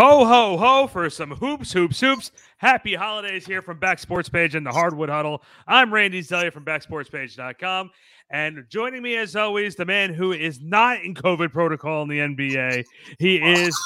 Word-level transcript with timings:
Ho, 0.00 0.24
ho, 0.24 0.56
ho 0.56 0.86
for 0.86 1.10
some 1.10 1.32
hoops, 1.32 1.74
hoops, 1.74 2.00
hoops. 2.00 2.32
Happy 2.56 2.94
holidays 2.94 3.44
here 3.44 3.60
from 3.60 3.78
Back 3.78 3.98
Sports 3.98 4.30
Page 4.30 4.54
and 4.54 4.64
the 4.64 4.70
Hardwood 4.72 5.10
Huddle. 5.10 5.42
I'm 5.66 5.92
Randy 5.92 6.22
Zelia 6.22 6.50
from 6.50 6.64
backsportspage.com. 6.64 7.90
And 8.30 8.64
joining 8.70 9.02
me, 9.02 9.18
as 9.18 9.36
always, 9.36 9.76
the 9.76 9.84
man 9.84 10.14
who 10.14 10.32
is 10.32 10.58
not 10.58 11.04
in 11.04 11.14
COVID 11.14 11.52
protocol 11.52 12.00
in 12.00 12.08
the 12.08 12.18
NBA. 12.18 12.84
He 13.18 13.36
is 13.36 13.78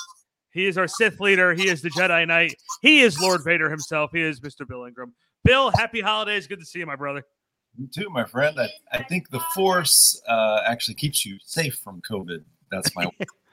he 0.53 0.67
is 0.67 0.79
our 0.79 0.87
Sith 0.87 1.19
leader. 1.19 1.53
He 1.53 1.67
is 1.69 1.83
the 1.83 1.91
Jedi 1.91 2.29
Knight. 2.29 2.55
He 2.81 3.01
is 3.01 3.21
Lord 3.21 3.43
Vader 3.43 3.69
himself. 3.69 4.13
He 4.13 4.23
is 4.23 4.39
Mr. 4.39 4.65
Bill 4.69 4.85
Ingram. 4.85 5.15
Bill, 5.43 5.73
happy 5.73 6.01
holidays. 6.01 6.47
Good 6.47 6.61
to 6.61 6.65
see 6.65 6.79
you, 6.79 6.87
my 6.87 6.95
brother. 6.95 7.25
You 7.77 7.89
too, 7.93 8.09
my 8.09 8.25
friend. 8.25 8.57
I, 8.61 8.69
I 8.93 9.03
think 9.03 9.31
the 9.31 9.41
Force 9.53 10.23
uh, 10.29 10.61
actually 10.65 10.95
keeps 10.95 11.27
you 11.27 11.39
safe 11.43 11.75
from 11.83 12.01
COVID. 12.09 12.45
That's 12.71 12.95
my. 12.95 13.09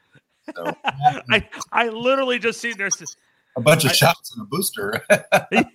so. 0.55 0.75
I 0.85 1.47
I 1.71 1.89
literally 1.89 2.39
just 2.39 2.59
seen 2.59 2.77
there's 2.77 3.01
a 3.55 3.61
bunch 3.61 3.85
of 3.85 3.91
I, 3.91 3.93
shots 3.93 4.35
and 4.35 4.43
a 4.43 4.45
booster. 4.45 5.01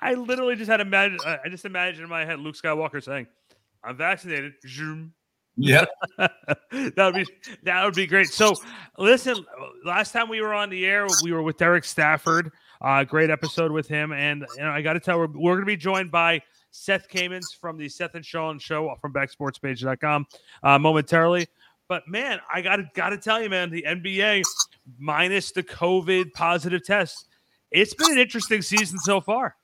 I 0.00 0.14
literally 0.14 0.56
just 0.56 0.70
had 0.70 0.80
imagine. 0.80 1.18
I 1.24 1.48
just 1.48 1.64
imagined 1.64 2.04
in 2.04 2.10
my 2.10 2.24
head 2.24 2.40
Luke 2.40 2.56
Skywalker 2.56 3.02
saying, 3.02 3.26
"I'm 3.84 3.96
vaccinated." 3.96 4.54
Zoom. 4.66 5.12
Yeah, 5.58 5.86
that 6.18 6.96
would 6.98 7.14
be 7.14 7.26
that 7.62 7.84
would 7.84 7.94
be 7.94 8.06
great. 8.06 8.26
So, 8.26 8.54
listen, 8.98 9.36
last 9.84 10.12
time 10.12 10.28
we 10.28 10.42
were 10.42 10.52
on 10.52 10.68
the 10.68 10.84
air, 10.84 11.06
we 11.24 11.32
were 11.32 11.42
with 11.42 11.56
Derek 11.56 11.84
Stafford. 11.84 12.52
Uh, 12.80 13.04
great 13.04 13.30
episode 13.30 13.72
with 13.72 13.88
him, 13.88 14.12
and 14.12 14.44
you 14.56 14.62
know, 14.62 14.70
I 14.70 14.82
got 14.82 14.92
to 14.94 15.00
tell, 15.00 15.18
we're, 15.18 15.28
we're 15.28 15.54
going 15.54 15.62
to 15.62 15.66
be 15.66 15.78
joined 15.78 16.10
by 16.10 16.42
Seth 16.70 17.08
Kamens 17.08 17.56
from 17.58 17.78
the 17.78 17.88
Seth 17.88 18.14
and 18.14 18.24
Sean 18.24 18.58
Show 18.58 18.94
from 19.00 19.14
BackSportsPage.com 19.14 20.26
uh, 20.62 20.78
momentarily. 20.78 21.46
But 21.88 22.08
man, 22.08 22.40
I 22.52 22.62
gotta 22.62 22.90
gotta 22.94 23.16
tell 23.16 23.40
you, 23.40 23.48
man, 23.48 23.70
the 23.70 23.84
NBA 23.86 24.42
minus 24.98 25.52
the 25.52 25.62
COVID 25.62 26.32
positive 26.32 26.84
test, 26.84 27.26
it's 27.70 27.94
been 27.94 28.12
an 28.12 28.18
interesting 28.18 28.62
season 28.62 28.98
so 28.98 29.20
far. 29.20 29.56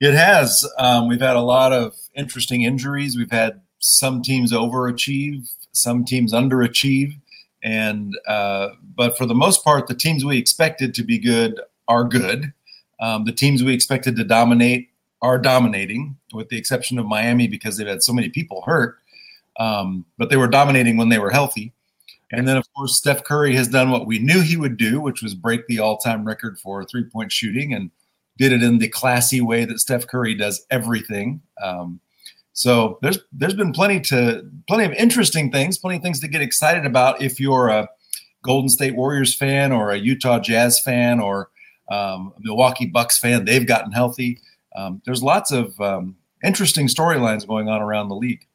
It 0.00 0.14
has. 0.14 0.66
Um, 0.78 1.08
we've 1.08 1.20
had 1.20 1.36
a 1.36 1.42
lot 1.42 1.72
of 1.72 1.94
interesting 2.14 2.62
injuries. 2.62 3.18
We've 3.18 3.30
had 3.30 3.60
some 3.80 4.22
teams 4.22 4.52
overachieve, 4.52 5.54
some 5.72 6.04
teams 6.04 6.32
underachieve, 6.32 7.20
and 7.62 8.16
uh, 8.26 8.70
but 8.94 9.18
for 9.18 9.26
the 9.26 9.34
most 9.34 9.62
part, 9.62 9.88
the 9.88 9.94
teams 9.94 10.24
we 10.24 10.38
expected 10.38 10.94
to 10.94 11.02
be 11.02 11.18
good 11.18 11.60
are 11.86 12.04
good. 12.04 12.52
Um, 13.00 13.24
the 13.24 13.32
teams 13.32 13.62
we 13.62 13.74
expected 13.74 14.16
to 14.16 14.24
dominate 14.24 14.88
are 15.22 15.38
dominating, 15.38 16.16
with 16.32 16.48
the 16.48 16.56
exception 16.56 16.98
of 16.98 17.06
Miami 17.06 17.46
because 17.46 17.76
they've 17.76 17.86
had 17.86 18.02
so 18.02 18.12
many 18.12 18.30
people 18.30 18.62
hurt. 18.62 18.96
Um, 19.58 20.06
but 20.16 20.30
they 20.30 20.36
were 20.36 20.48
dominating 20.48 20.96
when 20.96 21.08
they 21.08 21.18
were 21.18 21.30
healthy. 21.30 21.72
And 22.32 22.46
then, 22.46 22.56
of 22.56 22.64
course, 22.74 22.96
Steph 22.96 23.24
Curry 23.24 23.54
has 23.56 23.68
done 23.68 23.90
what 23.90 24.06
we 24.06 24.18
knew 24.18 24.40
he 24.40 24.56
would 24.56 24.76
do, 24.76 25.00
which 25.00 25.22
was 25.22 25.34
break 25.34 25.66
the 25.66 25.80
all 25.80 25.98
time 25.98 26.24
record 26.24 26.58
for 26.58 26.84
three 26.84 27.04
point 27.04 27.32
shooting 27.32 27.74
and 27.74 27.90
did 28.38 28.52
it 28.52 28.62
in 28.62 28.78
the 28.78 28.88
classy 28.88 29.40
way 29.40 29.64
that 29.64 29.80
Steph 29.80 30.06
Curry 30.06 30.34
does 30.34 30.64
everything. 30.70 31.42
Um, 31.62 32.00
so 32.52 32.98
there's 33.02 33.18
there's 33.32 33.54
been 33.54 33.72
plenty 33.72 34.00
to 34.00 34.48
plenty 34.68 34.84
of 34.84 34.92
interesting 34.92 35.50
things, 35.50 35.78
plenty 35.78 35.96
of 35.96 36.02
things 36.02 36.20
to 36.20 36.28
get 36.28 36.40
excited 36.40 36.86
about 36.86 37.20
if 37.20 37.40
you're 37.40 37.68
a 37.68 37.88
Golden 38.42 38.68
State 38.68 38.96
Warriors 38.96 39.34
fan 39.34 39.72
or 39.72 39.90
a 39.90 39.96
Utah 39.98 40.38
Jazz 40.38 40.80
fan 40.80 41.20
or 41.20 41.50
um, 41.90 42.32
Milwaukee 42.38 42.86
Bucks 42.86 43.18
fan. 43.18 43.44
They've 43.44 43.66
gotten 43.66 43.92
healthy. 43.92 44.40
Um, 44.76 45.02
there's 45.04 45.22
lots 45.22 45.50
of 45.50 45.78
um, 45.80 46.16
interesting 46.44 46.86
storylines 46.86 47.46
going 47.46 47.68
on 47.68 47.82
around 47.82 48.08
the 48.08 48.14
league. 48.14 48.46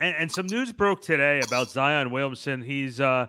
And, 0.00 0.14
and, 0.18 0.32
some 0.32 0.46
news 0.46 0.72
broke 0.72 1.02
today 1.02 1.40
about 1.46 1.70
Zion 1.70 2.10
Williamson. 2.10 2.62
He's 2.62 3.00
uh, 3.00 3.26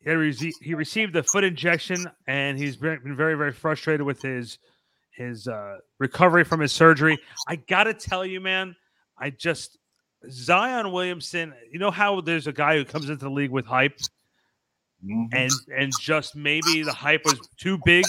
he, 0.00 0.10
re- 0.10 0.52
he 0.60 0.74
received 0.74 1.14
a 1.16 1.22
foot 1.22 1.44
injection, 1.44 2.06
and 2.26 2.58
he's 2.58 2.76
been 2.76 3.16
very 3.16 3.36
very 3.36 3.52
frustrated 3.52 4.02
with 4.02 4.20
his 4.20 4.58
his 5.16 5.46
uh, 5.46 5.76
recovery 5.98 6.44
from 6.44 6.60
his 6.60 6.72
surgery. 6.72 7.18
I 7.48 7.56
gotta 7.56 7.94
tell 7.94 8.26
you, 8.26 8.40
man, 8.40 8.74
I 9.18 9.30
just 9.30 9.78
Zion 10.30 10.92
Williamson. 10.92 11.54
You 11.70 11.78
know 11.78 11.90
how 11.90 12.20
there's 12.20 12.46
a 12.46 12.52
guy 12.52 12.76
who 12.76 12.84
comes 12.84 13.08
into 13.08 13.24
the 13.24 13.30
league 13.30 13.50
with 13.50 13.66
hype, 13.66 13.98
mm-hmm. 15.04 15.24
and 15.32 15.52
and 15.76 15.92
just 16.00 16.34
maybe 16.34 16.82
the 16.82 16.92
hype 16.92 17.24
was 17.24 17.38
too 17.58 17.78
big 17.84 18.04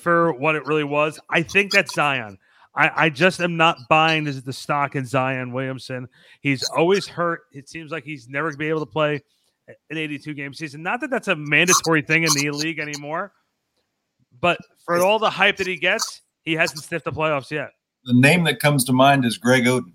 for 0.00 0.32
what 0.32 0.54
it 0.56 0.66
really 0.66 0.84
was. 0.84 1.20
I 1.30 1.42
think 1.42 1.72
that's 1.72 1.94
Zion. 1.94 2.38
I, 2.76 3.04
I 3.04 3.08
just 3.08 3.40
am 3.40 3.56
not 3.56 3.78
buying 3.88 4.24
this 4.24 4.40
the 4.42 4.52
stock 4.52 4.96
in 4.96 5.06
Zion 5.06 5.52
Williamson. 5.52 6.08
He's 6.40 6.64
always 6.70 7.06
hurt. 7.06 7.42
It 7.52 7.68
seems 7.68 7.92
like 7.92 8.04
he's 8.04 8.28
never 8.28 8.48
going 8.48 8.54
to 8.54 8.58
be 8.58 8.68
able 8.68 8.80
to 8.80 8.92
play 8.92 9.22
an 9.68 9.96
82 9.96 10.34
game 10.34 10.52
season. 10.52 10.82
Not 10.82 11.00
that 11.00 11.10
that's 11.10 11.28
a 11.28 11.36
mandatory 11.36 12.02
thing 12.02 12.24
in 12.24 12.30
the 12.34 12.50
league 12.50 12.78
anymore, 12.78 13.32
but 14.40 14.58
for 14.84 15.02
all 15.02 15.18
the 15.18 15.30
hype 15.30 15.56
that 15.58 15.66
he 15.66 15.76
gets, 15.76 16.22
he 16.42 16.54
hasn't 16.54 16.82
sniffed 16.82 17.04
the 17.04 17.12
playoffs 17.12 17.50
yet. 17.50 17.70
The 18.04 18.14
name 18.14 18.44
that 18.44 18.60
comes 18.60 18.84
to 18.84 18.92
mind 18.92 19.24
is 19.24 19.38
Greg 19.38 19.64
Oden. 19.64 19.92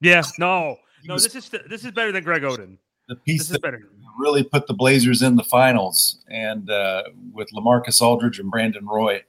Yeah, 0.00 0.22
no, 0.38 0.76
no. 1.04 1.14
This 1.18 1.34
is 1.34 1.50
this 1.68 1.84
is 1.84 1.90
better 1.92 2.12
than 2.12 2.24
Greg 2.24 2.42
Oden. 2.42 2.78
The 3.08 3.16
piece 3.16 3.48
that 3.48 3.60
better. 3.60 3.82
really 4.18 4.42
put 4.42 4.66
the 4.66 4.72
Blazers 4.72 5.20
in 5.20 5.36
the 5.36 5.44
finals, 5.44 6.24
and 6.28 6.70
uh, 6.70 7.02
with 7.32 7.50
LaMarcus 7.50 8.00
Aldridge 8.00 8.38
and 8.38 8.50
Brandon 8.50 8.86
Roy, 8.86 9.22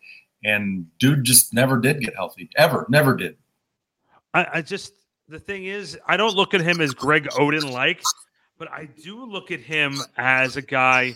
and 0.46 0.86
dude 1.00 1.24
just 1.24 1.54
never 1.54 1.80
did 1.80 2.00
get 2.00 2.16
healthy 2.16 2.50
ever 2.56 2.86
never 2.88 3.16
did. 3.16 3.36
I, 4.34 4.48
I, 4.54 4.62
just 4.62 4.94
the 5.28 5.40
thing 5.40 5.66
is 5.66 5.98
i 6.08 6.16
don't 6.16 6.36
look 6.36 6.54
at 6.54 6.62
him 6.62 6.80
as 6.80 6.94
greg 6.94 7.28
oden 7.32 7.72
like 7.72 8.02
but 8.58 8.72
i 8.72 8.88
do 9.04 9.26
look 9.26 9.52
at 9.52 9.60
him 9.60 9.98
as 10.18 10.56
a 10.56 10.62
guy 10.62 11.14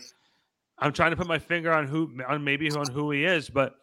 i'm 0.79 0.91
trying 0.91 1.11
to 1.11 1.17
put 1.17 1.27
my 1.27 1.39
finger 1.39 1.71
on 1.71 1.87
who 1.87 2.11
on 2.27 2.43
maybe 2.43 2.69
on 2.71 2.89
who 2.91 3.11
he 3.11 3.23
is 3.23 3.49
but 3.49 3.75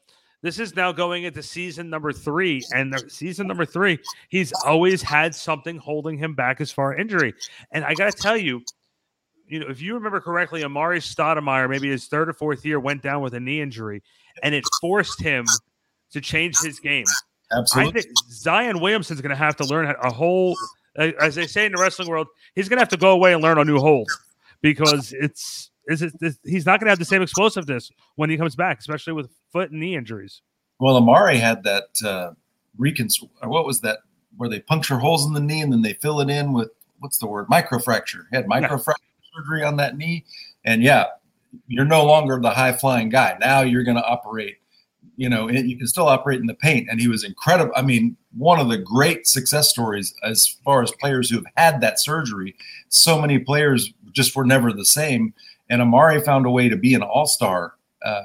this 0.43 0.59
is 0.59 0.77
now 0.77 0.93
going 0.93 1.25
into 1.25 1.43
season 1.43 1.89
number 1.89 2.13
three 2.13 2.63
and 2.75 2.95
season 3.09 3.47
number 3.47 3.65
three 3.65 3.99
he's 4.29 4.53
always 4.65 5.03
had 5.03 5.35
something 5.35 5.77
holding 5.77 6.19
him 6.19 6.35
back 6.35 6.61
as 6.61 6.71
far 6.71 6.95
injury. 6.95 7.35
And 7.73 7.85
i 7.85 7.95
gotta 7.95 8.13
tell 8.13 8.37
you 8.37 8.63
you 9.49 9.61
know, 9.61 9.67
if 9.69 9.81
you 9.81 9.95
remember 9.95 10.21
correctly, 10.21 10.63
Amar'e 10.63 10.99
Stoudemire, 10.99 11.69
maybe 11.69 11.89
his 11.89 12.07
third 12.07 12.29
or 12.29 12.33
fourth 12.33 12.65
year, 12.65 12.81
went 12.81 13.03
down 13.03 13.23
with 13.23 13.35
a 13.35 13.41
knee 13.41 13.61
injury, 13.61 14.03
and 14.43 14.55
it 14.55 14.65
forced 14.81 15.21
him 15.21 15.47
to 16.13 16.21
change 16.21 16.59
his 16.61 16.81
game. 16.81 17.07
Absolutely. 17.53 18.01
I 18.01 18.03
think 18.03 18.15
Zion 18.31 18.81
Williamson's 18.81 19.21
going 19.21 19.31
to 19.31 19.37
have 19.37 19.57
to 19.57 19.65
learn 19.65 19.95
a 20.03 20.11
whole, 20.11 20.57
as 20.97 21.35
they 21.35 21.47
say 21.47 21.67
in 21.67 21.73
the 21.73 21.81
wrestling 21.81 22.09
world, 22.09 22.27
he's 22.55 22.69
going 22.69 22.79
to 22.79 22.81
have 22.81 22.89
to 22.89 22.97
go 22.97 23.13
away 23.13 23.33
and 23.33 23.43
learn 23.43 23.59
a 23.59 23.65
new 23.65 23.79
hold 23.79 24.09
because 24.63 25.13
it's, 25.13 25.71
is 25.87 26.03
it, 26.03 26.13
he's 26.45 26.67
not 26.67 26.81
going 26.81 26.87
to 26.87 26.91
have 26.91 26.99
the 26.99 27.05
same 27.05 27.23
explosiveness 27.23 27.91
when 28.17 28.31
he 28.31 28.37
comes 28.37 28.57
back, 28.57 28.81
especially 28.81 29.13
with 29.13 29.31
foot 29.53 29.71
and 29.71 29.79
knee 29.79 29.95
injuries. 29.95 30.43
Well, 30.81 30.97
Amari 30.97 31.39
had 31.39 31.63
that 31.65 31.85
uh. 32.05 32.33
What 33.43 33.65
was 33.65 33.81
that? 33.81 34.01
Where 34.37 34.51
they 34.51 34.61
puncture 34.61 34.99
holes 34.99 35.25
in 35.25 35.33
the 35.33 35.41
knee 35.41 35.63
and 35.63 35.73
then 35.73 35.81
they 35.81 35.95
fill 35.95 36.21
it 36.21 36.29
in 36.29 36.53
with 36.53 36.69
what's 36.99 37.17
the 37.17 37.27
word? 37.27 37.47
Microfracture. 37.47 38.25
He 38.31 38.37
had 38.37 38.47
microfracture 38.47 38.95
yeah. 39.01 39.16
Surgery 39.37 39.63
on 39.63 39.77
that 39.77 39.97
knee, 39.97 40.25
and 40.65 40.83
yeah, 40.83 41.07
you're 41.67 41.85
no 41.85 42.05
longer 42.05 42.39
the 42.41 42.51
high 42.51 42.73
flying 42.73 43.09
guy. 43.09 43.37
Now 43.41 43.61
you're 43.61 43.85
going 43.85 43.97
to 43.97 44.05
operate, 44.05 44.57
you 45.17 45.29
know, 45.29 45.49
you 45.49 45.77
can 45.77 45.87
still 45.87 46.09
operate 46.09 46.41
in 46.41 46.47
the 46.47 46.55
paint. 46.55 46.89
And 46.91 47.01
he 47.01 47.09
was 47.09 47.25
incredible. 47.25 47.73
I 47.77 47.83
mean, 47.83 48.17
one 48.37 48.61
of 48.61 48.69
the 48.69 48.79
great 48.79 49.27
success 49.27 49.71
stories 49.71 50.15
as 50.23 50.47
far 50.65 50.83
as 50.83 50.91
players 50.93 51.31
who 51.31 51.37
have 51.37 51.47
had 51.57 51.81
that 51.81 52.01
surgery. 52.01 52.55
So 52.89 53.21
many 53.21 53.39
players 53.39 53.93
just 54.13 54.37
were 54.37 54.45
never 54.45 54.73
the 54.73 54.85
same. 54.85 55.35
And 55.69 55.83
Amar'e 55.83 56.25
found 56.25 56.47
a 56.47 56.51
way 56.51 56.69
to 56.69 56.77
be 56.77 56.95
an 56.95 57.03
all 57.03 57.27
star, 57.27 57.75
uh, 58.05 58.23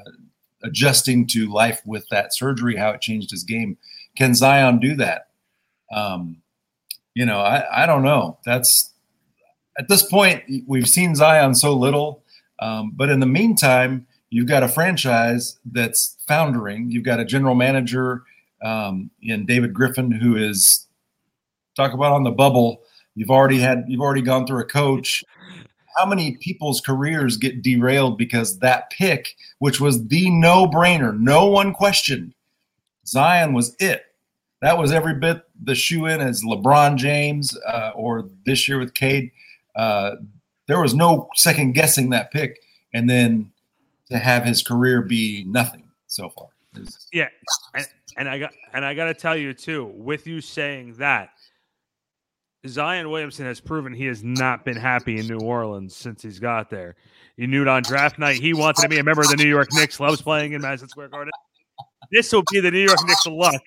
adjusting 0.62 1.26
to 1.28 1.50
life 1.52 1.82
with 1.84 2.06
that 2.10 2.34
surgery, 2.34 2.76
how 2.76 2.90
it 2.90 3.00
changed 3.00 3.30
his 3.30 3.42
game. 3.42 3.76
Can 4.16 4.34
Zion 4.34 4.78
do 4.78 4.94
that? 4.96 5.28
Um, 5.92 6.38
you 7.14 7.26
know, 7.26 7.40
I, 7.40 7.82
I 7.82 7.86
don't 7.86 8.02
know. 8.02 8.38
That's 8.44 8.91
at 9.78 9.88
this 9.88 10.02
point, 10.02 10.42
we've 10.66 10.88
seen 10.88 11.14
Zion 11.14 11.54
so 11.54 11.74
little 11.74 12.22
um, 12.62 12.92
but 12.94 13.10
in 13.10 13.18
the 13.18 13.26
meantime, 13.26 14.06
you've 14.30 14.46
got 14.46 14.62
a 14.62 14.68
franchise 14.68 15.58
that's 15.72 16.16
foundering. 16.28 16.90
You've 16.90 17.04
got 17.04 17.18
a 17.18 17.24
general 17.24 17.56
manager 17.56 18.22
um, 18.62 19.10
in 19.20 19.44
David 19.46 19.74
Griffin 19.74 20.12
who 20.12 20.36
is 20.36 20.86
talk 21.74 21.92
about 21.92 22.12
on 22.12 22.22
the 22.22 22.30
bubble. 22.30 22.82
You've 23.16 23.32
already 23.32 23.58
had 23.58 23.84
you've 23.88 24.00
already 24.00 24.22
gone 24.22 24.46
through 24.46 24.60
a 24.60 24.64
coach. 24.64 25.24
How 25.98 26.06
many 26.06 26.36
people's 26.36 26.80
careers 26.80 27.36
get 27.36 27.62
derailed 27.62 28.16
because 28.16 28.60
that 28.60 28.90
pick, 28.90 29.34
which 29.58 29.80
was 29.80 30.06
the 30.06 30.30
no-brainer, 30.30 31.18
no 31.18 31.46
one 31.46 31.74
questioned. 31.74 32.32
Zion 33.06 33.52
was 33.52 33.74
it. 33.80 34.04
That 34.62 34.78
was 34.78 34.92
every 34.92 35.14
bit 35.14 35.42
the 35.60 35.74
shoe 35.74 36.06
in 36.06 36.20
as 36.20 36.44
LeBron 36.44 36.96
James 36.96 37.58
uh, 37.66 37.90
or 37.96 38.30
this 38.46 38.68
year 38.68 38.78
with 38.78 38.94
Cade. 38.94 39.32
Uh, 39.74 40.12
there 40.68 40.80
was 40.80 40.94
no 40.94 41.28
second 41.34 41.72
guessing 41.72 42.10
that 42.10 42.30
pick, 42.30 42.60
and 42.94 43.08
then 43.08 43.50
to 44.10 44.18
have 44.18 44.44
his 44.44 44.62
career 44.62 45.02
be 45.02 45.44
nothing 45.46 45.88
so 46.06 46.28
far. 46.30 46.48
Yeah, 47.12 47.28
and, 47.74 47.86
and 48.16 48.28
I 48.28 48.38
got 48.38 48.52
and 48.72 48.84
I 48.84 48.94
got 48.94 49.06
to 49.06 49.14
tell 49.14 49.36
you 49.36 49.52
too. 49.52 49.92
With 49.94 50.26
you 50.26 50.40
saying 50.40 50.94
that, 50.94 51.30
Zion 52.66 53.10
Williamson 53.10 53.46
has 53.46 53.60
proven 53.60 53.92
he 53.92 54.06
has 54.06 54.22
not 54.22 54.64
been 54.64 54.76
happy 54.76 55.18
in 55.18 55.26
New 55.26 55.40
Orleans 55.40 55.94
since 55.94 56.22
he's 56.22 56.38
got 56.38 56.70
there. 56.70 56.94
You 57.36 57.46
knew 57.46 57.62
it 57.62 57.68
on 57.68 57.82
draft 57.82 58.18
night. 58.18 58.40
He 58.40 58.54
wanted 58.54 58.82
to 58.82 58.88
be 58.88 58.98
a 58.98 59.04
member 59.04 59.22
of 59.22 59.28
the 59.28 59.36
New 59.36 59.48
York 59.48 59.68
Knicks, 59.72 59.98
loves 59.98 60.22
playing 60.22 60.52
in 60.52 60.62
Madison 60.62 60.88
Square 60.88 61.08
Garden. 61.08 61.32
This 62.10 62.32
will 62.32 62.44
be 62.50 62.60
the 62.60 62.70
New 62.70 62.84
York 62.84 62.98
Knicks 63.04 63.26
of 63.26 63.32
luck. 63.32 63.62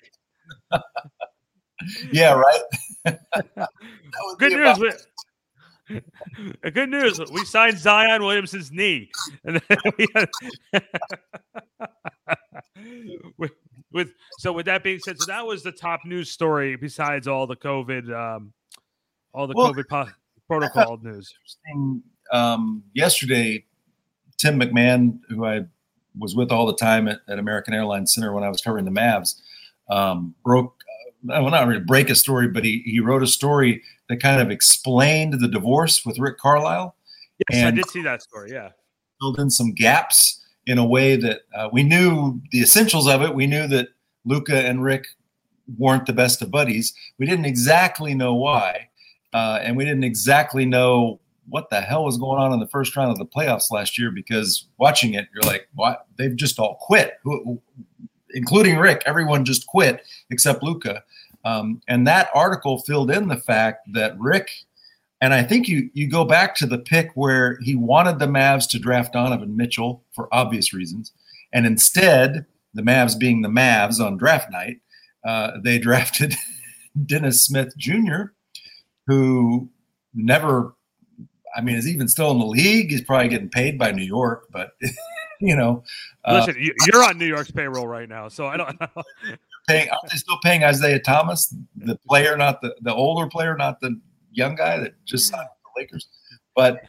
yeah, 2.12 2.32
right. 2.32 2.60
Good 4.38 4.52
news. 4.52 5.06
With, 5.88 6.04
good 6.74 6.90
news. 6.90 7.20
We 7.30 7.44
signed 7.44 7.78
Zion 7.78 8.22
Williamson's 8.22 8.72
knee. 8.72 9.10
And 9.44 9.62
with, 13.38 13.52
with, 13.92 14.12
so 14.38 14.52
with 14.52 14.66
that 14.66 14.82
being 14.82 14.98
said, 14.98 15.16
so 15.18 15.26
that 15.26 15.46
was 15.46 15.62
the 15.62 15.72
top 15.72 16.00
news 16.04 16.30
story 16.30 16.76
besides 16.76 17.28
all 17.28 17.46
the 17.46 17.56
COVID 17.56 18.14
um, 18.14 18.52
all 19.32 19.46
the 19.46 19.54
well, 19.54 19.72
COVID 19.72 19.88
po- 19.88 20.08
protocol 20.48 20.98
news. 21.02 21.32
Um, 22.32 22.82
yesterday, 22.94 23.64
Tim 24.38 24.58
McMahon, 24.58 25.20
who 25.28 25.44
I 25.44 25.66
was 26.18 26.34
with 26.34 26.50
all 26.50 26.66
the 26.66 26.74
time 26.74 27.06
at, 27.06 27.20
at 27.28 27.38
American 27.38 27.74
Airlines 27.74 28.14
Center 28.14 28.32
when 28.32 28.44
I 28.44 28.48
was 28.48 28.60
covering 28.60 28.86
the 28.86 28.90
Mavs, 28.90 29.40
um, 29.90 30.34
broke. 30.42 30.74
Well, 31.26 31.50
not 31.50 31.66
really 31.66 31.80
break 31.80 32.10
a 32.10 32.14
story, 32.14 32.48
but 32.48 32.64
he 32.64 32.82
he 32.86 33.00
wrote 33.00 33.22
a 33.22 33.26
story 33.26 33.82
that 34.08 34.20
kind 34.20 34.40
of 34.40 34.50
explained 34.50 35.40
the 35.40 35.48
divorce 35.48 36.04
with 36.04 36.18
Rick 36.18 36.38
Carlisle. 36.38 36.94
Yes, 37.50 37.64
I 37.64 37.70
did 37.70 37.88
see 37.88 38.02
that 38.02 38.22
story. 38.22 38.52
Yeah, 38.52 38.70
filled 39.20 39.38
in 39.38 39.50
some 39.50 39.72
gaps 39.72 40.44
in 40.66 40.78
a 40.78 40.86
way 40.86 41.16
that 41.16 41.42
uh, 41.54 41.68
we 41.72 41.82
knew 41.82 42.40
the 42.50 42.60
essentials 42.60 43.08
of 43.08 43.22
it. 43.22 43.34
We 43.34 43.46
knew 43.46 43.66
that 43.68 43.88
Luka 44.24 44.66
and 44.66 44.82
Rick 44.82 45.06
weren't 45.78 46.06
the 46.06 46.12
best 46.12 46.42
of 46.42 46.50
buddies. 46.50 46.94
We 47.18 47.26
didn't 47.26 47.44
exactly 47.44 48.14
know 48.14 48.34
why 48.34 48.88
uh, 49.36 49.58
and 49.62 49.76
we 49.76 49.84
didn't 49.84 50.04
exactly 50.04 50.64
know 50.64 51.20
what 51.48 51.68
the 51.68 51.80
hell 51.80 52.04
was 52.04 52.16
going 52.16 52.40
on 52.40 52.54
in 52.54 52.58
the 52.58 52.66
first 52.68 52.96
round 52.96 53.10
of 53.10 53.18
the 53.18 53.26
playoffs 53.26 53.70
last 53.70 53.98
year 53.98 54.10
because 54.10 54.66
watching 54.78 55.12
it, 55.12 55.28
you're 55.34 55.42
like, 55.42 55.68
what? 55.74 56.06
They've 56.16 56.34
just 56.34 56.58
all 56.58 56.78
quit, 56.80 57.18
including 58.30 58.76
Rick. 58.76 59.02
Everyone 59.06 59.44
just 59.44 59.66
quit 59.66 60.04
except 60.30 60.62
Luka. 60.62 61.02
Um, 61.44 61.80
and 61.86 62.06
that 62.06 62.28
article 62.34 62.80
filled 62.80 63.10
in 63.10 63.28
the 63.28 63.36
fact 63.36 63.92
that 63.92 64.18
Rick, 64.18 64.50
and 65.20 65.32
I 65.32 65.42
think 65.42 65.68
you 65.68 65.90
you 65.94 66.10
go 66.10 66.24
back 66.24 66.54
to 66.56 66.66
the 66.66 66.78
pick 66.78 67.10
where 67.14 67.58
he 67.62 67.74
wanted 67.74 68.18
the 68.18 68.26
Mavs 68.26 68.68
to 68.70 68.78
draft 68.78 69.12
Donovan 69.12 69.56
Mitchell 69.56 70.02
for 70.12 70.28
obvious 70.32 70.72
reasons, 70.72 71.12
and 71.52 71.66
instead, 71.66 72.46
the 72.74 72.82
Mavs 72.82 73.18
being 73.18 73.42
the 73.42 73.48
Mavs 73.48 74.04
on 74.04 74.16
draft 74.16 74.50
night, 74.50 74.80
uh, 75.24 75.52
they 75.62 75.78
drafted 75.80 76.34
Dennis 77.06 77.44
Smith 77.44 77.76
Jr 77.76 78.32
who 79.06 79.68
never, 80.14 80.74
I 81.56 81.60
mean, 81.60 81.76
is 81.76 81.88
even 81.88 82.08
still 82.08 82.30
in 82.32 82.38
the 82.38 82.46
league. 82.46 82.90
He's 82.90 83.02
probably 83.02 83.28
getting 83.28 83.48
paid 83.48 83.78
by 83.78 83.92
New 83.92 84.04
York, 84.04 84.48
but 84.50 84.72
you 85.40 85.56
know, 85.56 85.84
uh, 86.24 86.44
listen, 86.46 86.70
you're 86.86 87.04
on 87.04 87.18
New 87.18 87.26
York's 87.26 87.50
payroll 87.50 87.86
right 87.86 88.08
now, 88.08 88.28
so 88.28 88.46
I 88.46 88.56
don't. 88.56 88.80
know. 88.80 88.88
paying, 89.68 89.88
still 90.08 90.38
paying 90.42 90.64
Isaiah 90.64 91.00
Thomas, 91.00 91.54
the 91.76 91.96
player, 92.08 92.36
not 92.36 92.60
the 92.60 92.74
the 92.80 92.94
older 92.94 93.28
player, 93.28 93.56
not 93.56 93.80
the 93.80 94.00
young 94.32 94.54
guy 94.54 94.78
that 94.78 94.94
just 95.04 95.28
signed 95.28 95.48
with 95.48 95.74
the 95.74 95.80
Lakers? 95.80 96.08
But 96.54 96.82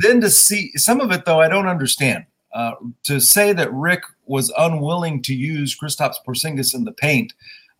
then 0.00 0.20
to 0.20 0.30
see 0.30 0.72
some 0.76 1.00
of 1.00 1.10
it, 1.10 1.24
though, 1.24 1.40
I 1.40 1.48
don't 1.48 1.66
understand. 1.66 2.26
Uh, 2.54 2.74
to 3.02 3.20
say 3.20 3.52
that 3.52 3.72
Rick 3.72 4.02
was 4.26 4.52
unwilling 4.56 5.22
to 5.22 5.34
use 5.34 5.76
Kristaps 5.76 6.14
Porzingis 6.26 6.72
in 6.72 6.84
the 6.84 6.92
paint, 6.92 7.32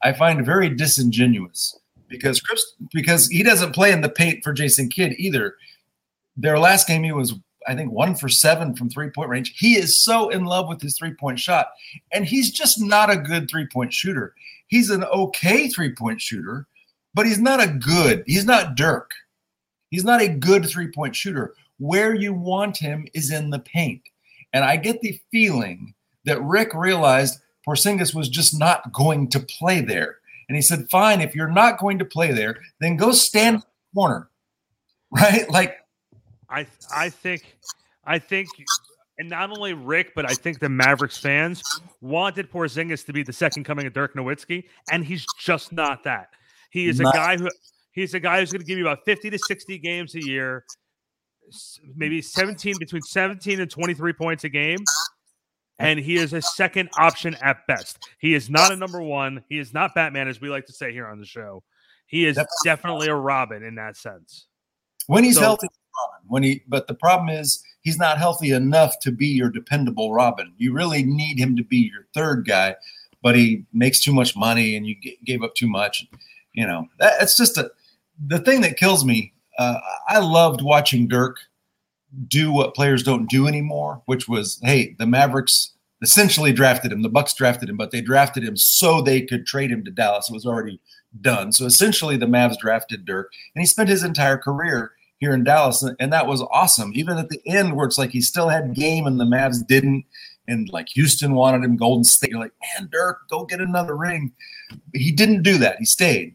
I 0.02 0.12
find 0.12 0.44
very 0.44 0.68
disingenuous 0.68 1.78
because 2.08 2.40
Chris 2.40 2.74
because 2.92 3.28
he 3.28 3.42
doesn't 3.42 3.72
play 3.72 3.92
in 3.92 4.00
the 4.00 4.08
paint 4.08 4.42
for 4.42 4.52
Jason 4.52 4.88
Kidd 4.88 5.14
either. 5.16 5.56
Their 6.36 6.58
last 6.58 6.88
game, 6.88 7.04
he 7.04 7.12
was 7.12 7.34
I 7.66 7.74
think 7.74 7.92
one 7.92 8.14
for 8.14 8.28
seven 8.28 8.74
from 8.76 8.90
three 8.90 9.10
point 9.10 9.30
range. 9.30 9.54
He 9.56 9.76
is 9.76 10.02
so 10.02 10.28
in 10.28 10.44
love 10.44 10.68
with 10.68 10.80
his 10.80 10.96
three 10.96 11.14
point 11.14 11.38
shot, 11.38 11.68
and 12.12 12.24
he's 12.24 12.50
just 12.50 12.80
not 12.80 13.10
a 13.10 13.16
good 13.16 13.48
three 13.48 13.66
point 13.66 13.92
shooter. 13.92 14.34
He's 14.66 14.90
an 14.90 15.04
okay 15.04 15.68
three 15.68 15.92
point 15.94 16.20
shooter, 16.20 16.66
but 17.14 17.26
he's 17.26 17.40
not 17.40 17.62
a 17.62 17.68
good. 17.68 18.24
He's 18.26 18.44
not 18.44 18.76
Dirk. 18.76 19.10
He's 19.90 20.04
not 20.04 20.20
a 20.20 20.28
good 20.28 20.66
three 20.66 20.88
point 20.88 21.16
shooter. 21.16 21.54
Where 21.78 22.14
you 22.14 22.32
want 22.32 22.76
him 22.76 23.06
is 23.14 23.32
in 23.32 23.50
the 23.50 23.58
paint, 23.58 24.02
and 24.52 24.64
I 24.64 24.76
get 24.76 25.00
the 25.00 25.20
feeling 25.30 25.94
that 26.24 26.42
Rick 26.42 26.72
realized 26.74 27.40
Porzingis 27.66 28.14
was 28.14 28.28
just 28.28 28.58
not 28.58 28.92
going 28.92 29.28
to 29.30 29.40
play 29.40 29.80
there. 29.80 30.16
And 30.48 30.56
he 30.56 30.62
said, 30.62 30.88
Fine, 30.90 31.20
if 31.20 31.34
you're 31.34 31.48
not 31.48 31.78
going 31.78 31.98
to 31.98 32.04
play 32.04 32.32
there, 32.32 32.58
then 32.80 32.96
go 32.96 33.12
stand 33.12 33.56
in 33.56 33.60
the 33.60 34.00
corner. 34.00 34.28
Right? 35.10 35.48
Like 35.48 35.76
I 36.54 36.66
I 36.94 37.10
think 37.10 37.56
I 38.04 38.18
think 38.18 38.48
and 39.18 39.28
not 39.28 39.50
only 39.50 39.74
Rick, 39.74 40.12
but 40.14 40.30
I 40.30 40.34
think 40.34 40.60
the 40.60 40.68
Mavericks 40.68 41.18
fans 41.18 41.62
wanted 42.00 42.50
Porzingis 42.50 43.04
to 43.06 43.12
be 43.12 43.22
the 43.22 43.32
second 43.32 43.64
coming 43.64 43.86
of 43.86 43.92
Dirk 43.92 44.14
Nowitzki, 44.14 44.64
and 44.90 45.04
he's 45.04 45.26
just 45.38 45.72
not 45.72 46.04
that. 46.04 46.28
He 46.70 46.88
is 46.88 47.00
a 47.00 47.04
guy 47.04 47.36
who 47.36 47.48
he's 47.92 48.14
a 48.14 48.20
guy 48.20 48.40
who's 48.40 48.52
going 48.52 48.60
to 48.60 48.66
give 48.66 48.78
you 48.78 48.86
about 48.86 49.04
50 49.04 49.30
to 49.30 49.38
60 49.38 49.78
games 49.78 50.14
a 50.14 50.24
year, 50.24 50.64
maybe 51.94 52.20
17 52.22 52.74
between 52.78 53.02
17 53.02 53.60
and 53.60 53.70
23 53.70 54.12
points 54.12 54.44
a 54.44 54.48
game, 54.48 54.78
and 55.78 55.98
he 55.98 56.16
is 56.16 56.32
a 56.32 56.42
second 56.42 56.88
option 56.98 57.36
at 57.42 57.58
best. 57.68 57.98
He 58.18 58.34
is 58.34 58.50
not 58.50 58.72
a 58.72 58.76
number 58.76 59.02
one. 59.02 59.44
He 59.48 59.58
is 59.58 59.72
not 59.72 59.94
Batman, 59.94 60.28
as 60.28 60.40
we 60.40 60.48
like 60.48 60.66
to 60.66 60.72
say 60.72 60.92
here 60.92 61.06
on 61.06 61.18
the 61.18 61.26
show. 61.26 61.62
He 62.06 62.26
is 62.26 62.38
definitely 62.64 63.08
a 63.08 63.14
Robin 63.14 63.62
in 63.62 63.76
that 63.76 63.96
sense. 63.96 64.46
When 65.06 65.24
he's 65.24 65.36
so, 65.36 65.42
healthy, 65.42 65.68
Robin. 65.96 66.26
When 66.28 66.42
he, 66.42 66.62
but 66.68 66.86
the 66.86 66.94
problem 66.94 67.28
is 67.28 67.62
he's 67.82 67.98
not 67.98 68.18
healthy 68.18 68.50
enough 68.50 68.98
to 69.00 69.12
be 69.12 69.26
your 69.26 69.50
dependable 69.50 70.12
Robin. 70.12 70.52
You 70.56 70.72
really 70.72 71.02
need 71.02 71.38
him 71.38 71.56
to 71.56 71.64
be 71.64 71.90
your 71.92 72.06
third 72.14 72.46
guy, 72.46 72.76
but 73.22 73.36
he 73.36 73.64
makes 73.72 74.00
too 74.00 74.12
much 74.12 74.36
money, 74.36 74.76
and 74.76 74.86
you 74.86 74.96
g- 75.00 75.18
gave 75.24 75.42
up 75.42 75.54
too 75.54 75.68
much. 75.68 76.06
You 76.52 76.66
know, 76.66 76.88
that, 77.00 77.20
it's 77.20 77.36
just 77.36 77.58
a 77.58 77.70
the 78.26 78.38
thing 78.38 78.60
that 78.60 78.76
kills 78.76 79.04
me. 79.04 79.32
Uh, 79.58 79.78
I 80.08 80.18
loved 80.18 80.62
watching 80.62 81.08
Dirk 81.08 81.38
do 82.28 82.52
what 82.52 82.74
players 82.74 83.02
don't 83.02 83.28
do 83.28 83.46
anymore, 83.46 84.02
which 84.06 84.28
was, 84.28 84.60
hey, 84.62 84.94
the 84.98 85.06
Mavericks 85.06 85.72
essentially 86.02 86.52
drafted 86.52 86.92
him. 86.92 87.02
The 87.02 87.08
Bucks 87.08 87.34
drafted 87.34 87.68
him, 87.68 87.76
but 87.76 87.90
they 87.90 88.00
drafted 88.00 88.44
him 88.44 88.56
so 88.56 89.00
they 89.00 89.22
could 89.22 89.46
trade 89.46 89.70
him 89.70 89.84
to 89.84 89.90
Dallas. 89.90 90.28
It 90.28 90.34
was 90.34 90.46
already 90.46 90.80
done. 91.20 91.52
So 91.52 91.66
essentially, 91.66 92.16
the 92.16 92.26
Mavs 92.26 92.58
drafted 92.58 93.04
Dirk, 93.04 93.32
and 93.54 93.62
he 93.62 93.66
spent 93.66 93.88
his 93.88 94.04
entire 94.04 94.38
career 94.38 94.92
here 95.18 95.32
in 95.32 95.44
Dallas, 95.44 95.82
and 95.98 96.12
that 96.12 96.26
was 96.26 96.42
awesome. 96.50 96.92
Even 96.94 97.18
at 97.18 97.28
the 97.28 97.40
end, 97.46 97.76
where 97.76 97.86
it's 97.86 97.98
like 97.98 98.10
he 98.10 98.20
still 98.20 98.48
had 98.48 98.74
game 98.74 99.06
and 99.06 99.18
the 99.18 99.24
Mavs 99.24 99.66
didn't, 99.66 100.04
and 100.46 100.68
like 100.70 100.88
Houston 100.90 101.34
wanted 101.34 101.64
him, 101.64 101.76
Golden 101.76 102.04
State, 102.04 102.30
you're 102.30 102.40
like, 102.40 102.52
man, 102.78 102.88
Dirk, 102.92 103.28
go 103.28 103.44
get 103.44 103.60
another 103.60 103.96
ring. 103.96 104.32
But 104.70 105.00
he 105.00 105.10
didn't 105.12 105.42
do 105.42 105.58
that. 105.58 105.78
He 105.78 105.84
stayed. 105.84 106.34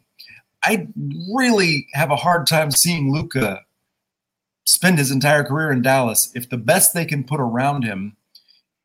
I 0.64 0.88
really 1.34 1.88
have 1.94 2.12
a 2.12 2.16
hard 2.16 2.48
time 2.48 2.72
seeing 2.72 3.14
Luka 3.14 3.62
spend 4.70 4.98
his 4.98 5.12
entire 5.12 5.44
career 5.44 5.72
in 5.72 5.82
Dallas, 5.82 6.32
if 6.36 6.50
the 6.50 6.58
best 6.58 6.94
they 6.94 7.06
can 7.06 7.24
put 7.24 7.40
around 7.40 7.84
him 7.84 8.16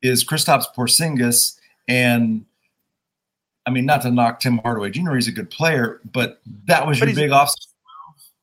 is 0.01 0.25
Kristaps 0.25 0.65
Porzingis, 0.75 1.57
and 1.87 2.45
I 3.65 3.71
mean, 3.71 3.85
not 3.85 4.01
to 4.03 4.11
knock 4.11 4.39
Tim 4.39 4.57
Hardaway 4.59 4.89
Jr., 4.89 5.13
he's 5.15 5.27
a 5.27 5.31
good 5.31 5.49
player, 5.49 6.01
but 6.11 6.41
that 6.65 6.85
was 6.87 6.99
but 6.99 7.09
your 7.09 7.15
big 7.15 7.31
off. 7.31 7.53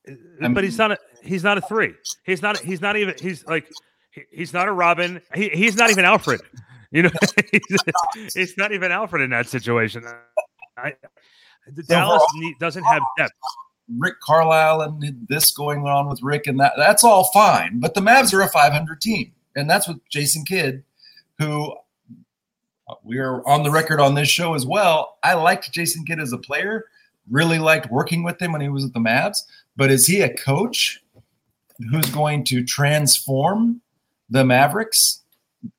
But 0.06 0.48
mean, 0.48 0.64
he's 0.64 0.78
not 0.78 0.92
a 0.92 0.98
he's 1.22 1.44
not 1.44 1.58
a 1.58 1.60
three. 1.60 1.94
He's 2.24 2.42
not 2.42 2.58
he's 2.58 2.80
not 2.80 2.96
even 2.96 3.14
he's 3.20 3.44
like 3.46 3.70
he, 4.10 4.22
he's 4.30 4.52
not 4.52 4.68
a 4.68 4.72
Robin. 4.72 5.20
He, 5.34 5.48
he's 5.50 5.76
not 5.76 5.90
even 5.90 6.04
Alfred. 6.04 6.40
You 6.90 7.04
know, 7.04 7.10
he's, 7.50 8.34
he's, 8.34 8.58
not 8.58 8.72
even 8.72 8.92
Alfred 8.92 9.22
in 9.22 9.30
that 9.30 9.48
situation. 9.48 10.04
I, 10.76 10.94
Dallas 11.88 12.22
doesn't 12.60 12.84
have 12.84 13.02
depth. 13.16 13.32
Rick 13.98 14.20
Carlisle 14.20 14.82
and 14.82 15.26
this 15.28 15.50
going 15.52 15.86
on 15.86 16.08
with 16.08 16.22
Rick 16.22 16.46
and 16.46 16.60
that. 16.60 16.74
That's 16.76 17.04
all 17.04 17.30
fine. 17.32 17.80
But 17.80 17.94
the 17.94 18.00
Mavs 18.00 18.32
are 18.32 18.42
a 18.42 18.48
500 18.48 19.00
team. 19.00 19.32
And 19.56 19.68
that's 19.68 19.88
with 19.88 19.98
Jason 20.08 20.44
Kidd, 20.44 20.82
who 21.38 21.72
uh, 22.88 22.94
we 23.02 23.18
are 23.18 23.46
on 23.46 23.62
the 23.62 23.70
record 23.70 24.00
on 24.00 24.14
this 24.14 24.28
show 24.28 24.54
as 24.54 24.64
well. 24.64 25.18
I 25.22 25.34
liked 25.34 25.72
Jason 25.72 26.04
Kidd 26.04 26.20
as 26.20 26.32
a 26.32 26.38
player, 26.38 26.86
really 27.30 27.58
liked 27.58 27.90
working 27.90 28.22
with 28.22 28.40
him 28.40 28.52
when 28.52 28.60
he 28.60 28.68
was 28.68 28.84
at 28.84 28.92
the 28.92 29.00
Mavs. 29.00 29.38
But 29.76 29.90
is 29.90 30.06
he 30.06 30.20
a 30.20 30.32
coach 30.32 31.01
who's 31.90 32.10
going 32.10 32.44
to 32.44 32.64
transform 32.64 33.80
the 34.30 34.44
Mavericks 34.44 35.22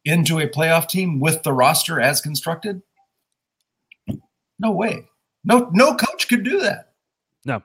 into 0.06 0.40
a 0.40 0.48
playoff 0.48 0.88
team 0.88 1.20
with 1.20 1.44
the 1.44 1.54
roster 1.54 2.00
as 2.00 2.22
constructed? 2.22 2.82
No 4.60 4.72
way. 4.72 5.08
No, 5.44 5.70
no 5.74 5.96
coach 5.96 6.28
could 6.28 6.44
do 6.44 6.60
that. 6.62 6.92
No 7.46 7.62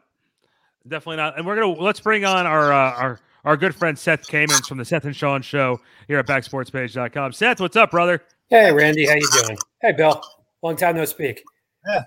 definitely 0.89 1.17
not. 1.17 1.37
And 1.37 1.47
we're 1.47 1.57
gonna 1.57 1.81
let's 1.81 2.01
bring 2.01 2.25
on 2.25 2.47
our 2.47 2.73
uh, 2.73 2.93
our 2.93 3.21
our 3.45 3.57
good 3.57 3.75
friend 3.75 3.99
Seth 3.99 4.27
Kamens 4.29 4.67
from 4.67 4.79
the 4.79 4.85
Seth 4.85 5.05
and 5.05 5.15
Sean 5.15 5.43
Show 5.43 5.81
here 6.07 6.19
at 6.19 6.27
BackSportsPage.com. 6.27 7.33
Seth, 7.33 7.61
what's 7.61 7.77
up, 7.77 7.91
brother? 7.91 8.23
Hey, 8.49 8.73
Randy, 8.73 9.07
how 9.07 9.15
you 9.15 9.29
doing? 9.43 9.59
Hey, 9.81 9.93
Bill. 9.93 10.23
Long 10.63 10.77
time 10.77 10.97
no 10.97 11.05
speak. 11.05 11.43
Yeah. 11.87 12.05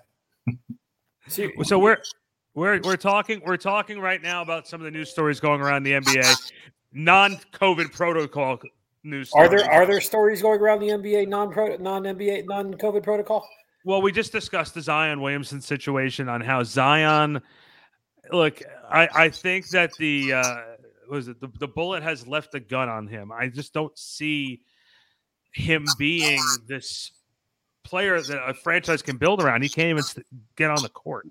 so, 1.27 1.47
so 1.63 1.79
we're 1.79 1.97
We're 2.53 2.81
we're 2.81 2.97
talking 2.97 3.41
we're 3.45 3.57
talking 3.57 3.99
right 3.99 4.21
now 4.21 4.41
about 4.41 4.67
some 4.67 4.81
of 4.81 4.85
the 4.85 4.91
news 4.91 5.09
stories 5.09 5.39
going 5.39 5.61
around 5.61 5.83
the 5.83 5.93
NBA, 5.93 6.51
non-COVID 6.91 7.93
protocol 7.93 8.59
news. 9.03 9.31
Are 9.33 9.45
stories. 9.45 9.63
there 9.63 9.71
are 9.71 9.85
there 9.85 10.01
stories 10.01 10.41
going 10.41 10.59
around 10.59 10.79
the 10.79 10.89
NBA 10.89 11.29
non 11.29 11.49
non 11.81 12.03
NBA 12.03 12.45
non 12.45 12.73
COVID 12.73 13.03
protocol? 13.03 13.47
Well, 13.85 14.01
we 14.01 14.11
just 14.11 14.33
discussed 14.33 14.73
the 14.73 14.81
Zion 14.81 15.21
Williamson 15.21 15.61
situation 15.61 16.27
on 16.27 16.41
how 16.41 16.63
Zion. 16.63 17.41
Look, 18.31 18.61
I 18.89 19.07
I 19.13 19.29
think 19.29 19.69
that 19.69 19.91
the 19.97 20.33
uh, 20.33 20.55
was 21.09 21.29
it 21.29 21.39
the, 21.39 21.49
the 21.57 21.67
bullet 21.69 22.03
has 22.03 22.27
left 22.27 22.51
the 22.51 22.59
gun 22.59 22.89
on 22.89 23.07
him. 23.07 23.31
I 23.31 23.47
just 23.47 23.73
don't 23.73 23.97
see 23.97 24.61
him 25.53 25.85
being 25.97 26.41
this 26.67 27.11
player 27.83 28.21
that 28.21 28.49
a 28.49 28.53
franchise 28.53 29.01
can 29.01 29.15
build 29.15 29.41
around. 29.41 29.61
He 29.61 29.69
can't 29.69 29.89
even 29.89 30.25
get 30.57 30.69
on 30.69 30.81
the 30.81 30.89
court. 30.89 31.27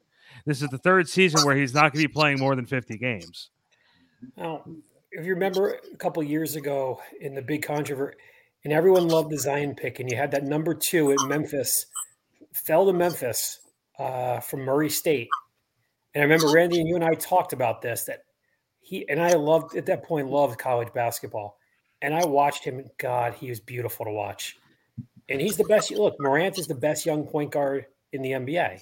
This 0.50 0.62
is 0.62 0.68
the 0.68 0.78
third 0.78 1.08
season 1.08 1.46
where 1.46 1.54
he's 1.54 1.72
not 1.72 1.92
going 1.92 2.02
to 2.02 2.08
be 2.08 2.12
playing 2.12 2.40
more 2.40 2.56
than 2.56 2.66
50 2.66 2.98
games. 2.98 3.50
Now, 4.36 4.64
if 5.12 5.24
you 5.24 5.34
remember 5.34 5.78
a 5.92 5.96
couple 5.96 6.24
years 6.24 6.56
ago 6.56 7.00
in 7.20 7.36
the 7.36 7.40
big 7.40 7.62
controversy, 7.62 8.16
and 8.64 8.72
everyone 8.72 9.06
loved 9.06 9.30
the 9.30 9.38
Zion 9.38 9.76
pick, 9.76 10.00
and 10.00 10.10
you 10.10 10.16
had 10.16 10.32
that 10.32 10.42
number 10.42 10.74
two 10.74 11.12
at 11.12 11.18
Memphis, 11.28 11.86
fell 12.52 12.84
to 12.86 12.92
Memphis 12.92 13.60
uh, 14.00 14.40
from 14.40 14.62
Murray 14.62 14.90
State. 14.90 15.28
And 16.14 16.22
I 16.22 16.24
remember 16.24 16.52
Randy 16.52 16.80
and 16.80 16.88
you 16.88 16.96
and 16.96 17.04
I 17.04 17.14
talked 17.14 17.52
about 17.52 17.80
this 17.80 18.02
that 18.06 18.24
he 18.80 19.08
and 19.08 19.22
I 19.22 19.34
loved 19.34 19.76
at 19.76 19.86
that 19.86 20.02
point 20.02 20.30
loved 20.30 20.58
college 20.58 20.92
basketball, 20.92 21.58
and 22.02 22.12
I 22.12 22.24
watched 22.26 22.64
him. 22.64 22.80
and 22.80 22.90
God, 22.98 23.34
he 23.34 23.50
was 23.50 23.60
beautiful 23.60 24.04
to 24.04 24.10
watch, 24.10 24.58
and 25.28 25.40
he's 25.40 25.56
the 25.56 25.62
best. 25.62 25.92
Look, 25.92 26.16
Morant 26.18 26.58
is 26.58 26.66
the 26.66 26.74
best 26.74 27.06
young 27.06 27.24
point 27.24 27.52
guard 27.52 27.86
in 28.12 28.22
the 28.22 28.32
NBA, 28.32 28.80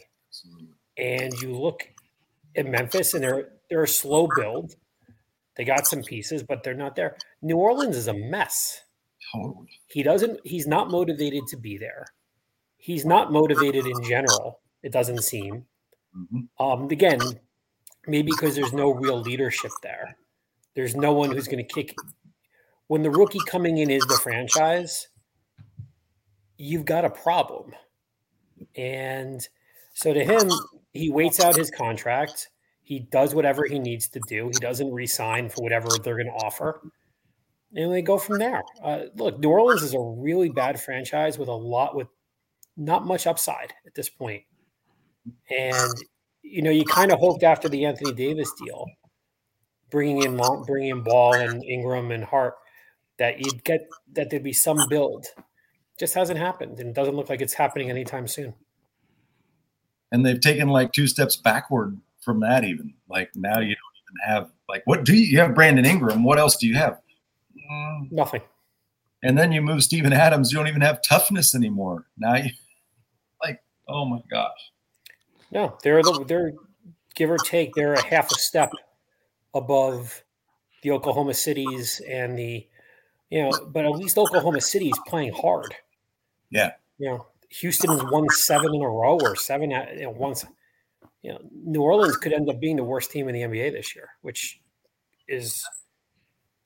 and 0.99 1.33
you 1.41 1.55
look 1.55 1.89
at 2.57 2.67
Memphis, 2.67 3.15
and 3.15 3.23
they're 3.23 3.51
they're 3.71 3.85
a 3.85 3.89
slow 3.89 4.29
build. 4.37 4.75
They 5.57 5.65
got 5.65 5.87
some 5.87 6.03
pieces, 6.03 6.43
but 6.43 6.63
they're 6.63 6.75
not 6.75 6.97
there. 6.97 7.17
New 7.43 7.57
Orleans 7.57 7.97
is 7.97 8.09
a 8.09 8.15
mess. 8.15 8.83
Totally. 9.33 9.69
He 9.89 10.03
doesn't. 10.03 10.41
He's 10.45 10.67
not 10.67 10.91
motivated 10.91 11.47
to 11.49 11.57
be 11.57 11.77
there. 11.77 12.07
He's 12.77 13.05
not 13.05 13.33
motivated 13.33 13.87
in 13.87 14.03
general. 14.05 14.61
It 14.83 14.93
doesn't 14.93 15.23
seem. 15.23 15.67
Mhm. 16.17 16.49
Um, 16.59 16.89
again, 16.91 17.21
maybe 18.07 18.31
because 18.31 18.55
there's 18.55 18.73
no 18.73 18.91
real 18.91 19.21
leadership 19.21 19.73
there. 19.83 20.17
There's 20.75 20.95
no 20.95 21.13
one 21.13 21.33
who's 21.33 21.49
going 21.49 21.65
to 21.65 21.75
kick. 21.75 21.95
When 22.87 23.03
the 23.03 23.11
rookie 23.11 23.41
coming 23.47 23.79
in 23.79 23.91
is 23.91 24.07
the 24.07 24.19
franchise, 24.23 25.09
you've 26.57 26.85
got 26.85 27.05
a 27.05 27.11
problem. 27.11 27.75
And 28.77 29.47
so 29.93 30.13
to 30.13 30.25
him, 30.25 30.51
he 30.93 31.11
waits 31.11 31.41
out 31.41 31.57
his 31.57 31.71
contract. 31.71 32.49
He 32.83 33.01
does 33.01 33.35
whatever 33.35 33.65
he 33.67 33.79
needs 33.79 34.09
to 34.09 34.21
do. 34.29 34.47
He 34.47 34.59
doesn't 34.61 34.93
resign 34.93 35.49
for 35.51 35.63
whatever 35.63 35.89
they're 36.03 36.17
going 36.17 36.27
to 36.27 36.45
offer. 36.45 36.81
And 37.75 37.93
they 37.93 38.01
go 38.01 38.17
from 38.17 38.39
there. 38.39 38.63
Uh, 38.83 39.01
look, 39.15 39.39
New 39.39 39.51
Orleans 39.51 39.83
is 39.83 39.93
a 39.95 40.01
really 40.01 40.49
bad 40.49 40.81
franchise 40.81 41.39
with 41.39 41.49
a 41.49 41.55
lot 41.55 41.95
with 41.95 42.09
not 42.77 43.07
much 43.07 43.27
upside 43.27 43.75
at 43.87 43.95
this 43.95 44.09
point. 44.09 44.45
And 45.51 45.93
you 46.43 46.63
know, 46.63 46.71
you 46.71 46.85
kind 46.85 47.13
of 47.13 47.19
hoped 47.19 47.43
after 47.43 47.69
the 47.69 47.85
Anthony 47.85 48.13
Davis 48.13 48.51
deal, 48.65 48.87
bringing 49.91 50.23
in 50.23 50.41
bringing 50.67 50.91
in 50.91 51.03
Ball 51.03 51.35
and 51.35 51.63
Ingram 51.65 52.11
and 52.11 52.25
Hart, 52.25 52.55
that 53.19 53.41
you'd 53.41 53.65
get 53.65 53.87
that 54.13 54.31
there'd 54.31 54.43
be 54.43 54.53
some 54.53 54.79
build. 54.89 55.27
Just 55.99 56.15
hasn't 56.15 56.39
happened, 56.39 56.79
and 56.79 56.91
it 56.91 56.95
doesn't 56.95 57.17
look 57.17 57.29
like 57.29 57.43
it's 57.43 57.55
happening 57.55 57.91
anytime 57.91 58.27
soon. 58.27 58.55
And 60.13 60.25
they've 60.25 60.41
taken 60.41 60.69
like 60.69 60.93
two 60.93 61.07
steps 61.07 61.37
backward 61.37 61.99
from 62.21 62.41
that. 62.41 62.65
Even 62.65 62.95
like 63.09 63.31
now, 63.35 63.61
you 63.61 63.75
don't 63.75 64.25
even 64.25 64.35
have 64.35 64.51
like 64.69 64.83
what 64.85 65.05
do 65.05 65.15
you, 65.17 65.25
you 65.25 65.39
have? 65.39 65.55
Brandon 65.55 65.85
Ingram. 65.85 66.25
What 66.25 66.39
else 66.39 66.57
do 66.57 66.67
you 66.67 66.77
have? 66.77 67.01
Mm, 67.71 68.13
Nothing. 68.13 68.43
And 69.23 69.37
then 69.37 69.53
you 69.53 69.61
move 69.61 69.83
Steven 69.83 70.13
Adams. 70.13 70.53
You 70.53 70.59
don't 70.59 70.69
even 70.69 70.81
have 70.81 71.03
toughness 71.03 71.55
anymore. 71.55 72.07
Now 72.17 72.37
you 72.37 72.51
like, 73.43 73.63
oh 73.89 74.05
my 74.05 74.21
gosh. 74.31 74.71
No, 75.51 75.77
they're 75.83 76.03
the, 76.03 76.25
they're 76.27 76.53
give 77.15 77.31
or 77.31 77.39
take 77.39 77.75
they're 77.75 77.95
a 77.95 78.07
half 78.07 78.31
a 78.31 78.35
step 78.35 78.71
above 79.55 80.23
the 80.83 80.91
Oklahoma 80.93 81.35
cities 81.35 82.01
and 82.09 82.39
the 82.39 82.67
you 83.31 83.43
know, 83.43 83.51
but 83.69 83.85
at 83.85 83.93
least 83.93 84.17
Oklahoma 84.17 84.61
City 84.61 84.89
is 84.89 84.99
playing 85.07 85.33
hard. 85.33 85.75
Yeah. 86.51 86.73
You 86.99 87.09
know, 87.09 87.27
Houston 87.51 87.91
has 87.91 88.03
won 88.05 88.29
seven 88.31 88.75
in 88.75 88.83
a 88.83 88.89
row 88.89 89.19
or 89.21 89.35
seven 89.37 89.73
at 89.73 89.95
you 89.95 90.03
know, 90.03 90.11
once. 90.11 90.45
You 91.23 91.33
know, 91.33 91.41
New 91.53 91.83
Orleans 91.83 92.17
could 92.17 92.33
end 92.33 92.49
up 92.49 92.61
being 92.61 92.77
the 92.77 92.85
worst 92.85 93.11
team 93.11 93.29
in 93.29 93.35
the 93.35 93.43
NBA 93.43 93.73
this 93.73 93.95
year, 93.95 94.11
which 94.23 94.61
is 95.27 95.65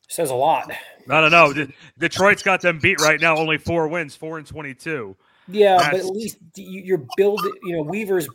says 0.08 0.30
a 0.30 0.34
lot. 0.34 0.70
I 1.08 1.20
don't 1.20 1.30
know. 1.30 1.66
Detroit's 1.98 2.42
got 2.42 2.60
them 2.60 2.78
beat 2.78 3.00
right 3.00 3.20
now. 3.20 3.36
Only 3.36 3.56
four 3.56 3.88
wins, 3.88 4.14
four 4.14 4.36
and 4.38 4.46
22. 4.46 5.16
Yeah, 5.48 5.90
but 5.90 6.00
at 6.00 6.06
least 6.06 6.38
you- 6.54 6.82
you're 6.82 7.06
building. 7.16 7.52
You 7.64 7.76
know, 7.76 7.82
Weaver's 7.82 8.28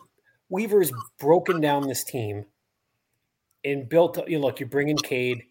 Weaver's 0.49 0.91
broken 1.19 1.61
down 1.61 1.87
this 1.87 2.03
team 2.03 2.45
and 3.63 3.87
built. 3.87 4.17
You 4.27 4.39
know, 4.39 4.47
look, 4.47 4.59
you're 4.59 4.69
bringing 4.69 4.97
Cade. 4.97 5.43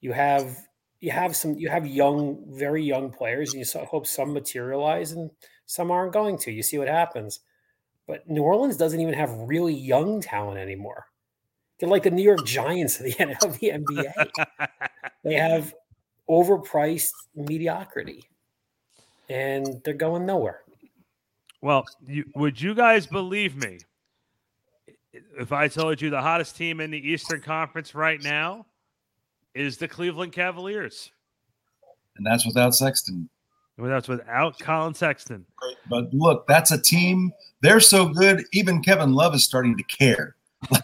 You 0.00 0.12
have 0.12 0.56
you 1.00 1.10
have 1.10 1.36
some. 1.36 1.54
You 1.54 1.68
have 1.68 1.86
young, 1.86 2.44
very 2.48 2.82
young 2.82 3.10
players, 3.10 3.54
and 3.54 3.64
you 3.64 3.80
hope 3.84 4.06
some 4.06 4.32
materialize, 4.32 5.12
and 5.12 5.30
some 5.70 5.92
aren't 5.92 6.12
going 6.12 6.36
to. 6.36 6.50
You 6.50 6.64
see 6.64 6.78
what 6.78 6.88
happens. 6.88 7.38
But 8.08 8.28
New 8.28 8.42
Orleans 8.42 8.76
doesn't 8.76 8.98
even 8.98 9.14
have 9.14 9.30
really 9.30 9.72
young 9.72 10.20
talent 10.20 10.58
anymore. 10.58 11.06
They're 11.78 11.88
like 11.88 12.02
the 12.02 12.10
New 12.10 12.24
York 12.24 12.44
Giants 12.44 12.98
of 12.98 13.04
the, 13.04 13.36
of 13.40 13.58
the 13.60 13.70
NBA. 13.70 14.68
they 15.24 15.34
have 15.34 15.72
overpriced 16.28 17.12
mediocrity, 17.36 18.24
and 19.28 19.80
they're 19.84 19.94
going 19.94 20.26
nowhere. 20.26 20.62
Well, 21.62 21.84
you, 22.04 22.24
would 22.34 22.60
you 22.60 22.74
guys 22.74 23.06
believe 23.06 23.54
me 23.54 23.78
if 25.38 25.52
I 25.52 25.68
told 25.68 26.02
you 26.02 26.10
the 26.10 26.20
hottest 26.20 26.56
team 26.56 26.80
in 26.80 26.90
the 26.90 27.10
Eastern 27.10 27.40
Conference 27.40 27.94
right 27.94 28.20
now 28.20 28.66
is 29.54 29.76
the 29.76 29.86
Cleveland 29.86 30.32
Cavaliers? 30.32 31.12
And 32.16 32.26
that's 32.26 32.44
without 32.44 32.74
Sexton. 32.74 33.30
Well, 33.80 33.90
that's 33.90 34.08
without 34.08 34.58
Collin 34.58 34.94
Sexton. 34.94 35.46
But 35.88 36.12
look, 36.12 36.46
that's 36.46 36.70
a 36.70 36.80
team. 36.80 37.32
They're 37.62 37.80
so 37.80 38.08
good. 38.08 38.44
Even 38.52 38.82
Kevin 38.82 39.14
Love 39.14 39.34
is 39.34 39.44
starting 39.44 39.76
to 39.76 39.84
care. 39.84 40.36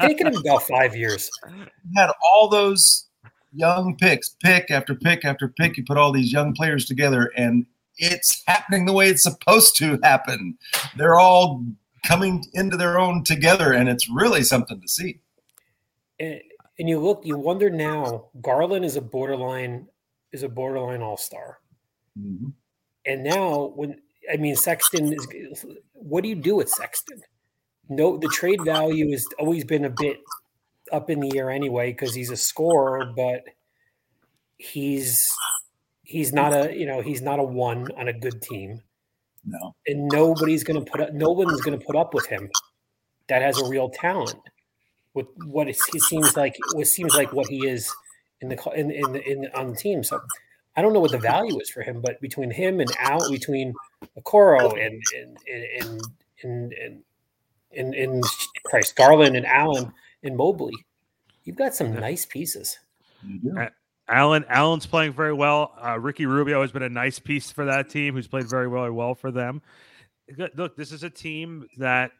Taking 0.00 0.28
him 0.28 0.36
about 0.36 0.62
five 0.62 0.94
years. 0.94 1.28
You 1.48 1.66
had 1.96 2.10
all 2.22 2.48
those 2.48 3.08
young 3.52 3.96
picks, 3.96 4.36
pick 4.42 4.70
after 4.70 4.94
pick 4.94 5.24
after 5.24 5.48
pick. 5.48 5.76
You 5.76 5.84
put 5.84 5.98
all 5.98 6.12
these 6.12 6.32
young 6.32 6.54
players 6.54 6.84
together, 6.84 7.32
and 7.36 7.66
it's 7.96 8.42
happening 8.46 8.86
the 8.86 8.92
way 8.92 9.08
it's 9.08 9.24
supposed 9.24 9.76
to 9.78 9.98
happen. 10.02 10.56
They're 10.96 11.18
all 11.18 11.64
coming 12.06 12.44
into 12.54 12.76
their 12.76 12.98
own 12.98 13.24
together, 13.24 13.72
and 13.72 13.88
it's 13.88 14.08
really 14.08 14.42
something 14.44 14.80
to 14.80 14.88
see. 14.88 15.20
And, 16.18 16.40
and 16.78 16.88
you 16.88 17.00
look, 17.00 17.22
you 17.24 17.36
wonder 17.36 17.70
now. 17.70 18.26
Garland 18.40 18.84
is 18.84 18.96
a 18.96 19.00
borderline 19.00 19.86
is 20.32 20.42
a 20.44 20.48
borderline 20.48 21.02
all 21.02 21.16
star, 21.16 21.58
Mhm. 22.18 22.52
and 23.06 23.22
now 23.22 23.72
when 23.76 24.00
I 24.32 24.36
mean 24.36 24.56
Sexton 24.56 25.12
is. 25.12 25.64
What 25.92 26.22
do 26.22 26.28
you 26.28 26.34
do 26.34 26.56
with 26.56 26.68
Sexton? 26.68 27.22
No, 27.88 28.16
the 28.16 28.28
trade 28.28 28.62
value 28.64 29.10
has 29.10 29.26
always 29.38 29.64
been 29.64 29.84
a 29.84 29.90
bit 29.90 30.20
up 30.92 31.10
in 31.10 31.20
the 31.20 31.36
air 31.38 31.50
anyway 31.50 31.92
because 31.92 32.14
he's 32.14 32.30
a 32.30 32.36
scorer, 32.36 33.12
but 33.16 33.44
he's 34.58 35.18
he's 36.04 36.32
not 36.32 36.52
a 36.52 36.76
you 36.76 36.86
know 36.86 37.00
he's 37.00 37.22
not 37.22 37.38
a 37.38 37.42
one 37.42 37.88
on 37.96 38.08
a 38.08 38.12
good 38.12 38.42
team. 38.42 38.82
No, 39.44 39.74
and 39.86 40.08
nobody's 40.08 40.64
going 40.64 40.84
to 40.84 40.90
put 40.90 41.00
up. 41.00 41.12
No 41.12 41.30
one's 41.30 41.60
going 41.62 41.78
to 41.78 41.84
put 41.84 41.96
up 41.96 42.12
with 42.12 42.26
him. 42.26 42.50
That 43.28 43.42
has 43.42 43.58
a 43.60 43.68
real 43.68 43.88
talent. 43.88 44.38
With 45.14 45.26
what 45.46 45.68
it, 45.68 45.76
seems 45.76 46.36
like, 46.36 46.56
what 46.74 46.86
seems 46.86 47.16
like 47.16 47.32
what 47.32 47.48
he 47.48 47.66
is 47.66 47.92
in 48.40 48.48
the 48.48 48.72
in 48.76 48.90
in, 48.90 49.16
in 49.16 49.50
on 49.54 49.70
the 49.70 49.76
team. 49.76 50.04
So 50.04 50.20
I 50.80 50.82
don't 50.82 50.94
know 50.94 51.00
what 51.00 51.10
the 51.10 51.18
value 51.18 51.60
is 51.60 51.68
for 51.68 51.82
him, 51.82 52.00
but 52.00 52.18
between 52.22 52.50
him 52.50 52.80
and 52.80 52.90
Al, 52.98 53.30
between 53.30 53.74
Okoro 54.18 54.82
and 54.82 55.02
and 55.14 55.38
and 55.46 56.00
and 56.42 56.72
and 56.72 57.02
and, 57.76 57.94
and 57.94 58.24
Christ 58.64 58.96
Garland 58.96 59.36
and 59.36 59.44
Allen 59.44 59.92
and 60.22 60.38
Mobley, 60.38 60.72
you've 61.44 61.56
got 61.56 61.74
some 61.74 61.92
nice 61.92 62.24
pieces. 62.24 62.78
you 63.22 63.40
do. 63.40 63.66
Allen 64.08 64.46
Allen's 64.48 64.86
playing 64.86 65.12
very 65.12 65.34
well. 65.34 65.74
Uh, 65.84 65.98
Ricky 65.98 66.24
Rubio 66.24 66.62
has 66.62 66.72
been 66.72 66.82
a 66.82 66.88
nice 66.88 67.18
piece 67.18 67.52
for 67.52 67.66
that 67.66 67.90
team, 67.90 68.14
who's 68.14 68.26
played 68.26 68.48
very, 68.48 68.70
very 68.70 68.90
well 68.90 69.14
for 69.14 69.30
them. 69.30 69.60
Look, 70.54 70.78
this 70.78 70.92
is 70.92 71.02
a 71.02 71.10
team 71.10 71.68
that 71.76 72.12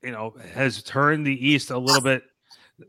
you 0.00 0.12
know 0.12 0.36
has 0.52 0.80
turned 0.84 1.26
the 1.26 1.44
East 1.44 1.72
a 1.72 1.78
little 1.78 2.02
bit. 2.02 2.22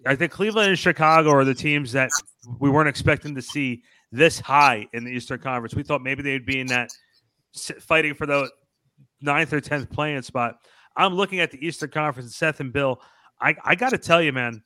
I 0.05 0.15
think 0.15 0.31
Cleveland 0.31 0.69
and 0.69 0.77
Chicago 0.77 1.31
are 1.31 1.43
the 1.43 1.55
teams 1.55 1.91
that 1.93 2.11
we 2.59 2.69
weren't 2.69 2.87
expecting 2.87 3.33
to 3.33 3.41
see 3.41 3.81
this 4.15 4.39
high 4.39 4.87
in 4.93 5.03
the 5.03 5.11
Eastern 5.11 5.39
Conference. 5.39 5.75
We 5.75 5.83
thought 5.83 6.01
maybe 6.01 6.23
they'd 6.23 6.45
be 6.45 6.59
in 6.59 6.67
that 6.67 6.89
fighting 7.79 8.13
for 8.13 8.25
the 8.25 8.49
ninth 9.21 9.53
or 9.53 9.61
tenth 9.61 9.89
playing 9.89 10.21
spot. 10.21 10.55
I'm 10.95 11.13
looking 11.13 11.39
at 11.39 11.51
the 11.51 11.65
Eastern 11.65 11.89
Conference, 11.89 12.35
Seth 12.35 12.59
and 12.59 12.71
Bill. 12.71 13.01
I, 13.41 13.55
I 13.63 13.75
got 13.75 13.89
to 13.89 13.97
tell 13.97 14.21
you, 14.21 14.31
man. 14.31 14.63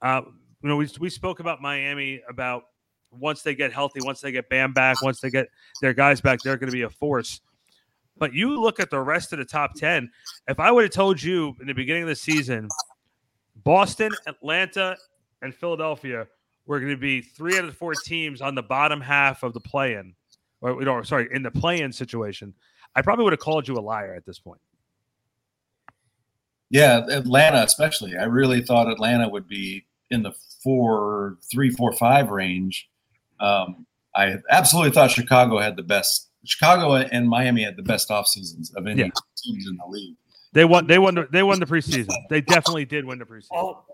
Uh, 0.00 0.22
you 0.62 0.68
know, 0.68 0.76
we 0.76 0.88
we 1.00 1.10
spoke 1.10 1.40
about 1.40 1.60
Miami 1.60 2.22
about 2.28 2.64
once 3.10 3.42
they 3.42 3.54
get 3.54 3.72
healthy, 3.72 4.00
once 4.02 4.20
they 4.20 4.32
get 4.32 4.48
Bam 4.48 4.72
back, 4.72 5.02
once 5.02 5.20
they 5.20 5.30
get 5.30 5.48
their 5.80 5.92
guys 5.92 6.20
back, 6.20 6.40
they're 6.40 6.56
going 6.56 6.70
to 6.70 6.76
be 6.76 6.82
a 6.82 6.90
force. 6.90 7.40
But 8.16 8.32
you 8.32 8.60
look 8.60 8.78
at 8.78 8.90
the 8.90 9.00
rest 9.00 9.32
of 9.32 9.38
the 9.38 9.44
top 9.44 9.72
10. 9.74 10.10
If 10.46 10.60
I 10.60 10.70
would 10.70 10.84
have 10.84 10.92
told 10.92 11.22
you 11.22 11.54
in 11.60 11.66
the 11.66 11.72
beginning 11.72 12.04
of 12.04 12.08
the 12.08 12.16
season, 12.16 12.68
Boston, 13.64 14.12
Atlanta, 14.26 14.96
and 15.42 15.54
Philadelphia 15.54 16.26
were 16.66 16.80
going 16.80 16.92
to 16.92 16.96
be 16.96 17.20
three 17.20 17.56
out 17.56 17.64
of 17.64 17.66
the 17.66 17.76
four 17.76 17.94
teams 17.94 18.40
on 18.40 18.54
the 18.54 18.62
bottom 18.62 19.00
half 19.00 19.42
of 19.42 19.52
the 19.52 19.60
play 19.60 19.94
in, 19.94 20.14
or, 20.60 20.78
you 20.78 20.84
know, 20.84 21.02
sorry, 21.02 21.28
in 21.32 21.42
the 21.42 21.50
play 21.50 21.80
in 21.80 21.92
situation, 21.92 22.54
I 22.94 23.02
probably 23.02 23.24
would 23.24 23.32
have 23.32 23.40
called 23.40 23.66
you 23.66 23.74
a 23.74 23.80
liar 23.80 24.14
at 24.14 24.24
this 24.26 24.38
point. 24.38 24.60
Yeah, 26.70 27.04
Atlanta, 27.10 27.62
especially. 27.62 28.16
I 28.16 28.24
really 28.24 28.62
thought 28.62 28.90
Atlanta 28.90 29.28
would 29.28 29.46
be 29.46 29.84
in 30.10 30.22
the 30.22 30.32
four, 30.62 31.36
three, 31.50 31.70
four, 31.70 31.92
five 31.92 32.30
range. 32.30 32.88
Um, 33.40 33.86
I 34.14 34.36
absolutely 34.50 34.92
thought 34.92 35.10
Chicago 35.10 35.58
had 35.58 35.76
the 35.76 35.82
best. 35.82 36.28
Chicago 36.44 36.94
and 36.94 37.28
Miami 37.28 37.62
had 37.62 37.76
the 37.76 37.82
best 37.82 38.10
off 38.10 38.26
seasons 38.26 38.72
of 38.74 38.86
any 38.86 39.02
yeah. 39.02 39.08
teams 39.36 39.66
in 39.66 39.76
the 39.76 39.86
league. 39.86 40.16
They 40.52 40.64
won. 40.64 40.86
They 40.86 40.98
won. 40.98 41.14
The, 41.14 41.28
they 41.30 41.42
won 41.42 41.60
the 41.60 41.66
preseason. 41.66 42.10
They 42.28 42.40
definitely 42.40 42.84
did 42.84 43.04
win 43.04 43.18
the 43.18 43.24
preseason. 43.24 43.48
I'll, 43.54 43.86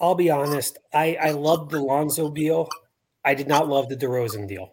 I'll 0.00 0.14
be 0.14 0.30
honest. 0.30 0.78
I 0.92 1.16
I 1.20 1.30
loved 1.30 1.70
the 1.70 1.80
Lonzo 1.80 2.30
deal. 2.30 2.68
I 3.24 3.34
did 3.34 3.48
not 3.48 3.68
love 3.68 3.88
the 3.88 3.96
DeRozan 3.96 4.48
deal. 4.48 4.72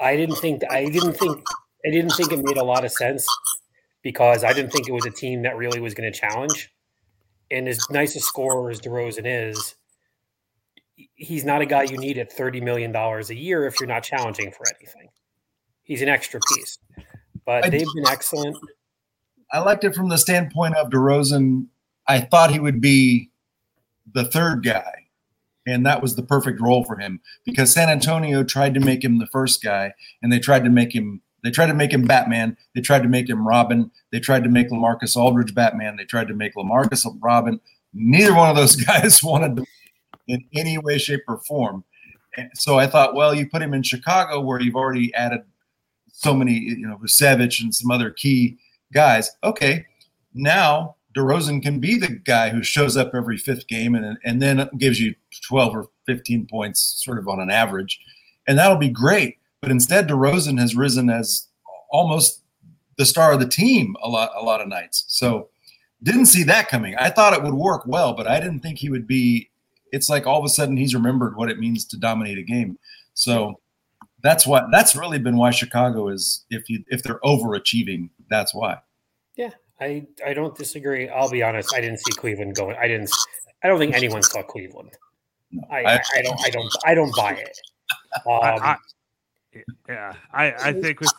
I 0.00 0.16
didn't 0.16 0.36
think. 0.36 0.62
I 0.70 0.86
didn't 0.86 1.14
think. 1.14 1.44
I 1.86 1.90
didn't 1.90 2.10
think 2.10 2.32
it 2.32 2.42
made 2.42 2.56
a 2.56 2.64
lot 2.64 2.84
of 2.84 2.92
sense 2.92 3.26
because 4.02 4.44
I 4.44 4.52
didn't 4.52 4.72
think 4.72 4.88
it 4.88 4.92
was 4.92 5.06
a 5.06 5.10
team 5.10 5.42
that 5.42 5.56
really 5.56 5.80
was 5.80 5.94
going 5.94 6.10
to 6.10 6.18
challenge. 6.18 6.72
And 7.50 7.68
as 7.68 7.78
nice 7.90 8.16
a 8.16 8.20
scorer 8.20 8.70
as 8.70 8.80
DeRozan 8.80 9.22
is, 9.24 9.76
he's 11.14 11.44
not 11.44 11.62
a 11.62 11.66
guy 11.66 11.84
you 11.84 11.96
need 11.96 12.18
at 12.18 12.36
$30 12.36 12.62
million 12.62 12.94
a 12.94 13.20
year 13.32 13.66
if 13.66 13.78
you're 13.78 13.88
not 13.88 14.02
challenging 14.02 14.50
for 14.52 14.64
anything. 14.78 15.08
He's 15.82 16.02
an 16.02 16.08
extra 16.08 16.40
piece. 16.54 16.78
But 17.44 17.70
they've 17.70 17.86
been 17.94 18.06
excellent. 18.08 18.56
I 19.52 19.60
liked 19.60 19.84
it 19.84 19.94
from 19.94 20.08
the 20.08 20.18
standpoint 20.18 20.74
of 20.76 20.90
DeRozan. 20.90 21.66
I 22.08 22.20
thought 22.20 22.50
he 22.50 22.58
would 22.58 22.80
be 22.80 23.30
the 24.12 24.24
third 24.24 24.64
guy. 24.64 24.92
And 25.68 25.84
that 25.84 26.00
was 26.00 26.14
the 26.14 26.22
perfect 26.22 26.60
role 26.60 26.84
for 26.84 26.96
him 26.96 27.20
because 27.44 27.72
San 27.72 27.88
Antonio 27.88 28.44
tried 28.44 28.72
to 28.74 28.80
make 28.80 29.02
him 29.02 29.18
the 29.18 29.26
first 29.26 29.64
guy 29.64 29.94
and 30.22 30.32
they 30.32 30.38
tried 30.38 30.62
to 30.62 30.70
make 30.70 30.94
him 30.94 31.22
they 31.42 31.50
tried 31.52 31.66
to 31.66 31.74
make 31.74 31.92
him 31.92 32.02
Batman. 32.02 32.56
They 32.74 32.80
tried 32.80 33.04
to 33.04 33.08
make 33.08 33.28
him 33.28 33.46
Robin. 33.46 33.90
They 34.10 34.18
tried 34.18 34.42
to 34.42 34.50
make 34.50 34.70
LaMarcus 34.70 35.16
Aldridge 35.16 35.54
Batman. 35.54 35.96
They 35.96 36.04
tried 36.04 36.26
to 36.26 36.34
make 36.34 36.56
LaMarcus 36.56 37.06
Robin. 37.20 37.60
Neither 37.94 38.34
one 38.34 38.50
of 38.50 38.56
those 38.56 38.74
guys 38.84 39.22
wanted 39.22 39.56
to 39.56 39.64
in 40.26 40.44
any 40.54 40.76
way, 40.78 40.98
shape, 40.98 41.22
or 41.28 41.38
form. 41.38 41.84
And 42.36 42.50
so 42.54 42.78
I 42.78 42.86
thought, 42.86 43.14
well, 43.14 43.34
you 43.34 43.48
put 43.48 43.62
him 43.62 43.74
in 43.74 43.82
Chicago 43.82 44.40
where 44.40 44.60
you've 44.60 44.74
already 44.74 45.14
added 45.14 45.42
so 46.08 46.34
many, 46.34 46.54
you 46.54 46.86
know, 46.86 46.98
Savage 47.06 47.60
and 47.60 47.74
some 47.74 47.90
other 47.90 48.10
key 48.10 48.58
guys. 48.92 49.30
Okay, 49.44 49.86
now 50.34 50.95
DeRozan 51.16 51.62
can 51.62 51.80
be 51.80 51.96
the 51.96 52.08
guy 52.08 52.50
who 52.50 52.62
shows 52.62 52.96
up 52.96 53.12
every 53.14 53.38
fifth 53.38 53.66
game 53.68 53.94
and 53.94 54.18
and 54.24 54.42
then 54.42 54.68
gives 54.78 55.00
you 55.00 55.14
12 55.48 55.74
or 55.74 55.88
15 56.06 56.46
points, 56.46 57.02
sort 57.04 57.18
of 57.18 57.28
on 57.28 57.40
an 57.40 57.50
average, 57.50 57.98
and 58.46 58.58
that'll 58.58 58.76
be 58.76 58.88
great. 58.88 59.38
But 59.60 59.70
instead, 59.70 60.08
DeRozan 60.08 60.60
has 60.60 60.76
risen 60.76 61.08
as 61.08 61.48
almost 61.90 62.42
the 62.98 63.06
star 63.06 63.32
of 63.32 63.40
the 63.40 63.48
team 63.48 63.96
a 64.02 64.08
lot 64.08 64.30
a 64.36 64.42
lot 64.42 64.60
of 64.60 64.68
nights. 64.68 65.04
So 65.08 65.48
didn't 66.02 66.26
see 66.26 66.42
that 66.44 66.68
coming. 66.68 66.94
I 66.96 67.10
thought 67.10 67.32
it 67.32 67.42
would 67.42 67.54
work 67.54 67.84
well, 67.86 68.12
but 68.12 68.26
I 68.26 68.38
didn't 68.38 68.60
think 68.60 68.78
he 68.78 68.90
would 68.90 69.06
be 69.06 69.50
it's 69.92 70.10
like 70.10 70.26
all 70.26 70.38
of 70.38 70.44
a 70.44 70.48
sudden 70.48 70.76
he's 70.76 70.94
remembered 70.94 71.36
what 71.36 71.50
it 71.50 71.58
means 71.58 71.84
to 71.86 71.96
dominate 71.96 72.38
a 72.38 72.42
game. 72.42 72.78
So 73.14 73.60
that's 74.22 74.46
what 74.46 74.66
that's 74.70 74.94
really 74.94 75.18
been 75.18 75.36
why 75.36 75.50
Chicago 75.50 76.08
is 76.08 76.44
if 76.50 76.68
you 76.68 76.84
if 76.88 77.02
they're 77.02 77.20
overachieving, 77.20 78.10
that's 78.28 78.54
why. 78.54 78.78
Yeah, 79.36 79.50
I 79.80 80.06
I 80.24 80.34
don't 80.34 80.56
disagree. 80.56 81.08
I'll 81.08 81.30
be 81.30 81.42
honest, 81.42 81.74
I 81.74 81.80
didn't 81.80 81.98
see 81.98 82.12
Cleveland 82.12 82.54
going. 82.54 82.76
I 82.76 82.88
didn't 82.88 83.10
I 83.62 83.68
don't 83.68 83.78
think 83.78 83.94
anyone 83.94 84.22
saw 84.22 84.42
Cleveland. 84.42 84.92
No, 85.52 85.62
I, 85.70 85.84
I, 85.84 86.00
I, 86.16 86.22
don't 86.22 86.40
I 86.44 86.50
don't 86.50 86.76
I 86.86 86.94
don't 86.94 87.14
buy 87.16 87.32
it. 87.32 87.58
Um, 88.26 88.40
I, 88.42 88.76
yeah, 89.88 90.14
I 90.32 90.52
I 90.52 90.72
think 90.72 91.00
with 91.00 91.12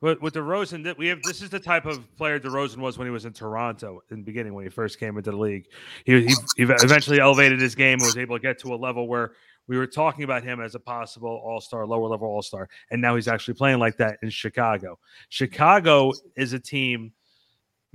with, 0.00 0.20
with 0.20 0.34
DeRozan, 0.34 0.84
that 0.84 0.98
we 0.98 1.08
have 1.08 1.22
this 1.22 1.42
is 1.42 1.50
the 1.50 1.58
type 1.58 1.86
of 1.86 2.14
player 2.16 2.38
DeRozan 2.38 2.76
was 2.76 2.98
when 2.98 3.06
he 3.06 3.10
was 3.10 3.24
in 3.24 3.32
Toronto 3.32 4.02
in 4.10 4.18
the 4.18 4.22
beginning 4.22 4.54
when 4.54 4.64
he 4.64 4.70
first 4.70 5.00
came 5.00 5.16
into 5.16 5.30
the 5.30 5.36
league. 5.36 5.66
He, 6.04 6.26
he, 6.26 6.34
he 6.56 6.62
eventually 6.62 7.20
elevated 7.20 7.60
his 7.60 7.74
game 7.74 7.94
and 7.94 8.02
was 8.02 8.18
able 8.18 8.36
to 8.36 8.42
get 8.42 8.58
to 8.60 8.74
a 8.74 8.76
level 8.76 9.08
where 9.08 9.32
we 9.66 9.78
were 9.78 9.86
talking 9.86 10.24
about 10.24 10.44
him 10.44 10.60
as 10.60 10.74
a 10.74 10.78
possible 10.78 11.42
All 11.44 11.60
Star, 11.60 11.86
lower 11.86 12.08
level 12.08 12.28
All 12.28 12.42
Star, 12.42 12.68
and 12.90 13.00
now 13.00 13.16
he's 13.16 13.28
actually 13.28 13.54
playing 13.54 13.78
like 13.78 13.96
that 13.96 14.18
in 14.22 14.30
Chicago. 14.30 14.98
Chicago 15.28 16.12
is 16.36 16.52
a 16.52 16.60
team, 16.60 17.12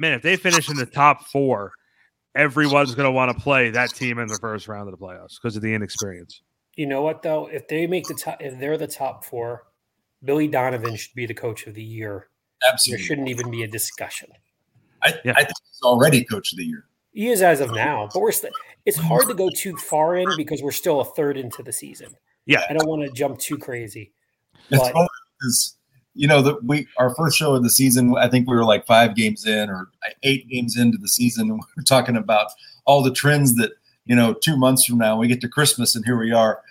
man. 0.02 0.14
If 0.14 0.24
they 0.24 0.36
finish 0.36 0.70
in 0.70 0.76
the 0.76 0.86
top 0.86 1.28
four, 1.28 1.72
everyone's 2.36 2.94
going 2.96 3.06
to 3.06 3.12
want 3.12 3.36
to 3.36 3.42
play 3.42 3.70
that 3.70 3.92
team 3.92 4.20
in 4.20 4.28
the 4.28 4.38
first 4.38 4.68
round 4.68 4.92
of 4.92 5.00
the 5.00 5.04
playoffs 5.04 5.40
because 5.42 5.56
of 5.56 5.62
the 5.62 5.74
inexperience. 5.74 6.42
You 6.76 6.88
know 6.88 7.02
what 7.02 7.22
though? 7.22 7.48
If 7.48 7.68
they 7.68 7.88
make 7.88 8.08
the 8.08 8.16
top, 8.16 8.42
if 8.42 8.60
they're 8.60 8.78
the 8.78 8.88
top 8.88 9.24
four, 9.24 9.68
Billy 10.24 10.48
Donovan 10.48 10.96
should 10.96 11.16
be 11.16 11.26
the 11.26 11.34
coach 11.34 11.68
of 11.68 11.74
the 11.74 11.84
year. 11.84 12.28
Absolutely. 12.68 12.98
There 12.98 13.06
shouldn't 13.06 13.30
even 13.30 13.52
be 13.52 13.64
a 13.64 13.68
discussion. 13.68 14.30
I, 15.02 15.14
yeah. 15.24 15.34
I 15.36 15.44
think 15.44 15.56
he's 15.70 15.82
already 15.84 16.24
coach 16.24 16.54
of 16.54 16.58
the 16.58 16.66
year. 16.66 16.86
He 17.12 17.28
is 17.28 17.42
as 17.42 17.60
of 17.60 17.72
now, 17.72 18.08
but 18.14 18.22
we're 18.22 18.32
st- 18.32 18.54
it's 18.86 18.98
hard 18.98 19.28
to 19.28 19.34
go 19.34 19.50
too 19.56 19.76
far 19.76 20.16
in 20.16 20.30
because 20.38 20.62
we're 20.62 20.72
still 20.72 21.02
a 21.02 21.06
third 21.06 21.38
into 21.38 21.62
the 21.62 21.74
season. 21.74 22.16
Yeah. 22.46 22.64
I 22.70 22.74
don't 22.74 22.88
want 22.88 23.04
to 23.04 23.12
jump 23.12 23.40
too 23.40 23.58
crazy. 23.58 24.14
But 24.70 24.94
because 24.94 25.78
you 26.13 26.28
know 26.28 26.41
that 26.41 26.63
we 26.63 26.88
our 26.97 27.13
first 27.15 27.38
show 27.38 27.56
of 27.56 27.63
the 27.63 27.69
season, 27.69 28.15
I 28.17 28.28
think 28.28 28.47
we 28.47 28.56
were 28.56 28.65
like 28.65 28.86
five 28.86 29.15
games 29.15 29.45
in 29.45 29.69
or 29.69 29.89
eight 30.24 30.47
games 30.50 30.78
into 30.78 30.97
the 30.97 31.08
season, 31.08 31.50
and 31.50 31.60
we 31.78 31.82
are 31.82 31.86
talking 31.86 32.17
about 32.17 32.52
all 32.86 33.04
the 33.04 33.12
trends 33.12 33.56
that 33.56 33.71
you 34.06 34.15
know 34.15 34.34
two 34.34 34.58
months 34.58 34.86
from 34.86 34.97
now 34.97 35.17
we 35.17 35.28
get 35.28 35.41
to 35.41 35.50
Christmas 35.50 35.95
and 35.95 36.06
here 36.06 36.17
we 36.17 36.32
are. 36.32 36.62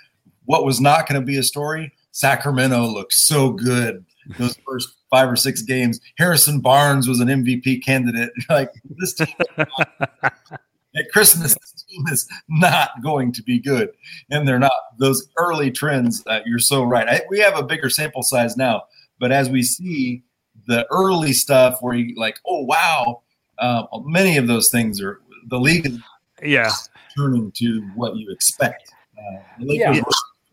What 0.44 0.64
was 0.64 0.80
not 0.80 1.08
going 1.08 1.20
to 1.20 1.24
be 1.24 1.38
a 1.38 1.42
story 1.42 1.92
Sacramento 2.12 2.86
looked 2.86 3.12
so 3.12 3.50
good 3.50 4.04
those 4.38 4.56
first 4.66 4.96
five 5.10 5.30
or 5.30 5.36
six 5.36 5.62
games. 5.62 6.00
Harrison 6.18 6.60
Barnes 6.60 7.08
was 7.08 7.20
an 7.20 7.28
MVP 7.28 7.84
candidate. 7.84 8.30
Like 8.48 8.70
this 8.98 9.14
team 9.14 9.34
at 9.58 11.10
Christmas, 11.12 11.54
this 11.54 11.84
team 11.88 12.04
is 12.08 12.28
not 12.48 12.90
going 13.02 13.32
to 13.32 13.42
be 13.42 13.58
good, 13.58 13.90
and 14.30 14.46
they're 14.46 14.58
not. 14.58 14.72
Those 14.98 15.28
early 15.36 15.70
trends, 15.70 16.24
uh, 16.26 16.40
you're 16.44 16.58
so 16.58 16.82
right. 16.82 17.08
I, 17.08 17.22
we 17.30 17.38
have 17.38 17.56
a 17.56 17.62
bigger 17.62 17.88
sample 17.88 18.22
size 18.22 18.56
now, 18.56 18.84
but 19.20 19.30
as 19.30 19.48
we 19.48 19.62
see 19.62 20.24
the 20.66 20.86
early 20.90 21.32
stuff, 21.32 21.78
where 21.80 21.94
you 21.94 22.14
like, 22.18 22.38
oh 22.46 22.64
wow, 22.64 23.22
uh, 23.58 23.84
many 24.04 24.36
of 24.36 24.48
those 24.48 24.70
things 24.70 25.00
are 25.00 25.20
the 25.48 25.58
league 25.58 25.86
is 25.86 25.98
yeah 26.42 26.70
turning 27.16 27.52
to 27.52 27.80
what 27.94 28.16
you 28.16 28.30
expect. 28.32 28.90
Uh, 29.16 29.40
yeah 29.58 30.02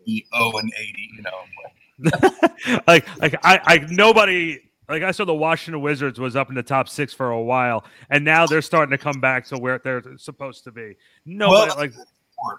be 0.08 0.26
0 0.36 0.52
and 0.58 0.72
80, 0.80 1.10
you 1.16 1.22
know. 1.22 2.80
like 2.88 3.06
like 3.20 3.36
I, 3.44 3.60
I 3.66 3.78
nobody 3.90 4.60
like 4.88 5.04
I 5.04 5.12
saw 5.12 5.26
the 5.26 5.34
Washington 5.34 5.82
Wizards 5.82 6.20
was 6.20 6.36
up 6.36 6.50
in 6.50 6.56
the 6.56 6.64
top 6.64 6.88
six 6.88 7.14
for 7.14 7.32
a 7.32 7.42
while, 7.42 7.84
and 8.10 8.24
now 8.24 8.46
they're 8.46 8.62
starting 8.62 8.92
to 8.92 8.98
come 8.98 9.20
back 9.20 9.46
to 9.48 9.58
where 9.58 9.80
they're 9.84 10.04
supposed 10.18 10.64
to 10.66 10.72
be. 10.72 10.96
No, 11.26 11.50
well, 11.50 11.76
like 11.76 11.94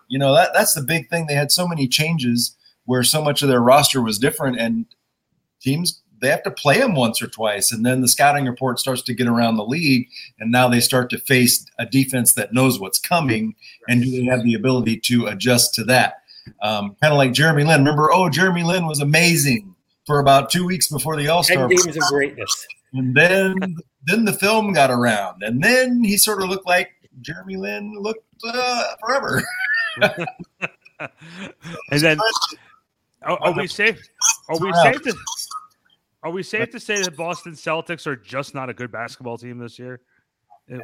you 0.09 0.18
know 0.18 0.35
that 0.35 0.51
that's 0.55 0.75
the 0.75 0.83
big 0.83 1.09
thing. 1.09 1.27
They 1.27 1.35
had 1.35 1.53
so 1.53 1.66
many 1.68 1.87
changes 1.87 2.57
where 2.85 3.05
so 3.05 3.23
much 3.23 3.42
of 3.42 3.49
their 3.49 3.61
roster 3.61 4.03
was 4.03 4.18
different, 4.18 4.59
and 4.59 4.87
teams 5.61 6.03
they 6.21 6.29
have 6.29 6.42
to 6.42 6.51
play 6.51 6.79
them 6.79 6.94
once 6.94 7.23
or 7.23 7.29
twice, 7.29 7.73
and 7.73 7.85
then 7.85 8.01
the 8.01 8.09
scouting 8.09 8.47
report 8.47 8.79
starts 8.79 9.03
to 9.03 9.14
get 9.14 9.27
around 9.27 9.57
the 9.57 9.64
league, 9.64 10.09
and 10.38 10.51
now 10.51 10.68
they 10.68 10.81
start 10.81 11.11
to 11.11 11.18
face 11.18 11.64
a 11.79 11.87
defense 11.87 12.33
that 12.35 12.53
knows 12.53 12.81
what's 12.81 12.99
coming, 12.99 13.55
and 13.88 14.03
do 14.03 14.11
they 14.11 14.25
have 14.25 14.42
the 14.42 14.55
ability 14.55 14.99
to 15.01 15.27
adjust 15.27 15.75
to 15.75 15.85
that? 15.85 16.23
Um, 16.62 16.97
kind 17.01 17.12
of 17.12 17.18
like 17.18 17.33
Jeremy 17.33 17.64
Lin. 17.64 17.81
Remember, 17.81 18.11
oh, 18.12 18.29
Jeremy 18.29 18.64
Lin 18.64 18.87
was 18.87 19.01
amazing 19.01 19.75
for 20.07 20.18
about 20.18 20.51
two 20.51 20.66
weeks 20.66 20.88
before 20.88 21.16
the 21.16 21.29
All 21.29 21.42
Star. 21.42 21.68
games 21.68 21.87
of 21.87 22.03
greatness. 22.05 22.66
And 22.94 23.14
then, 23.14 23.77
then 24.07 24.25
the 24.25 24.33
film 24.33 24.73
got 24.73 24.90
around, 24.90 25.42
and 25.42 25.62
then 25.62 26.03
he 26.03 26.16
sort 26.16 26.42
of 26.42 26.49
looked 26.49 26.66
like 26.66 26.90
Jeremy 27.21 27.57
Lin 27.57 27.94
looked 27.99 28.25
uh, 28.44 28.85
forever. 29.01 29.42
and 30.01 30.27
then, 31.90 32.18
are, 33.23 33.38
are 33.42 33.53
we 33.53 33.66
safe? 33.66 34.01
Are 34.48 34.58
we 34.58 34.72
safe 34.72 35.02
to? 35.02 35.14
Are 36.22 36.30
we 36.30 36.42
safe 36.42 36.70
to 36.70 36.80
say 36.80 37.00
that 37.02 37.16
Boston 37.16 37.52
Celtics 37.52 38.06
are 38.06 38.16
just 38.16 38.54
not 38.54 38.68
a 38.68 38.74
good 38.74 38.90
basketball 38.90 39.38
team 39.38 39.58
this 39.58 39.78
year? 39.78 40.00
Yeah. 40.68 40.78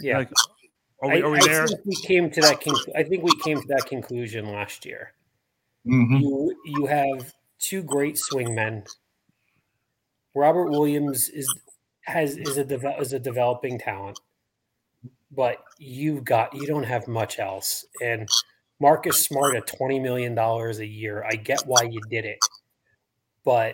yeah. 0.00 0.18
Like, 0.18 0.30
are 1.02 1.08
we, 1.10 1.22
are 1.22 1.30
we 1.30 1.38
I, 1.38 1.46
there? 1.46 1.64
I 1.64 1.66
think 1.66 1.84
we 1.84 1.96
came 1.96 2.30
to 2.30 2.40
that. 2.42 2.60
Conc- 2.60 2.96
I 2.96 3.02
think 3.02 3.22
we 3.24 3.32
came 3.42 3.60
to 3.60 3.66
that 3.68 3.86
conclusion 3.86 4.52
last 4.52 4.84
year. 4.84 5.12
Mm-hmm. 5.86 6.16
You 6.16 6.56
you 6.64 6.86
have 6.86 7.32
two 7.58 7.82
great 7.82 8.16
swingmen. 8.16 8.86
Robert 10.34 10.70
Williams 10.70 11.28
is 11.30 11.48
has 12.02 12.36
is 12.36 12.58
a 12.58 12.98
is 13.00 13.12
a 13.12 13.18
developing 13.18 13.78
talent. 13.78 14.18
but 15.30 15.58
you've 15.78 16.24
got 16.24 16.54
you 16.54 16.66
don't 16.66 16.84
have 16.84 17.08
much 17.08 17.38
else. 17.38 17.84
And 18.02 18.28
Marcus 18.80 19.24
Smart 19.24 19.56
at 19.56 19.66
twenty 19.66 19.98
million 19.98 20.34
dollars 20.34 20.78
a 20.78 20.86
year, 20.86 21.24
I 21.24 21.36
get 21.36 21.66
why 21.66 21.82
you 21.82 22.00
did 22.10 22.24
it, 22.24 22.38
but 23.44 23.72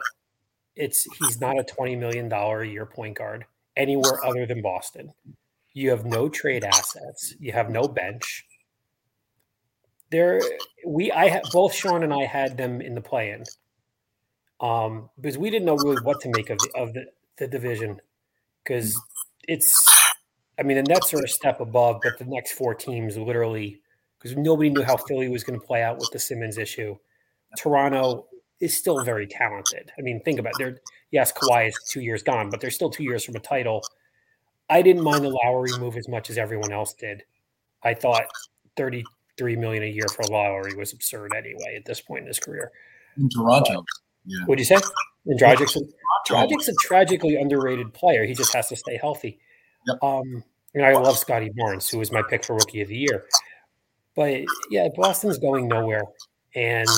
it's 0.77 1.07
he's 1.19 1.41
not 1.41 1.59
a 1.59 1.65
twenty 1.65 1.97
million 1.97 2.29
dollar 2.29 2.63
a 2.63 2.69
year 2.69 2.87
point 2.87 3.19
guard 3.19 3.45
anywhere 3.77 4.25
other 4.25 4.47
than 4.47 4.63
Boston. 4.63 5.13
You 5.75 5.91
have 5.91 6.05
no 6.05 6.29
trade 6.29 6.65
assets. 6.65 7.35
You 7.41 7.53
have 7.53 7.71
no 7.71 7.89
bench. 7.89 8.45
There, 10.11 10.43
we 10.87 11.11
I 11.11 11.41
both 11.53 11.73
Sean 11.73 12.03
and 12.03 12.13
I 12.13 12.27
had 12.27 12.59
them 12.59 12.83
in 12.83 12.95
the 12.95 13.01
play-in, 13.01 13.45
um, 14.61 15.09
because 15.19 15.39
we 15.39 15.49
didn't 15.49 15.65
know 15.65 15.77
really 15.77 16.03
what 16.03 16.21
to 16.21 16.29
make 16.29 16.51
of 16.51 16.59
the 16.59 16.71
of 16.77 16.93
the, 16.93 17.07
the 17.39 17.49
division, 17.49 17.99
because 18.63 18.95
it's, 19.49 19.73
I 20.59 20.65
mean, 20.65 20.77
the 20.77 20.83
Nets 20.83 21.15
are 21.15 21.25
a 21.25 21.29
step 21.29 21.61
above, 21.61 22.01
but 22.03 22.19
the 22.19 22.27
next 22.27 22.53
four 22.53 22.75
teams 22.75 23.17
literally, 23.17 23.81
because 24.23 24.37
nobody 24.37 24.71
knew 24.71 24.83
how 24.83 24.97
Philly 24.97 25.29
was 25.29 25.43
going 25.43 25.59
to 25.59 25.67
play 25.67 25.83
out 25.83 25.99
with 25.99 26.11
the 26.13 26.19
Simmons 26.19 26.59
issue. 26.59 26.97
Toronto 27.59 28.27
is 28.61 28.77
still 28.77 29.03
very 29.05 29.27
talented. 29.27 29.91
I 29.99 30.03
mean, 30.03 30.21
think 30.21 30.39
about 30.39 30.53
it. 30.53 30.59
They're 30.59 30.79
yes, 31.11 31.33
Kawhi 31.33 31.69
is 31.69 31.75
two 31.91 32.01
years 32.01 32.23
gone, 32.23 32.51
but 32.51 32.61
they're 32.61 32.71
still 32.71 32.91
two 32.91 33.03
years 33.03 33.25
from 33.25 33.37
a 33.37 33.41
title. 33.41 33.83
I 34.71 34.83
didn't 34.83 35.03
mind 35.03 35.25
the 35.25 35.29
Lowry 35.29 35.71
move 35.79 35.97
as 35.97 36.09
much 36.09 36.31
as 36.31 36.39
everyone 36.39 36.73
else 36.73 36.95
did. 36.95 37.25
I 37.83 37.95
thought 37.95 38.23
33 38.77 39.57
million 39.57 39.83
a 39.83 39.91
year 39.91 40.07
for 40.09 40.23
Lowry 40.31 40.75
was 40.75 40.93
absurd 40.93 41.33
anyway 41.37 41.75
at 41.77 41.85
this 41.85 42.01
point 42.01 42.23
in 42.23 42.29
his 42.29 42.39
career. 42.39 42.71
In 43.19 43.29
Toronto. 43.29 43.85
yeah. 44.25 44.45
What'd 44.47 44.61
you 44.61 44.65
say? 44.65 44.83
And 45.27 45.39
Dragic's, 45.39 45.77
Dragic's 46.29 46.69
a 46.69 46.75
tragically 46.81 47.37
underrated 47.37 47.93
player. 47.93 48.25
He 48.25 48.35
just 48.35 48.55
has 48.55 48.69
to 48.69 48.77
stay 48.77 48.97
healthy. 48.97 49.39
Yep. 49.87 50.03
Um, 50.03 50.45
and 50.75 50.87
I 50.87 50.93
love 50.95 51.19
Scottie 51.19 51.51
Barnes, 51.55 51.89
who 51.89 51.99
was 51.99 52.11
my 52.11 52.23
pick 52.23 52.45
for 52.45 52.55
rookie 52.55 52.81
of 52.81 52.89
the 52.89 52.97
year. 52.97 53.27
But 54.17 54.43
yeah, 54.71 54.89
Boston's 54.95 55.39
going 55.39 55.69
nowhere. 55.69 56.03
And 56.55 56.89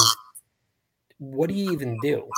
what 1.18 1.48
do 1.48 1.54
you 1.54 1.70
even 1.72 1.98
do? 2.00 2.28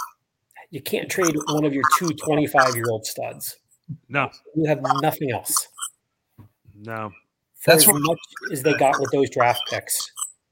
You 0.71 0.81
can't 0.83 1.11
trade 1.11 1.35
one 1.49 1.65
of 1.65 1.73
your 1.73 1.85
two 1.99 2.09
25 2.11 2.75
year 2.77 2.85
old 2.91 3.07
studs. 3.07 3.57
No, 4.09 4.31
You 4.55 4.69
have 4.69 4.81
nothing 5.01 5.31
else. 5.31 5.69
no. 6.75 7.11
For 7.61 7.71
That's 7.73 7.85
as 7.85 7.93
what- 7.93 8.03
much 8.03 8.19
as 8.53 8.63
they 8.63 8.75
got 8.75 9.01
with 9.01 9.11
those 9.13 9.31
draft 9.31 9.61
picks, 9.71 10.11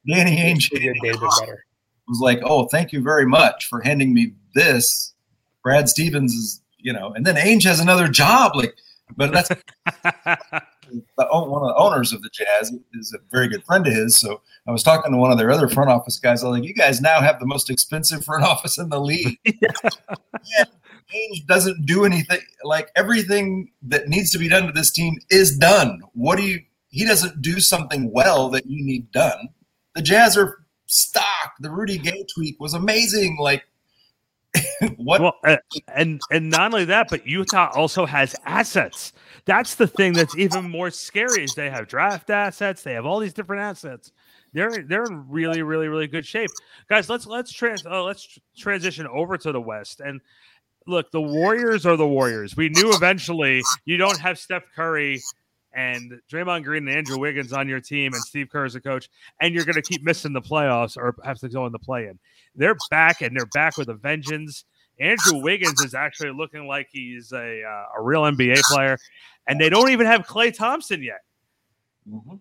Danny 0.08 0.36
Ainge 0.36 0.68
figured 0.70 0.96
they'd 1.02 1.12
better. 1.40 1.64
was 2.08 2.20
like, 2.20 2.40
"Oh, 2.44 2.66
thank 2.68 2.92
you 2.92 3.00
very 3.02 3.26
much 3.26 3.66
for 3.66 3.80
handing 3.80 4.14
me 4.14 4.32
this." 4.54 5.14
Brad 5.62 5.88
Stevens 5.88 6.32
is, 6.32 6.62
you 6.78 6.92
know, 6.92 7.12
and 7.12 7.24
then 7.26 7.36
Ainge 7.36 7.64
has 7.64 7.80
another 7.80 8.08
job. 8.08 8.54
Like, 8.56 8.74
but 9.16 9.32
that's 9.32 9.50
the, 10.90 11.26
one 11.30 11.62
of 11.62 11.68
the 11.68 11.74
owners 11.76 12.12
of 12.12 12.22
the 12.22 12.30
Jazz 12.30 12.72
is 12.94 13.14
a 13.14 13.18
very 13.30 13.48
good 13.48 13.64
friend 13.64 13.86
of 13.86 13.92
his. 13.92 14.16
So 14.16 14.40
I 14.66 14.72
was 14.72 14.82
talking 14.82 15.12
to 15.12 15.18
one 15.18 15.30
of 15.30 15.38
their 15.38 15.50
other 15.50 15.68
front 15.68 15.90
office 15.90 16.18
guys. 16.18 16.42
I 16.42 16.48
was 16.48 16.58
like, 16.58 16.68
"You 16.68 16.74
guys 16.74 17.00
now 17.00 17.20
have 17.20 17.40
the 17.40 17.46
most 17.46 17.70
expensive 17.70 18.24
front 18.24 18.44
office 18.52 18.78
in 18.78 18.88
the 18.88 19.00
league." 19.00 19.38
yeah. 19.44 20.64
Ainge 21.14 21.46
doesn't 21.46 21.86
do 21.86 22.04
anything. 22.04 22.40
Like 22.62 22.90
everything 22.96 23.70
that 23.82 24.08
needs 24.08 24.30
to 24.32 24.38
be 24.38 24.48
done 24.48 24.66
to 24.66 24.72
this 24.72 24.90
team 24.90 25.16
is 25.30 25.56
done. 25.56 26.02
What 26.14 26.36
do 26.36 26.44
you? 26.44 26.60
He 26.88 27.04
doesn't 27.04 27.42
do 27.42 27.60
something 27.60 28.12
well 28.12 28.48
that 28.50 28.66
you 28.66 28.84
need 28.84 29.10
done. 29.12 29.48
The 29.94 30.02
Jazz 30.02 30.36
are 30.36 30.64
stock. 30.86 31.54
The 31.60 31.70
Rudy 31.70 31.98
Gay 31.98 32.24
tweak 32.34 32.58
was 32.60 32.74
amazing. 32.74 33.36
Like, 33.38 33.64
what? 34.96 35.20
well, 35.20 35.34
uh, 35.44 35.56
and 35.94 36.20
and 36.30 36.50
not 36.50 36.72
only 36.72 36.84
that, 36.86 37.08
but 37.10 37.26
Utah 37.26 37.70
also 37.74 38.06
has 38.06 38.34
assets. 38.44 39.12
That's 39.44 39.74
the 39.74 39.86
thing 39.86 40.12
that's 40.14 40.36
even 40.36 40.70
more 40.70 40.90
scary. 40.90 41.44
Is 41.44 41.54
they 41.54 41.70
have 41.70 41.88
draft 41.88 42.30
assets. 42.30 42.82
They 42.82 42.94
have 42.94 43.06
all 43.06 43.18
these 43.18 43.34
different 43.34 43.62
assets. 43.62 44.12
They're 44.52 44.84
they're 44.86 45.04
in 45.04 45.28
really 45.28 45.62
really 45.62 45.88
really 45.88 46.06
good 46.06 46.26
shape, 46.26 46.50
guys. 46.88 47.08
Let's 47.08 47.26
let's 47.26 47.52
trans 47.52 47.84
uh, 47.84 48.02
let's 48.02 48.38
transition 48.56 49.06
over 49.06 49.36
to 49.38 49.52
the 49.52 49.60
West 49.60 50.00
and 50.00 50.20
look. 50.86 51.10
The 51.10 51.20
Warriors 51.20 51.86
are 51.86 51.96
the 51.96 52.06
Warriors. 52.06 52.56
We 52.56 52.68
knew 52.68 52.94
eventually 52.94 53.62
you 53.84 53.96
don't 53.96 54.18
have 54.20 54.38
Steph 54.38 54.64
Curry 54.74 55.20
and 55.74 56.20
Draymond 56.32 56.64
Green 56.64 56.86
and 56.88 56.96
Andrew 56.96 57.18
Wiggins 57.18 57.52
on 57.52 57.68
your 57.68 57.80
team, 57.80 58.12
and 58.14 58.22
Steve 58.22 58.48
Kerr 58.48 58.64
as 58.64 58.74
a 58.74 58.80
coach, 58.80 59.08
and 59.40 59.54
you're 59.54 59.64
going 59.64 59.74
to 59.74 59.82
keep 59.82 60.02
missing 60.02 60.32
the 60.32 60.40
playoffs 60.40 60.96
or 60.96 61.16
have 61.24 61.38
to 61.40 61.48
go 61.48 61.66
in 61.66 61.72
the 61.72 61.78
play-in. 61.78 62.18
They're 62.54 62.76
back, 62.90 63.20
and 63.20 63.36
they're 63.36 63.46
back 63.46 63.76
with 63.76 63.88
a 63.88 63.94
vengeance. 63.94 64.64
Andrew 65.00 65.40
Wiggins 65.42 65.82
is 65.82 65.94
actually 65.94 66.30
looking 66.30 66.66
like 66.66 66.88
he's 66.90 67.32
a 67.32 67.62
uh, 67.62 67.98
a 67.98 68.02
real 68.02 68.22
NBA 68.22 68.60
player, 68.62 68.98
and 69.48 69.60
they 69.60 69.68
don't 69.68 69.90
even 69.90 70.06
have 70.06 70.26
Klay 70.26 70.54
Thompson 70.54 71.02
yet. 71.02 71.22
Mhm. 72.08 72.40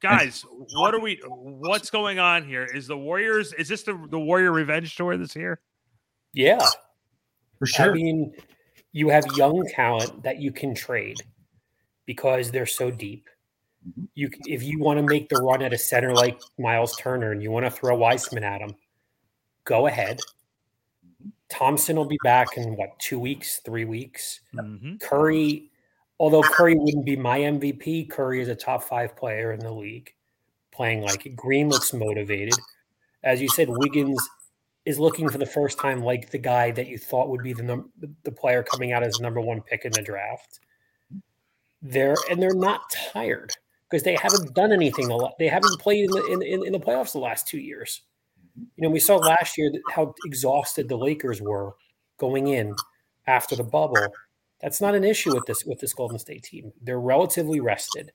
Guys, 0.00 0.44
what 0.74 0.94
are 0.94 1.00
we? 1.00 1.20
What's 1.26 1.90
going 1.90 2.18
on 2.18 2.44
here? 2.44 2.64
Is 2.64 2.88
the 2.88 2.98
Warriors? 2.98 3.52
Is 3.52 3.68
this 3.68 3.84
the 3.84 3.92
the 4.10 4.18
Warrior 4.18 4.50
revenge 4.50 4.96
tour 4.96 5.16
this 5.16 5.36
year? 5.36 5.60
Yeah. 6.32 6.66
For 7.58 7.66
sure. 7.66 7.92
I 7.92 7.94
mean, 7.94 8.34
you 8.90 9.08
have 9.10 9.24
young 9.36 9.64
talent 9.68 10.24
that 10.24 10.38
you 10.38 10.50
can 10.50 10.74
trade 10.74 11.18
because 12.06 12.50
they're 12.50 12.66
so 12.66 12.90
deep. 12.90 13.28
Mhm. 13.86 14.08
You, 14.14 14.30
if 14.46 14.64
you 14.64 14.80
want 14.80 14.98
to 14.98 15.04
make 15.04 15.28
the 15.28 15.36
run 15.36 15.62
at 15.62 15.72
a 15.72 15.78
center 15.78 16.12
like 16.12 16.40
Miles 16.58 16.96
Turner 16.96 17.30
and 17.30 17.40
you 17.40 17.52
want 17.52 17.66
to 17.66 17.70
throw 17.70 17.96
Wiseman 17.96 18.42
at 18.42 18.60
him, 18.60 18.74
go 19.64 19.86
ahead. 19.86 20.18
Thompson 21.52 21.96
will 21.96 22.06
be 22.06 22.18
back 22.24 22.56
in 22.56 22.76
what 22.76 22.98
two 22.98 23.20
weeks, 23.20 23.60
three 23.64 23.84
weeks. 23.84 24.40
Mhm. 24.54 24.98
Curry, 25.00 25.70
although 26.18 26.42
Curry 26.42 26.74
wouldn't 26.74 27.04
be 27.04 27.14
my 27.14 27.40
MVP, 27.42 28.06
Curry 28.06 28.40
is 28.40 28.48
a 28.48 28.54
top 28.54 28.82
five 28.82 29.14
player 29.14 29.52
in 29.52 29.60
the 29.60 29.70
league, 29.70 30.14
playing 30.70 31.02
like 31.02 31.26
it. 31.26 31.36
Green 31.36 31.68
looks 31.68 31.92
motivated. 31.92 32.54
As 33.22 33.40
you 33.42 33.48
said, 33.48 33.68
Wiggins 33.68 34.18
is 34.86 34.98
looking 34.98 35.28
for 35.28 35.36
the 35.36 35.46
first 35.46 35.78
time 35.78 36.02
like 36.02 36.30
the 36.30 36.38
guy 36.38 36.70
that 36.70 36.88
you 36.88 36.96
thought 36.96 37.28
would 37.28 37.42
be 37.42 37.52
the 37.52 37.62
num- 37.62 37.92
the 38.22 38.32
player 38.32 38.62
coming 38.62 38.92
out 38.92 39.02
as 39.02 39.14
the 39.14 39.22
number 39.22 39.40
one 39.40 39.60
pick 39.60 39.84
in 39.84 39.92
the 39.92 40.02
draft. 40.02 40.58
They're 41.82 42.16
and 42.30 42.40
they're 42.40 42.54
not 42.54 42.90
tired 43.12 43.52
because 43.90 44.02
they 44.02 44.16
haven't 44.16 44.54
done 44.54 44.72
anything 44.72 45.10
a 45.10 45.16
lot. 45.16 45.36
They 45.38 45.48
haven't 45.48 45.78
played 45.80 46.04
in 46.06 46.10
the 46.10 46.24
in, 46.26 46.42
in, 46.42 46.66
in 46.66 46.72
the 46.72 46.80
playoffs 46.80 47.12
the 47.12 47.18
last 47.18 47.46
two 47.46 47.58
years. 47.58 48.00
You 48.56 48.82
know, 48.82 48.90
we 48.90 49.00
saw 49.00 49.16
last 49.16 49.56
year 49.56 49.72
how 49.90 50.14
exhausted 50.24 50.88
the 50.88 50.96
Lakers 50.96 51.40
were 51.40 51.74
going 52.18 52.48
in 52.48 52.74
after 53.26 53.56
the 53.56 53.64
bubble. 53.64 54.06
That's 54.60 54.80
not 54.80 54.94
an 54.94 55.04
issue 55.04 55.34
with 55.34 55.46
this 55.46 55.64
with 55.64 55.80
this 55.80 55.94
Golden 55.94 56.18
State 56.18 56.44
team. 56.44 56.72
They're 56.80 57.00
relatively 57.00 57.60
rested. 57.60 58.12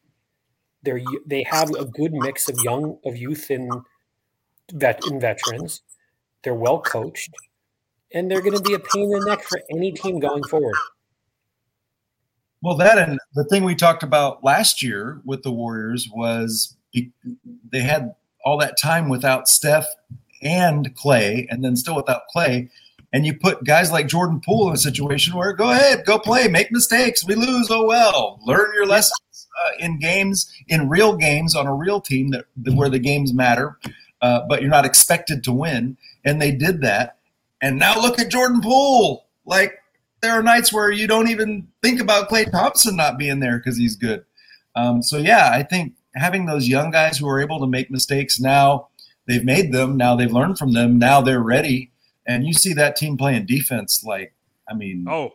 They're 0.83 1.01
they 1.25 1.43
have 1.43 1.69
a 1.71 1.85
good 1.85 2.13
mix 2.13 2.47
of 2.49 2.57
young 2.63 2.99
of 3.05 3.17
youth 3.17 3.49
and 3.49 3.71
vet 4.71 5.05
and 5.05 5.19
veterans. 5.19 5.81
They're 6.43 6.53
well 6.53 6.79
coached, 6.79 7.31
and 8.13 8.29
they're 8.29 8.41
going 8.41 8.55
to 8.55 8.61
be 8.61 8.73
a 8.73 8.79
pain 8.79 9.03
in 9.03 9.19
the 9.19 9.25
neck 9.25 9.43
for 9.43 9.59
any 9.71 9.91
team 9.91 10.19
going 10.19 10.43
forward. 10.43 10.75
Well, 12.61 12.77
that 12.77 12.97
and 12.97 13.19
the 13.33 13.43
thing 13.45 13.63
we 13.63 13.75
talked 13.75 14.03
about 14.03 14.43
last 14.43 14.81
year 14.81 15.21
with 15.25 15.43
the 15.43 15.51
Warriors 15.51 16.09
was 16.13 16.75
they 16.93 17.81
had 17.81 18.15
all 18.43 18.57
that 18.59 18.77
time 18.81 19.09
without 19.09 19.47
Steph 19.47 19.87
and 20.41 20.95
Klay, 20.95 21.45
and 21.49 21.63
then 21.63 21.75
still 21.75 21.95
without 21.95 22.23
Klay. 22.35 22.69
And 23.13 23.25
you 23.25 23.33
put 23.33 23.63
guys 23.63 23.91
like 23.91 24.07
Jordan 24.07 24.41
Poole 24.43 24.67
in 24.67 24.73
a 24.73 24.77
situation 24.77 25.35
where 25.35 25.53
go 25.53 25.71
ahead, 25.71 26.05
go 26.05 26.19
play, 26.19 26.47
make 26.47 26.71
mistakes. 26.71 27.25
We 27.25 27.35
lose, 27.35 27.67
oh 27.71 27.85
well. 27.85 28.39
Learn 28.45 28.73
your 28.73 28.85
lessons 28.85 29.47
uh, 29.65 29.71
in 29.79 29.99
games, 29.99 30.51
in 30.67 30.89
real 30.89 31.15
games 31.15 31.55
on 31.55 31.67
a 31.67 31.73
real 31.73 32.01
team 32.01 32.31
that, 32.31 32.45
where 32.75 32.89
the 32.89 32.99
games 32.99 33.33
matter, 33.33 33.77
uh, 34.21 34.41
but 34.47 34.61
you're 34.61 34.69
not 34.69 34.85
expected 34.85 35.43
to 35.45 35.53
win. 35.53 35.97
And 36.25 36.41
they 36.41 36.51
did 36.51 36.81
that. 36.81 37.17
And 37.61 37.79
now 37.79 37.99
look 37.99 38.19
at 38.19 38.29
Jordan 38.29 38.61
Poole. 38.61 39.25
Like 39.45 39.79
there 40.21 40.33
are 40.33 40.43
nights 40.43 40.73
where 40.73 40.91
you 40.91 41.07
don't 41.07 41.29
even 41.29 41.67
think 41.81 42.01
about 42.01 42.29
Klay 42.29 42.49
Thompson 42.51 42.95
not 42.95 43.17
being 43.17 43.39
there 43.39 43.57
because 43.57 43.77
he's 43.77 43.95
good. 43.95 44.25
Um, 44.75 45.01
so 45.01 45.17
yeah, 45.17 45.49
I 45.53 45.63
think 45.63 45.93
having 46.15 46.45
those 46.45 46.67
young 46.67 46.91
guys 46.91 47.17
who 47.17 47.27
are 47.27 47.39
able 47.39 47.59
to 47.59 47.67
make 47.67 47.89
mistakes 47.89 48.39
now, 48.39 48.89
they've 49.27 49.43
made 49.45 49.71
them. 49.71 49.97
Now 49.97 50.15
they've 50.15 50.31
learned 50.31 50.57
from 50.57 50.73
them. 50.73 50.97
Now 50.99 51.21
they're 51.21 51.41
ready. 51.41 51.91
And 52.25 52.45
you 52.45 52.53
see 52.53 52.73
that 52.73 52.95
team 52.95 53.17
playing 53.17 53.45
defense. 53.45 54.03
Like, 54.03 54.33
I 54.69 54.73
mean, 54.73 55.05
Oh, 55.09 55.31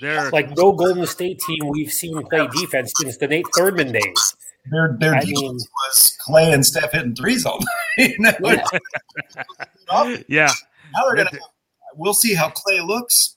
they're 0.00 0.30
Like 0.30 0.50
no 0.56 0.72
Golden 0.72 1.06
State 1.06 1.38
team 1.40 1.68
we've 1.68 1.92
seen 1.92 2.20
play 2.26 2.46
defense 2.48 2.92
since 3.00 3.16
the 3.16 3.28
Nate 3.28 3.46
Thurmond 3.56 3.92
days. 3.92 4.36
their 4.70 4.96
their 4.98 5.14
I 5.14 5.20
defense 5.20 5.40
mean- 5.40 5.54
was 5.54 6.18
Klay 6.26 6.52
and 6.52 6.66
Steph 6.66 6.92
hitting 6.92 7.14
threes 7.14 7.46
all 7.46 7.58
night. 7.98 8.10
You 8.10 8.16
know? 8.18 8.32
Yeah. 8.42 10.18
yeah. 10.28 10.50
Now 10.94 11.02
they're 11.06 11.24
gonna. 11.24 11.38
We'll 11.96 12.14
see 12.14 12.34
how 12.34 12.48
Klay 12.50 12.84
looks. 12.86 13.36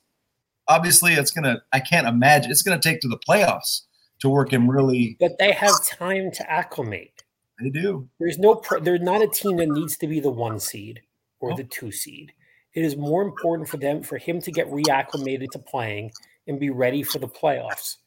Obviously, 0.68 1.14
it's 1.14 1.32
gonna. 1.32 1.62
I 1.72 1.80
can't 1.80 2.08
imagine. 2.08 2.52
It's 2.52 2.62
gonna 2.64 2.80
take 2.82 3.00
to 3.02 3.08
the 3.08 3.18
playoffs 3.20 3.82
to 4.20 4.30
work 4.30 4.52
him 4.52 4.70
really. 4.70 5.16
But 5.20 5.38
they 5.40 5.52
have 5.52 5.74
time 5.86 6.32
to 6.32 6.52
acclimate. 6.52 7.17
They 7.60 7.70
do. 7.70 8.08
There's 8.20 8.38
no. 8.38 8.56
Pr- 8.56 8.80
they're 8.80 9.00
not 9.00 9.22
a 9.22 9.28
team 9.28 9.58
that 9.58 9.70
needs 9.70 9.98
to 9.98 10.08
be 10.08 10.20
the 10.20 10.30
one 10.30 10.60
seed 10.60 11.02
or 11.40 11.56
the 11.56 11.64
two 11.64 11.92
seed. 11.92 12.34
It 12.74 12.86
is 12.86 12.96
more 12.96 13.24
important 13.24 13.68
for 13.68 13.78
them 13.78 14.04
for 14.04 14.18
him 14.18 14.40
to 14.42 14.52
get 14.52 14.70
reacclimated 14.70 15.50
to 15.52 15.60
playing 15.60 16.12
and 16.48 16.60
be 16.60 16.70
ready 16.70 17.02
for 17.02 17.18
the 17.20 17.28
playoffs. 17.28 17.98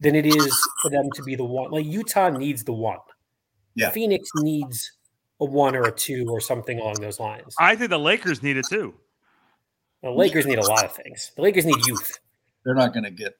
than 0.00 0.14
it 0.14 0.26
is 0.26 0.68
for 0.82 0.90
them 0.90 1.10
to 1.14 1.22
be 1.22 1.34
the 1.34 1.44
one. 1.44 1.70
Like 1.70 1.86
Utah 1.86 2.30
needs 2.30 2.64
the 2.64 2.72
one. 2.72 2.98
Yeah. 3.74 3.90
Phoenix 3.90 4.28
needs 4.36 4.92
a 5.40 5.44
one 5.44 5.76
or 5.76 5.82
a 5.82 5.92
two 5.92 6.26
or 6.28 6.40
something 6.40 6.78
along 6.78 6.94
those 7.00 7.20
lines. 7.20 7.54
I 7.58 7.76
think 7.76 7.90
the 7.90 7.98
Lakers 7.98 8.42
need 8.42 8.56
it 8.56 8.66
too. 8.68 8.94
The 10.02 10.10
Lakers 10.10 10.46
need 10.46 10.58
a 10.58 10.66
lot 10.66 10.84
of 10.84 10.94
things. 10.94 11.32
The 11.36 11.42
Lakers 11.42 11.66
need 11.66 11.84
youth. 11.86 12.18
They're 12.64 12.74
not 12.74 12.92
going 12.92 13.04
to 13.04 13.10
get. 13.10 13.34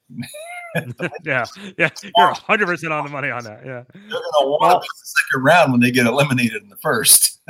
yeah, 1.25 1.45
yeah, 1.79 1.91
you're 2.03 2.27
100 2.27 2.67
percent 2.67 2.93
on 2.93 3.05
the 3.05 3.11
money 3.11 3.31
on 3.31 3.45
that. 3.45 3.65
Yeah, 3.65 3.85
They're 3.93 4.11
going 4.11 4.23
to 4.41 4.47
want 4.47 4.83
the 4.83 4.89
second 5.05 5.43
round 5.43 5.73
when 5.73 5.81
they 5.81 5.91
get 5.91 6.07
eliminated 6.07 6.63
in 6.63 6.69
the 6.69 6.77
first. 6.77 7.41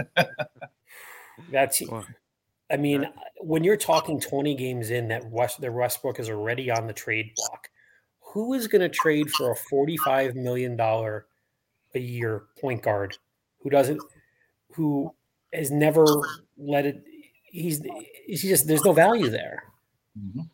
That's. 1.50 1.83
I 2.70 2.76
mean, 2.76 3.09
when 3.40 3.64
you're 3.64 3.78
talking 3.78 4.20
20 4.20 4.54
games 4.54 4.90
in 4.90 5.09
that 5.09 5.24
West, 5.31 5.61
the 5.61 5.72
Westbrook 5.72 6.20
is 6.20 6.28
already 6.28 6.70
on 6.70 6.87
the 6.87 6.92
trade 6.92 7.33
block, 7.35 7.68
who 8.20 8.52
is 8.52 8.68
going 8.68 8.83
to 8.83 8.90
trade 8.90 9.31
for 9.31 9.52
a 9.52 9.57
45 9.57 10.35
million 10.37 10.76
dollar 10.76 11.26
a 11.94 11.98
year 11.98 12.44
point 12.61 12.83
guard 12.83 13.16
who 13.62 13.70
doesn't, 13.70 14.00
who 14.72 15.14
has 15.52 15.70
never 15.70 16.04
let 16.59 16.85
it? 16.85 17.02
He's 17.44 17.83
he's 18.26 18.42
just 18.42 18.66
there's 18.66 18.85
no 18.85 18.92
value 18.92 19.31
there. 19.31 19.64
Mhm. 20.18 20.48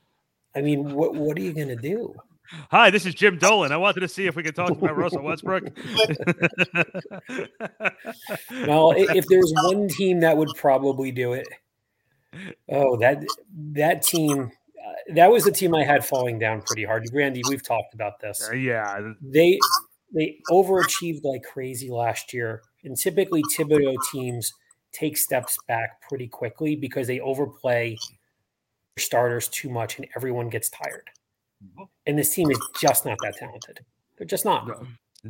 I 0.55 0.61
mean, 0.61 0.95
what 0.95 1.15
what 1.15 1.37
are 1.37 1.43
you 1.43 1.53
going 1.53 1.69
to 1.69 1.77
do? 1.77 2.15
Hi, 2.71 2.91
this 2.91 3.07
is 3.07 3.15
Jim 3.15 3.39
Dolan. 3.39 3.73
I 3.73 3.77
wanted 3.79 4.01
to 4.01 4.09
see 4.09 4.27
if 4.27 4.37
we 4.37 4.43
could 4.43 4.55
talk 4.55 4.71
about 4.71 4.97
Russell 4.97 5.23
Westbrook. 5.23 5.65
Well, 8.67 8.93
i- 8.93 9.07
if 9.17 9.27
there's 9.27 9.53
one 9.65 9.89
team 9.89 10.21
that 10.21 10.37
would 10.37 10.51
probably 10.57 11.11
do 11.11 11.33
it, 11.33 11.47
oh 12.71 12.97
that 12.99 13.25
that 13.73 14.03
team, 14.03 14.51
uh, 14.51 15.15
that 15.15 15.31
was 15.31 15.45
the 15.45 15.51
team 15.53 15.75
I 15.75 15.85
had 15.85 16.05
falling 16.05 16.39
down 16.39 16.63
pretty 16.63 16.85
hard. 16.85 17.07
Randy, 17.13 17.43
we've 17.49 17.63
talked 17.63 17.95
about 17.95 18.21
this. 18.21 18.49
Uh, 18.51 18.55
yeah, 18.55 19.13
They 19.21 19.59
they 20.13 20.39
overachieved 20.51 21.25
like 21.25 21.43
crazy 21.43 21.91
last 21.91 22.33
year, 22.33 22.63
and 22.85 22.97
typically 22.97 23.43
Thibodeau 23.57 23.97
teams 24.13 24.53
take 24.93 25.17
steps 25.17 25.57
back 25.67 26.01
pretty 26.09 26.29
quickly 26.29 26.77
because 26.77 27.07
they 27.07 27.21
overplay 27.21 27.97
starters 28.99 29.49
too 29.49 29.69
much, 29.71 29.99
and 29.99 30.07
everyone 30.17 30.49
gets 30.49 30.71
tired. 30.71 31.11
And 32.07 32.19
this 32.19 32.35
team 32.35 32.51
is 32.51 32.61
just 32.79 33.05
not 33.05 33.19
that 33.23 33.37
talented. 33.37 33.81
They're 34.17 34.27
just 34.27 34.45
not. 34.45 34.67
No. 34.67 34.87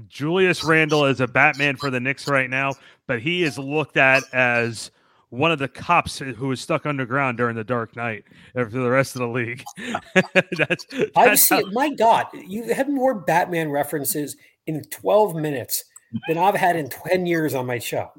Julius 0.08 0.64
Randle 0.64 1.04
is 1.04 1.20
a 1.20 1.26
Batman 1.26 1.76
for 1.76 1.90
the 1.90 2.00
Knicks 2.00 2.26
right 2.26 2.50
now, 2.50 2.72
but 3.06 3.20
he 3.20 3.44
is 3.44 3.58
looked 3.58 3.96
at 3.96 4.22
as 4.32 4.90
one 5.30 5.52
of 5.52 5.58
the 5.58 5.68
cops 5.68 6.18
who 6.18 6.48
was 6.48 6.60
stuck 6.60 6.86
underground 6.86 7.36
during 7.36 7.56
the 7.56 7.64
Dark 7.64 7.96
Knight 7.96 8.24
for 8.52 8.64
the 8.64 8.90
rest 8.90 9.14
of 9.16 9.20
the 9.20 9.28
league. 9.28 9.64
that's, 10.34 10.86
I've 10.92 11.12
that's 11.14 11.42
seen. 11.42 11.72
My 11.72 11.90
God, 11.90 12.26
you 12.32 12.72
had 12.72 12.88
more 12.88 13.14
Batman 13.14 13.70
references 13.70 14.36
in 14.66 14.82
12 14.84 15.36
minutes 15.36 15.84
than 16.28 16.38
I've 16.38 16.54
had 16.54 16.76
in 16.76 16.88
10 16.88 17.26
years 17.26 17.54
on 17.54 17.66
my 17.66 17.78
show. 17.78 18.10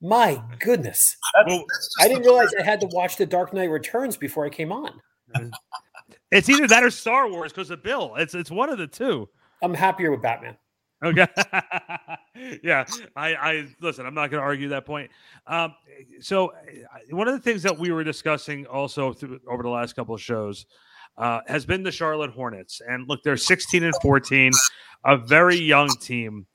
My 0.00 0.42
goodness, 0.58 1.16
That's, 1.34 1.48
Well, 1.48 1.64
that's 1.66 1.94
I 2.00 2.08
didn't 2.08 2.24
realize 2.24 2.52
I 2.58 2.62
had 2.62 2.80
to 2.80 2.86
watch 2.88 3.16
The 3.16 3.24
Dark 3.24 3.54
Knight 3.54 3.70
Returns 3.70 4.18
before 4.18 4.44
I 4.44 4.50
came 4.50 4.70
on. 4.70 5.00
It's 6.34 6.48
either 6.48 6.66
that 6.66 6.82
or 6.82 6.90
Star 6.90 7.30
Wars 7.30 7.52
because 7.52 7.70
of 7.70 7.82
Bill. 7.82 8.14
It's 8.16 8.34
it's 8.34 8.50
one 8.50 8.68
of 8.68 8.78
the 8.78 8.86
two. 8.86 9.28
I'm 9.62 9.74
happier 9.74 10.10
with 10.10 10.22
Batman. 10.22 10.56
Okay. 11.02 11.26
yeah, 12.62 12.84
I, 13.14 13.34
I 13.34 13.66
listen. 13.80 14.06
I'm 14.06 14.14
not 14.14 14.30
going 14.30 14.40
to 14.40 14.44
argue 14.44 14.68
that 14.70 14.86
point. 14.86 15.10
Um, 15.46 15.74
so, 16.20 16.48
uh, 16.48 16.98
one 17.10 17.28
of 17.28 17.34
the 17.34 17.40
things 17.40 17.62
that 17.62 17.78
we 17.78 17.92
were 17.92 18.04
discussing 18.04 18.66
also 18.66 19.12
through, 19.12 19.40
over 19.48 19.62
the 19.62 19.68
last 19.68 19.94
couple 19.94 20.14
of 20.14 20.20
shows 20.20 20.66
uh, 21.18 21.40
has 21.46 21.66
been 21.66 21.82
the 21.82 21.92
Charlotte 21.92 22.30
Hornets. 22.30 22.80
And 22.86 23.08
look, 23.08 23.22
they're 23.22 23.36
16 23.36 23.84
and 23.84 23.94
14, 24.02 24.52
a 25.04 25.16
very 25.16 25.56
young 25.56 25.88
team. 26.00 26.46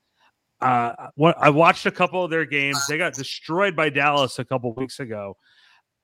Uh, 0.61 1.09
I 1.39 1.49
watched 1.49 1.85
a 1.85 1.91
couple 1.91 2.23
of 2.23 2.31
their 2.31 2.45
games. 2.45 2.85
They 2.87 2.97
got 2.97 3.13
destroyed 3.13 3.75
by 3.75 3.89
Dallas 3.89 4.39
a 4.39 4.45
couple 4.45 4.73
weeks 4.73 4.99
ago. 4.99 5.37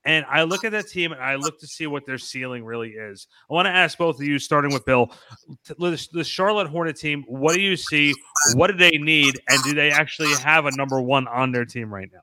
And 0.06 0.24
I 0.30 0.44
look 0.44 0.64
at 0.64 0.70
that 0.70 0.86
team 0.86 1.10
and 1.10 1.20
I 1.20 1.34
look 1.34 1.58
to 1.58 1.66
see 1.66 1.88
what 1.88 2.06
their 2.06 2.16
ceiling 2.16 2.64
really 2.64 2.90
is. 2.90 3.26
I 3.50 3.54
want 3.54 3.66
to 3.66 3.72
ask 3.72 3.98
both 3.98 4.20
of 4.20 4.22
you, 4.22 4.38
starting 4.38 4.72
with 4.72 4.84
Bill, 4.84 5.10
the 5.78 6.24
Charlotte 6.24 6.68
Hornet 6.68 6.96
team. 6.96 7.24
What 7.26 7.54
do 7.54 7.60
you 7.60 7.76
see? 7.76 8.14
What 8.54 8.68
do 8.68 8.76
they 8.76 8.98
need? 8.98 9.40
And 9.48 9.62
do 9.64 9.74
they 9.74 9.90
actually 9.90 10.32
have 10.34 10.66
a 10.66 10.70
number 10.76 11.00
one 11.00 11.26
on 11.26 11.50
their 11.50 11.64
team 11.64 11.92
right 11.92 12.08
now? 12.12 12.20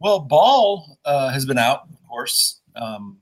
Well, 0.00 0.20
Ball 0.20 0.98
uh, 1.04 1.28
has 1.28 1.44
been 1.44 1.58
out, 1.58 1.82
of 1.92 2.08
course. 2.08 2.60
Um, 2.74 3.18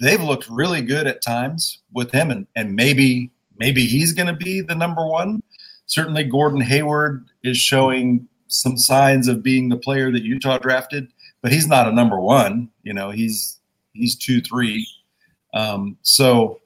they've 0.00 0.22
looked 0.22 0.48
really 0.48 0.80
good 0.80 1.06
at 1.06 1.20
times 1.20 1.80
with 1.92 2.10
him, 2.10 2.30
and, 2.30 2.46
and 2.56 2.74
maybe 2.74 3.30
maybe 3.58 3.84
he's 3.84 4.14
going 4.14 4.28
to 4.28 4.32
be 4.32 4.62
the 4.62 4.74
number 4.74 5.06
one. 5.06 5.42
Certainly, 5.84 6.24
Gordon 6.24 6.62
Hayward 6.62 7.26
is 7.44 7.58
showing 7.58 8.26
some 8.48 8.78
signs 8.78 9.28
of 9.28 9.42
being 9.42 9.68
the 9.68 9.76
player 9.76 10.10
that 10.10 10.22
Utah 10.22 10.56
drafted, 10.56 11.08
but 11.42 11.52
he's 11.52 11.66
not 11.66 11.88
a 11.88 11.92
number 11.92 12.18
one. 12.18 12.70
You 12.82 12.94
know, 12.94 13.10
he's 13.10 13.60
he's 13.92 14.16
two 14.16 14.40
three. 14.40 14.86
Um, 15.54 15.98
so 16.02 16.60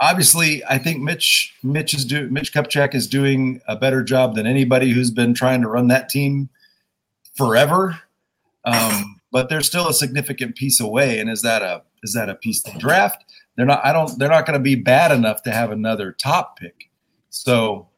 obviously, 0.00 0.62
I 0.64 0.78
think 0.78 1.00
Mitch 1.00 1.54
Mitch 1.62 1.94
is 1.94 2.04
do 2.04 2.28
Mitch 2.28 2.52
Kupchak 2.52 2.94
is 2.94 3.06
doing 3.06 3.62
a 3.66 3.76
better 3.76 4.02
job 4.02 4.34
than 4.34 4.46
anybody 4.46 4.90
who's 4.90 5.10
been 5.10 5.32
trying 5.32 5.62
to 5.62 5.68
run 5.68 5.88
that 5.88 6.08
team 6.08 6.50
forever. 7.36 7.98
Um, 8.64 9.20
but 9.32 9.48
they're 9.48 9.62
still 9.62 9.88
a 9.88 9.94
significant 9.94 10.56
piece 10.56 10.78
away. 10.78 11.18
And 11.18 11.30
is 11.30 11.40
that 11.42 11.62
a 11.62 11.82
is 12.02 12.12
that 12.12 12.28
a 12.28 12.34
piece 12.34 12.60
to 12.62 12.76
draft? 12.78 13.24
They're 13.56 13.66
not. 13.66 13.84
I 13.84 13.92
don't. 13.92 14.18
They're 14.18 14.28
not 14.28 14.46
going 14.46 14.58
to 14.58 14.62
be 14.62 14.74
bad 14.74 15.12
enough 15.12 15.42
to 15.44 15.52
have 15.52 15.70
another 15.70 16.12
top 16.12 16.58
pick. 16.58 16.90
So 17.30 17.88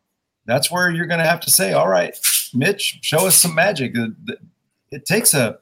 that's 0.46 0.70
where 0.70 0.90
you're 0.90 1.06
going 1.06 1.20
to 1.20 1.26
have 1.26 1.40
to 1.40 1.50
say, 1.50 1.72
all 1.72 1.88
right, 1.88 2.16
Mitch, 2.52 2.98
show 3.02 3.26
us 3.26 3.36
some 3.36 3.54
magic. 3.54 3.94
It, 4.94 5.04
takes 5.04 5.34
a 5.34 5.58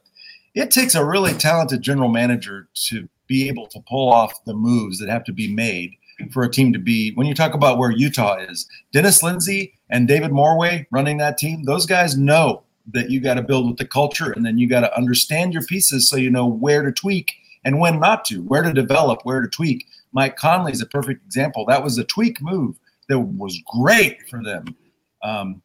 it 0.53 0.71
takes 0.71 0.95
a 0.95 1.05
really 1.05 1.33
talented 1.33 1.81
general 1.81 2.09
manager 2.09 2.69
to 2.87 3.07
be 3.27 3.47
able 3.47 3.67
to 3.67 3.79
pull 3.87 4.11
off 4.11 4.43
the 4.45 4.53
moves 4.53 4.99
that 4.99 5.09
have 5.09 5.23
to 5.25 5.33
be 5.33 5.53
made 5.53 5.91
for 6.31 6.43
a 6.43 6.51
team 6.51 6.71
to 6.73 6.79
be. 6.79 7.13
When 7.15 7.27
you 7.27 7.33
talk 7.33 7.53
about 7.53 7.77
where 7.77 7.91
Utah 7.91 8.37
is, 8.37 8.67
Dennis 8.91 9.23
Lindsey 9.23 9.73
and 9.89 10.07
David 10.07 10.31
Morway 10.31 10.85
running 10.91 11.17
that 11.17 11.37
team, 11.37 11.63
those 11.63 11.85
guys 11.85 12.17
know 12.17 12.63
that 12.91 13.09
you 13.09 13.19
got 13.19 13.35
to 13.35 13.41
build 13.41 13.67
with 13.67 13.77
the 13.77 13.87
culture 13.87 14.31
and 14.31 14.45
then 14.45 14.57
you 14.57 14.67
got 14.67 14.81
to 14.81 14.97
understand 14.97 15.53
your 15.53 15.63
pieces 15.63 16.09
so 16.09 16.17
you 16.17 16.29
know 16.29 16.45
where 16.45 16.83
to 16.83 16.91
tweak 16.91 17.33
and 17.63 17.79
when 17.79 17.99
not 17.99 18.25
to, 18.25 18.43
where 18.43 18.61
to 18.61 18.73
develop, 18.73 19.21
where 19.23 19.41
to 19.41 19.47
tweak. 19.47 19.85
Mike 20.11 20.35
Conley 20.35 20.73
is 20.73 20.81
a 20.81 20.85
perfect 20.85 21.25
example. 21.25 21.65
That 21.65 21.83
was 21.83 21.97
a 21.97 22.03
tweak 22.03 22.41
move 22.41 22.77
that 23.09 23.19
was 23.19 23.59
great 23.65 24.29
for 24.29 24.43
them. 24.43 24.75
Um, 25.23 25.61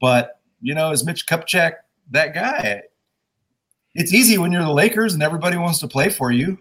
but, 0.00 0.40
you 0.60 0.74
know, 0.74 0.92
is 0.92 1.04
Mitch 1.04 1.26
Kupchak 1.26 1.74
that 2.12 2.34
guy? 2.34 2.82
It's 3.94 4.12
easy 4.14 4.38
when 4.38 4.52
you're 4.52 4.62
the 4.62 4.72
Lakers 4.72 5.14
and 5.14 5.22
everybody 5.22 5.56
wants 5.56 5.78
to 5.80 5.88
play 5.88 6.08
for 6.08 6.30
you. 6.30 6.58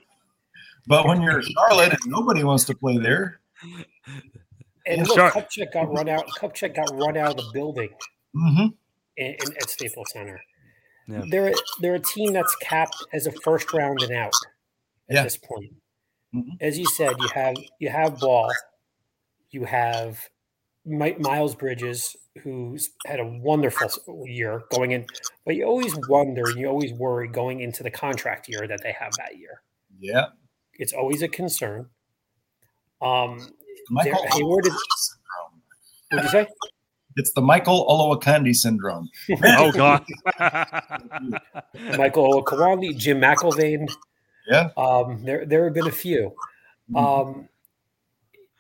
But 0.87 1.05
when 1.05 1.21
you're 1.21 1.41
Charlotte 1.43 1.91
and 1.91 1.99
nobody 2.07 2.43
wants 2.43 2.63
to 2.65 2.75
play 2.75 2.97
there, 2.97 3.39
And 4.85 5.07
look, 5.07 5.17
Sure. 5.17 5.29
Kupchak 5.29 5.71
got 5.73 5.89
run 5.93 6.09
out. 6.09 6.25
Kupchak 6.39 6.73
got 6.75 6.89
run 6.93 7.15
out 7.17 7.31
of 7.31 7.37
the 7.37 7.51
building 7.53 7.89
mhm, 8.35 8.73
in, 9.17 9.25
in, 9.27 9.55
at 9.57 9.69
Staples 9.69 10.07
Center. 10.11 10.41
Yeah. 11.07 11.23
They're 11.29 11.53
they're 11.81 11.95
a 11.95 11.99
team 11.99 12.33
that's 12.33 12.55
capped 12.57 12.95
as 13.13 13.27
a 13.27 13.31
first 13.43 13.71
round 13.73 14.01
and 14.01 14.11
out 14.13 14.33
at 15.09 15.15
Yeah. 15.17 15.23
this 15.23 15.37
point. 15.37 15.71
Mhm. 16.33 16.57
As 16.61 16.79
you 16.79 16.85
said, 16.85 17.13
you 17.19 17.27
have 17.35 17.55
you 17.79 17.89
have 17.89 18.17
Ball, 18.19 18.49
you 19.51 19.65
have 19.65 20.13
Mi- 20.13 20.38
Miles 20.89 21.55
Bridges, 21.55 22.15
who's 22.43 22.89
had 23.05 23.19
a 23.19 23.25
wonderful 23.25 23.89
year 24.25 24.63
going 24.71 24.91
in, 24.91 25.05
but 25.45 25.55
you 25.55 25.65
always 25.65 25.95
wonder 26.07 26.43
and 26.49 26.59
you 26.59 26.67
always 26.67 26.93
worry 26.93 27.27
going 27.27 27.59
into 27.61 27.83
the 27.83 27.91
contract 27.91 28.47
year 28.49 28.67
that 28.67 28.81
they 28.83 28.91
have 28.93 29.11
that 29.17 29.37
year. 29.37 29.61
yeah. 29.99 30.27
It's 30.81 30.93
always 30.93 31.21
a 31.21 31.27
concern. 31.27 31.87
Um, 33.01 33.49
Michael 33.89 34.25
Hayward 34.31 34.65
is- 34.65 34.73
syndrome. 34.97 35.61
what'd 36.09 36.23
you 36.25 36.29
say? 36.31 36.47
It's 37.17 37.33
the 37.33 37.41
Michael 37.41 37.85
Olowokandi 37.89 38.55
syndrome. 38.55 39.09
oh 39.43 39.71
God! 39.73 40.05
Michael 41.97 42.43
Kawandi, 42.45 42.95
Jim 42.97 43.19
McIlvaine. 43.19 43.89
Yeah. 44.47 44.69
Um, 44.77 45.23
there, 45.25 45.45
there 45.45 45.65
have 45.65 45.73
been 45.73 45.87
a 45.87 45.91
few. 45.91 46.33
Mhm. 46.91 46.97
Um, 47.27 47.49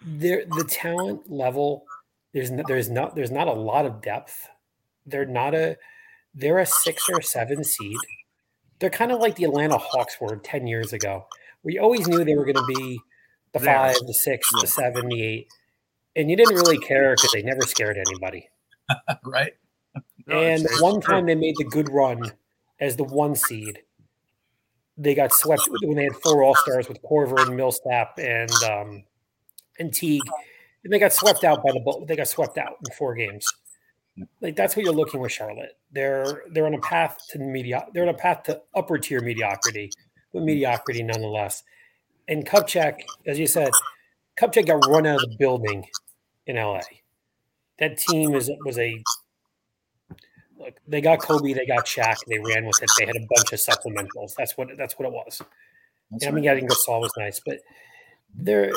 there, 0.05 0.43
the 0.57 0.63
talent 0.65 1.29
level, 1.31 1.85
there's 2.33 2.51
no, 2.51 2.63
there's 2.67 2.89
not 2.89 3.15
there's 3.15 3.31
not 3.31 3.47
a 3.47 3.53
lot 3.53 3.85
of 3.85 4.01
depth. 4.01 4.47
They're 5.05 5.25
not 5.25 5.55
a 5.55 5.77
they're 6.33 6.59
a 6.59 6.65
six 6.65 7.03
or 7.09 7.21
seven 7.21 7.63
seed. 7.63 7.97
They're 8.79 8.89
kind 8.89 9.11
of 9.11 9.19
like 9.19 9.35
the 9.35 9.45
Atlanta 9.45 9.77
Hawks 9.77 10.17
were 10.21 10.37
ten 10.37 10.67
years 10.67 10.93
ago. 10.93 11.25
We 11.63 11.79
always 11.79 12.07
knew 12.07 12.23
they 12.23 12.35
were 12.35 12.45
going 12.45 12.55
to 12.55 12.73
be 12.73 12.99
the 13.51 13.59
There. 13.59 13.75
five, 13.75 13.95
the 14.05 14.13
six, 14.13 14.47
the 14.61 14.67
seven, 14.67 15.09
the 15.09 15.21
eight, 15.21 15.47
and 16.15 16.29
you 16.29 16.37
didn't 16.37 16.55
really 16.55 16.77
care 16.77 17.15
because 17.15 17.31
they 17.31 17.41
never 17.41 17.63
scared 17.63 17.97
anybody. 17.97 18.47
right? 19.25 19.53
No, 20.27 20.39
and 20.39 20.67
one 20.79 21.01
time 21.01 21.25
they 21.25 21.33
made 21.33 21.55
the 21.57 21.63
good 21.63 21.89
run 21.91 22.21
as 22.79 22.95
the 22.95 23.03
one 23.03 23.33
seed. 23.33 23.79
They 24.95 25.15
got 25.15 25.33
swept 25.33 25.67
when 25.81 25.95
they 25.95 26.03
had 26.03 26.15
four 26.17 26.43
All 26.43 26.53
Stars 26.53 26.87
with 26.87 27.01
Korver 27.01 27.47
and 27.47 27.55
Millsap 27.55 28.19
and 28.19 28.51
um, 28.63 29.03
and 29.79 29.91
Teague. 29.91 30.21
And 30.83 30.93
they 30.93 30.99
got 30.99 31.13
swept 31.13 31.43
out 31.43 31.63
by 31.63 31.71
the 31.71 31.79
Bull- 31.79 32.05
they 32.05 32.15
got 32.15 32.27
swept 32.27 32.57
out 32.57 32.77
in 32.85 32.93
four 32.95 33.15
games. 33.15 33.45
Like 34.41 34.55
that's 34.55 34.75
what 34.75 34.83
you're 34.83 34.93
looking 34.93 35.19
with 35.19 35.31
Charlotte. 35.31 35.77
They're 35.91 36.43
they're 36.51 36.65
on 36.65 36.73
a 36.73 36.81
path 36.81 37.17
to 37.29 37.39
media. 37.39 37.85
They're 37.93 38.03
on 38.03 38.09
a 38.09 38.13
path 38.13 38.43
to 38.43 38.61
upper 38.75 38.97
tier 38.97 39.21
mediocrity, 39.21 39.91
but 40.33 40.43
mediocrity 40.43 41.03
nonetheless. 41.03 41.63
And 42.27 42.45
Kupchak, 42.45 43.01
as 43.25 43.39
you 43.39 43.47
said, 43.47 43.71
Kupchak 44.39 44.67
got 44.67 44.85
run 44.87 45.07
out 45.07 45.23
of 45.23 45.29
the 45.29 45.37
building 45.37 45.87
in 46.45 46.57
LA. 46.57 46.81
That 47.79 47.97
team 47.97 48.35
is 48.35 48.51
was 48.65 48.77
a 48.77 49.01
look. 50.57 50.75
They 50.87 51.01
got 51.01 51.19
Kobe, 51.19 51.53
they 51.53 51.65
got 51.65 51.85
Shaq, 51.85 52.17
they 52.27 52.39
ran 52.39 52.65
with 52.65 52.81
it. 52.83 52.89
They 52.97 53.05
had 53.05 53.15
a 53.15 53.27
bunch 53.33 53.53
of 53.53 53.59
supplementals. 53.59 54.35
That's 54.37 54.57
what 54.57 54.69
that's 54.77 54.99
what 54.99 55.07
it 55.07 55.13
was. 55.13 55.41
That's 56.11 56.25
I 56.25 56.27
mean, 56.27 56.45
right. 56.45 56.55
getting 56.55 56.67
Gasol 56.67 57.01
was 57.01 57.11
nice, 57.17 57.39
but 57.45 57.59
there, 58.33 58.71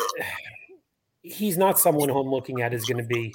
he's 1.22 1.56
not 1.56 1.78
someone 1.78 2.08
who 2.08 2.18
I'm 2.18 2.28
looking 2.30 2.62
at 2.62 2.74
is 2.74 2.84
going 2.84 2.98
to 2.98 3.04
be. 3.06 3.32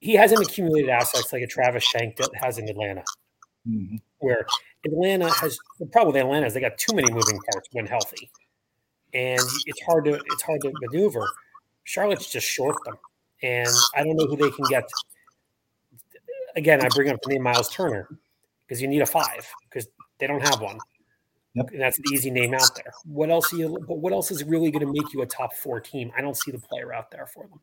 He 0.00 0.14
hasn't 0.14 0.42
accumulated 0.42 0.90
assets 0.90 1.32
like 1.32 1.42
a 1.42 1.46
Travis 1.46 1.84
Schlenk 1.86 2.16
that 2.16 2.30
has 2.34 2.58
in 2.58 2.68
Atlanta, 2.68 3.02
Mhm. 3.68 4.00
where 4.18 4.46
Atlanta 4.84 5.30
has 5.30 5.58
the 5.78 5.86
problem 5.86 6.14
with 6.14 6.22
Atlanta 6.22 6.46
is 6.46 6.54
they 6.54 6.60
got 6.60 6.78
too 6.78 6.94
many 6.94 7.10
moving 7.10 7.38
parts 7.52 7.68
when 7.72 7.86
healthy, 7.86 8.30
and 9.12 9.40
it's 9.66 9.82
hard 9.82 10.04
to 10.04 10.14
it's 10.14 10.42
hard 10.42 10.60
to 10.62 10.72
maneuver. 10.80 11.28
Charlotte's 11.84 12.30
just 12.30 12.46
short 12.46 12.76
them, 12.84 12.96
and 13.42 13.68
I 13.96 14.04
don't 14.04 14.16
know 14.16 14.26
who 14.26 14.36
they 14.36 14.50
can 14.50 14.64
get. 14.68 14.88
Again, 16.56 16.84
I 16.84 16.88
bring 16.88 17.10
up 17.10 17.20
the 17.22 17.30
name 17.30 17.42
Miles 17.42 17.68
Turner 17.68 18.08
because 18.66 18.80
you 18.80 18.88
need 18.88 19.00
a 19.00 19.06
five 19.06 19.46
because 19.64 19.88
they 20.18 20.26
don't 20.26 20.40
have 20.46 20.60
one. 20.60 20.78
Yep. 21.58 21.70
And 21.72 21.80
that's 21.80 21.96
the 21.96 22.10
easy 22.14 22.30
name 22.30 22.54
out 22.54 22.74
there. 22.76 22.92
What 23.04 23.30
else 23.30 23.52
are 23.52 23.56
you? 23.56 23.78
But 23.86 23.98
what 23.98 24.12
else 24.12 24.30
is 24.30 24.44
really 24.44 24.70
going 24.70 24.86
to 24.86 24.92
make 24.92 25.12
you 25.12 25.22
a 25.22 25.26
top 25.26 25.54
four 25.54 25.80
team? 25.80 26.12
I 26.16 26.20
don't 26.20 26.36
see 26.36 26.50
the 26.50 26.58
player 26.58 26.92
out 26.94 27.10
there 27.10 27.26
for 27.26 27.46
them. 27.48 27.60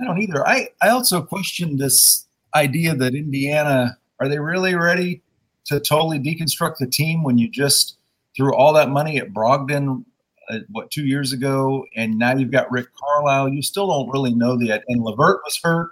I 0.00 0.04
don't 0.04 0.20
either. 0.20 0.46
I, 0.46 0.68
I 0.82 0.90
also 0.90 1.22
question 1.22 1.76
this 1.76 2.26
idea 2.54 2.94
that 2.94 3.14
Indiana 3.14 3.98
are 4.20 4.28
they 4.28 4.38
really 4.38 4.74
ready 4.74 5.22
to 5.66 5.80
totally 5.80 6.18
deconstruct 6.18 6.76
the 6.78 6.86
team 6.86 7.22
when 7.22 7.38
you 7.38 7.48
just 7.48 7.98
threw 8.36 8.54
all 8.54 8.72
that 8.74 8.90
money 8.90 9.18
at 9.18 9.32
Brogdon 9.32 10.04
uh, 10.48 10.58
what 10.70 10.90
two 10.90 11.04
years 11.04 11.32
ago, 11.32 11.84
and 11.96 12.18
now 12.18 12.36
you've 12.36 12.52
got 12.52 12.70
Rick 12.70 12.88
Carlisle. 12.94 13.48
You 13.48 13.62
still 13.62 13.88
don't 13.88 14.08
really 14.10 14.34
know 14.34 14.56
that, 14.58 14.84
and 14.88 15.02
Levert 15.02 15.40
was 15.44 15.58
hurt 15.62 15.90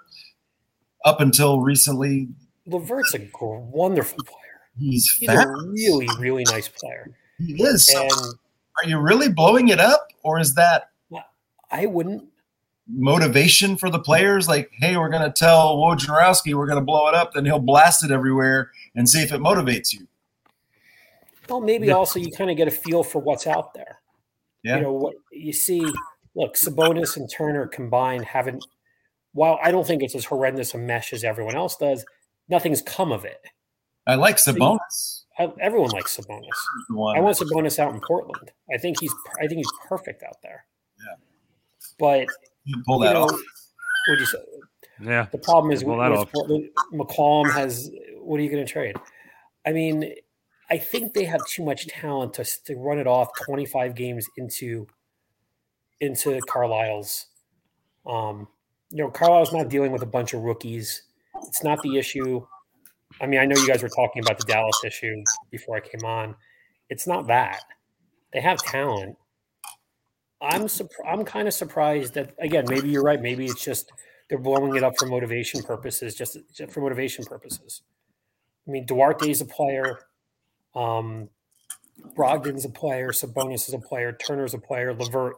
up 1.04 1.20
until 1.20 1.60
recently. 1.60 2.28
Levert's 2.66 3.14
a 3.14 3.28
wonderful 3.40 4.22
player. 4.24 4.43
He's 4.78 5.10
He's 5.12 5.28
a 5.28 5.46
really, 5.68 6.08
really 6.18 6.44
nice 6.44 6.68
player. 6.68 7.10
He 7.38 7.54
is. 7.62 7.86
So 7.86 8.02
And 8.02 8.10
are 8.82 8.88
you 8.88 8.98
really 8.98 9.28
blowing 9.28 9.68
it 9.68 9.80
up, 9.80 10.08
or 10.22 10.38
is 10.40 10.54
that 10.54 10.90
I 11.70 11.86
wouldn't. 11.86 12.24
motivation 12.88 13.76
for 13.76 13.90
the 13.90 13.98
players? 13.98 14.48
Like, 14.48 14.70
hey, 14.80 14.96
we're 14.96 15.08
going 15.08 15.22
to 15.22 15.32
tell 15.32 15.76
Wojnarowski 15.76 16.54
we're 16.54 16.66
going 16.66 16.78
to 16.78 16.84
blow 16.84 17.08
it 17.08 17.14
up, 17.14 17.32
then 17.34 17.44
he'll 17.44 17.58
blast 17.58 18.04
it 18.04 18.10
everywhere 18.10 18.70
and 18.94 19.08
see 19.08 19.22
if 19.22 19.32
it 19.32 19.40
motivates 19.40 19.92
you. 19.92 20.06
Well, 21.48 21.60
maybe 21.60 21.88
Yeah. 21.88 21.94
also 21.94 22.18
you 22.18 22.30
kind 22.30 22.50
of 22.50 22.56
get 22.56 22.68
a 22.68 22.70
feel 22.70 23.02
for 23.02 23.20
what's 23.20 23.46
out 23.46 23.74
there. 23.74 24.00
Yeah. 24.62 24.76
You 24.76 24.82
know 24.82 24.92
what 24.92 25.14
you 25.30 25.52
see. 25.52 25.84
Look, 26.34 26.54
Sabonis 26.56 27.16
and 27.16 27.30
Turner 27.30 27.66
combined 27.66 28.24
haven't. 28.24 28.64
While 29.32 29.58
I 29.62 29.70
don't 29.70 29.86
think 29.86 30.02
it's 30.02 30.14
as 30.14 30.24
horrendous 30.24 30.74
a 30.74 30.78
mesh 30.78 31.12
as 31.12 31.22
everyone 31.22 31.54
else 31.56 31.76
does, 31.76 32.04
nothing's 32.48 32.82
come 32.82 33.12
of 33.12 33.24
it. 33.24 33.44
I 34.06 34.14
like 34.16 34.36
Sabonis. 34.36 35.24
Everyone 35.38 35.90
likes 35.90 36.16
Sabonis. 36.16 36.48
I 36.90 37.20
want 37.20 37.36
Sabonis 37.36 37.78
out 37.78 37.94
in 37.94 38.00
Portland. 38.00 38.52
I 38.72 38.78
think 38.78 39.00
he's. 39.00 39.12
I 39.40 39.46
think 39.46 39.58
he's 39.58 39.72
perfect 39.88 40.22
out 40.22 40.36
there. 40.42 40.64
Yeah. 40.98 41.14
But 41.98 42.28
you 42.64 42.74
can 42.74 42.84
pull 42.84 43.04
you 43.04 43.12
know, 43.12 43.24
off. 43.24 43.30
what 43.30 44.20
you 44.20 44.26
say? 44.26 44.38
Yeah. 45.00 45.26
The 45.32 45.38
problem 45.38 45.72
is 45.72 45.82
Pull 45.82 45.96
with, 45.96 46.04
that 46.04 46.10
with 46.10 46.20
off. 46.20 46.32
Portland, 46.32 46.68
McCollum 46.92 47.52
has. 47.52 47.90
What 48.20 48.38
are 48.38 48.42
you 48.42 48.50
going 48.50 48.64
to 48.64 48.70
trade? 48.70 48.96
I 49.66 49.72
mean, 49.72 50.14
I 50.70 50.78
think 50.78 51.14
they 51.14 51.24
have 51.24 51.44
too 51.46 51.64
much 51.64 51.86
talent 51.88 52.34
to, 52.34 52.44
to 52.66 52.76
run 52.76 52.98
it 52.98 53.06
off 53.06 53.30
25 53.44 53.94
games 53.94 54.26
into 54.36 54.86
into 56.00 56.40
Carlisle's. 56.48 57.26
Um, 58.06 58.48
you 58.90 59.02
know, 59.02 59.10
Carlisle's 59.10 59.52
not 59.52 59.68
dealing 59.68 59.92
with 59.92 60.02
a 60.02 60.06
bunch 60.06 60.34
of 60.34 60.42
rookies. 60.42 61.02
It's 61.42 61.64
not 61.64 61.82
the 61.82 61.98
issue. 61.98 62.46
I 63.20 63.26
mean, 63.26 63.40
I 63.40 63.46
know 63.46 63.56
you 63.56 63.66
guys 63.66 63.82
were 63.82 63.88
talking 63.88 64.22
about 64.22 64.38
the 64.38 64.44
Dallas 64.44 64.82
issue 64.84 65.22
before 65.50 65.76
I 65.76 65.80
came 65.80 66.04
on. 66.04 66.34
It's 66.90 67.06
not 67.06 67.26
that 67.28 67.60
they 68.32 68.40
have 68.40 68.58
talent. 68.58 69.16
I'm 70.42 70.68
surprised. 70.68 71.08
I'm 71.08 71.24
kind 71.24 71.48
of 71.48 71.54
surprised 71.54 72.14
that 72.14 72.34
again. 72.38 72.66
Maybe 72.68 72.90
you're 72.90 73.02
right. 73.02 73.20
Maybe 73.20 73.46
it's 73.46 73.64
just 73.64 73.90
they're 74.28 74.38
blowing 74.38 74.74
it 74.76 74.82
up 74.82 74.94
for 74.98 75.06
motivation 75.06 75.62
purposes, 75.62 76.14
just, 76.14 76.36
just 76.52 76.72
for 76.72 76.80
motivation 76.80 77.24
purposes. 77.24 77.82
I 78.66 78.70
mean, 78.70 78.86
Duarte's 78.86 79.40
a 79.40 79.44
player. 79.44 80.00
Um, 80.74 81.28
Brogdon's 82.16 82.64
a 82.64 82.70
player. 82.70 83.10
Sabonis 83.10 83.68
is 83.68 83.74
a 83.74 83.78
player. 83.78 84.12
Turner's 84.12 84.54
a 84.54 84.58
player. 84.58 84.92
Levert 84.92 85.36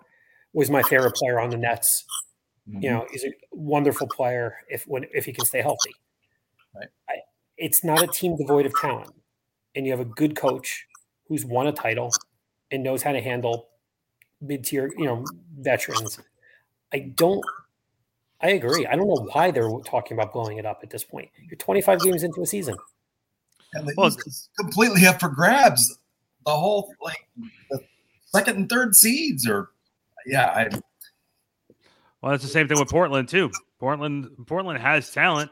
was 0.52 0.70
my 0.70 0.82
favorite 0.82 1.14
player 1.14 1.38
on 1.38 1.50
the 1.50 1.56
Nets. 1.56 2.04
Mm-hmm. 2.68 2.82
You 2.82 2.90
know, 2.90 3.06
he's 3.12 3.24
a 3.24 3.32
wonderful 3.52 4.08
player 4.08 4.56
if 4.68 4.84
when 4.86 5.04
if 5.12 5.26
he 5.26 5.32
can 5.32 5.44
stay 5.44 5.60
healthy. 5.60 5.92
Right. 6.74 6.88
I, 7.08 7.14
it's 7.58 7.84
not 7.84 8.02
a 8.02 8.06
team 8.06 8.36
devoid 8.36 8.66
of 8.66 8.74
talent, 8.80 9.12
and 9.74 9.86
you 9.86 9.92
have 9.92 10.00
a 10.00 10.04
good 10.04 10.36
coach 10.36 10.86
who's 11.28 11.44
won 11.44 11.66
a 11.66 11.72
title 11.72 12.12
and 12.70 12.82
knows 12.82 13.02
how 13.02 13.12
to 13.12 13.20
handle 13.20 13.68
mid-tier, 14.40 14.92
you 14.96 15.06
know, 15.06 15.24
veterans. 15.58 16.18
I 16.92 16.98
don't. 17.14 17.44
I 18.40 18.50
agree. 18.50 18.86
I 18.86 18.96
don't 18.96 19.08
know 19.08 19.28
why 19.32 19.50
they're 19.50 19.70
talking 19.86 20.16
about 20.16 20.32
blowing 20.32 20.58
it 20.58 20.66
up 20.66 20.80
at 20.82 20.90
this 20.90 21.04
point. 21.04 21.30
You're 21.48 21.56
25 21.56 22.00
games 22.02 22.22
into 22.22 22.42
a 22.42 22.46
season. 22.46 22.76
And 23.72 23.88
the 23.88 23.94
Well, 23.96 24.08
East 24.08 24.26
is 24.26 24.48
completely 24.58 25.06
up 25.06 25.20
for 25.20 25.28
grabs. 25.28 25.98
The 26.44 26.52
whole 26.52 26.92
like 27.00 27.26
the 27.70 27.80
second 28.26 28.56
and 28.56 28.68
third 28.68 28.94
seeds 28.94 29.48
are 29.48 29.70
yeah, 30.26 30.46
I 30.46 30.68
Well, 32.20 32.32
that's 32.32 32.42
the 32.42 32.48
same 32.48 32.68
thing 32.68 32.78
with 32.78 32.90
Portland 32.90 33.28
too. 33.28 33.50
Portland 33.80 34.28
Portland 34.46 34.80
has 34.80 35.10
talent. 35.10 35.50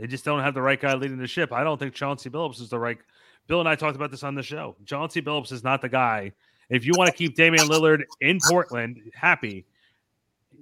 They 0.00 0.06
just 0.06 0.24
don't 0.24 0.40
have 0.40 0.54
the 0.54 0.62
right 0.62 0.80
guy 0.80 0.94
leading 0.94 1.18
the 1.18 1.26
ship. 1.26 1.52
I 1.52 1.62
don't 1.62 1.78
think 1.78 1.92
Chauncey 1.92 2.30
Billups 2.30 2.60
is 2.60 2.70
the 2.70 2.78
right. 2.78 2.96
Bill 3.46 3.60
and 3.60 3.68
I 3.68 3.74
talked 3.74 3.96
about 3.96 4.10
this 4.10 4.22
on 4.22 4.34
the 4.34 4.42
show. 4.42 4.74
Chauncey 4.86 5.20
Billups 5.20 5.52
is 5.52 5.62
not 5.62 5.82
the 5.82 5.90
guy. 5.90 6.32
If 6.70 6.86
you 6.86 6.92
want 6.96 7.10
to 7.10 7.16
keep 7.16 7.34
Damian 7.34 7.68
Lillard 7.68 8.02
in 8.22 8.38
Portland 8.48 8.98
happy, 9.14 9.66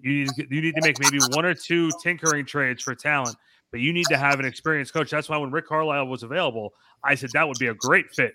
you 0.02 0.24
need, 0.24 0.30
you 0.50 0.60
need 0.60 0.74
to 0.74 0.80
make 0.82 0.98
maybe 1.00 1.18
one 1.30 1.44
or 1.44 1.54
two 1.54 1.90
tinkering 2.02 2.46
trades 2.46 2.82
for 2.82 2.96
talent, 2.96 3.36
but 3.70 3.78
you 3.78 3.92
need 3.92 4.06
to 4.06 4.16
have 4.16 4.40
an 4.40 4.46
experienced 4.46 4.92
coach. 4.92 5.10
That's 5.10 5.28
why 5.28 5.36
when 5.36 5.52
Rick 5.52 5.68
Carlisle 5.68 6.08
was 6.08 6.24
available, 6.24 6.74
I 7.04 7.14
said 7.14 7.30
that 7.34 7.46
would 7.46 7.58
be 7.58 7.68
a 7.68 7.74
great 7.74 8.10
fit 8.10 8.34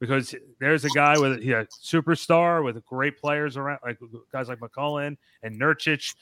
because 0.00 0.34
there's 0.58 0.84
a 0.84 0.90
guy 0.90 1.18
with 1.18 1.40
he 1.40 1.52
a 1.52 1.66
superstar 1.66 2.64
with 2.64 2.84
great 2.84 3.20
players 3.20 3.56
around, 3.56 3.78
like 3.84 3.98
guys 4.32 4.48
like 4.48 4.58
McCollum 4.58 5.16
and 5.44 5.60
Nurkic. 5.60 6.14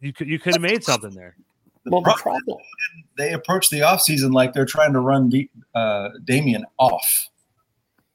You 0.00 0.12
could 0.12 0.26
you 0.26 0.40
could 0.40 0.54
have 0.54 0.62
made 0.62 0.82
something 0.82 1.10
there. 1.10 1.36
The 1.84 1.90
Well, 1.92 2.02
the 2.02 2.12
problem, 2.12 2.58
they 3.16 3.32
approach 3.32 3.70
the 3.70 3.80
offseason 3.80 4.32
like 4.32 4.52
they're 4.52 4.66
trying 4.66 4.92
to 4.92 5.00
run 5.00 5.30
D, 5.30 5.48
uh, 5.74 6.10
Damian 6.24 6.64
off. 6.78 7.28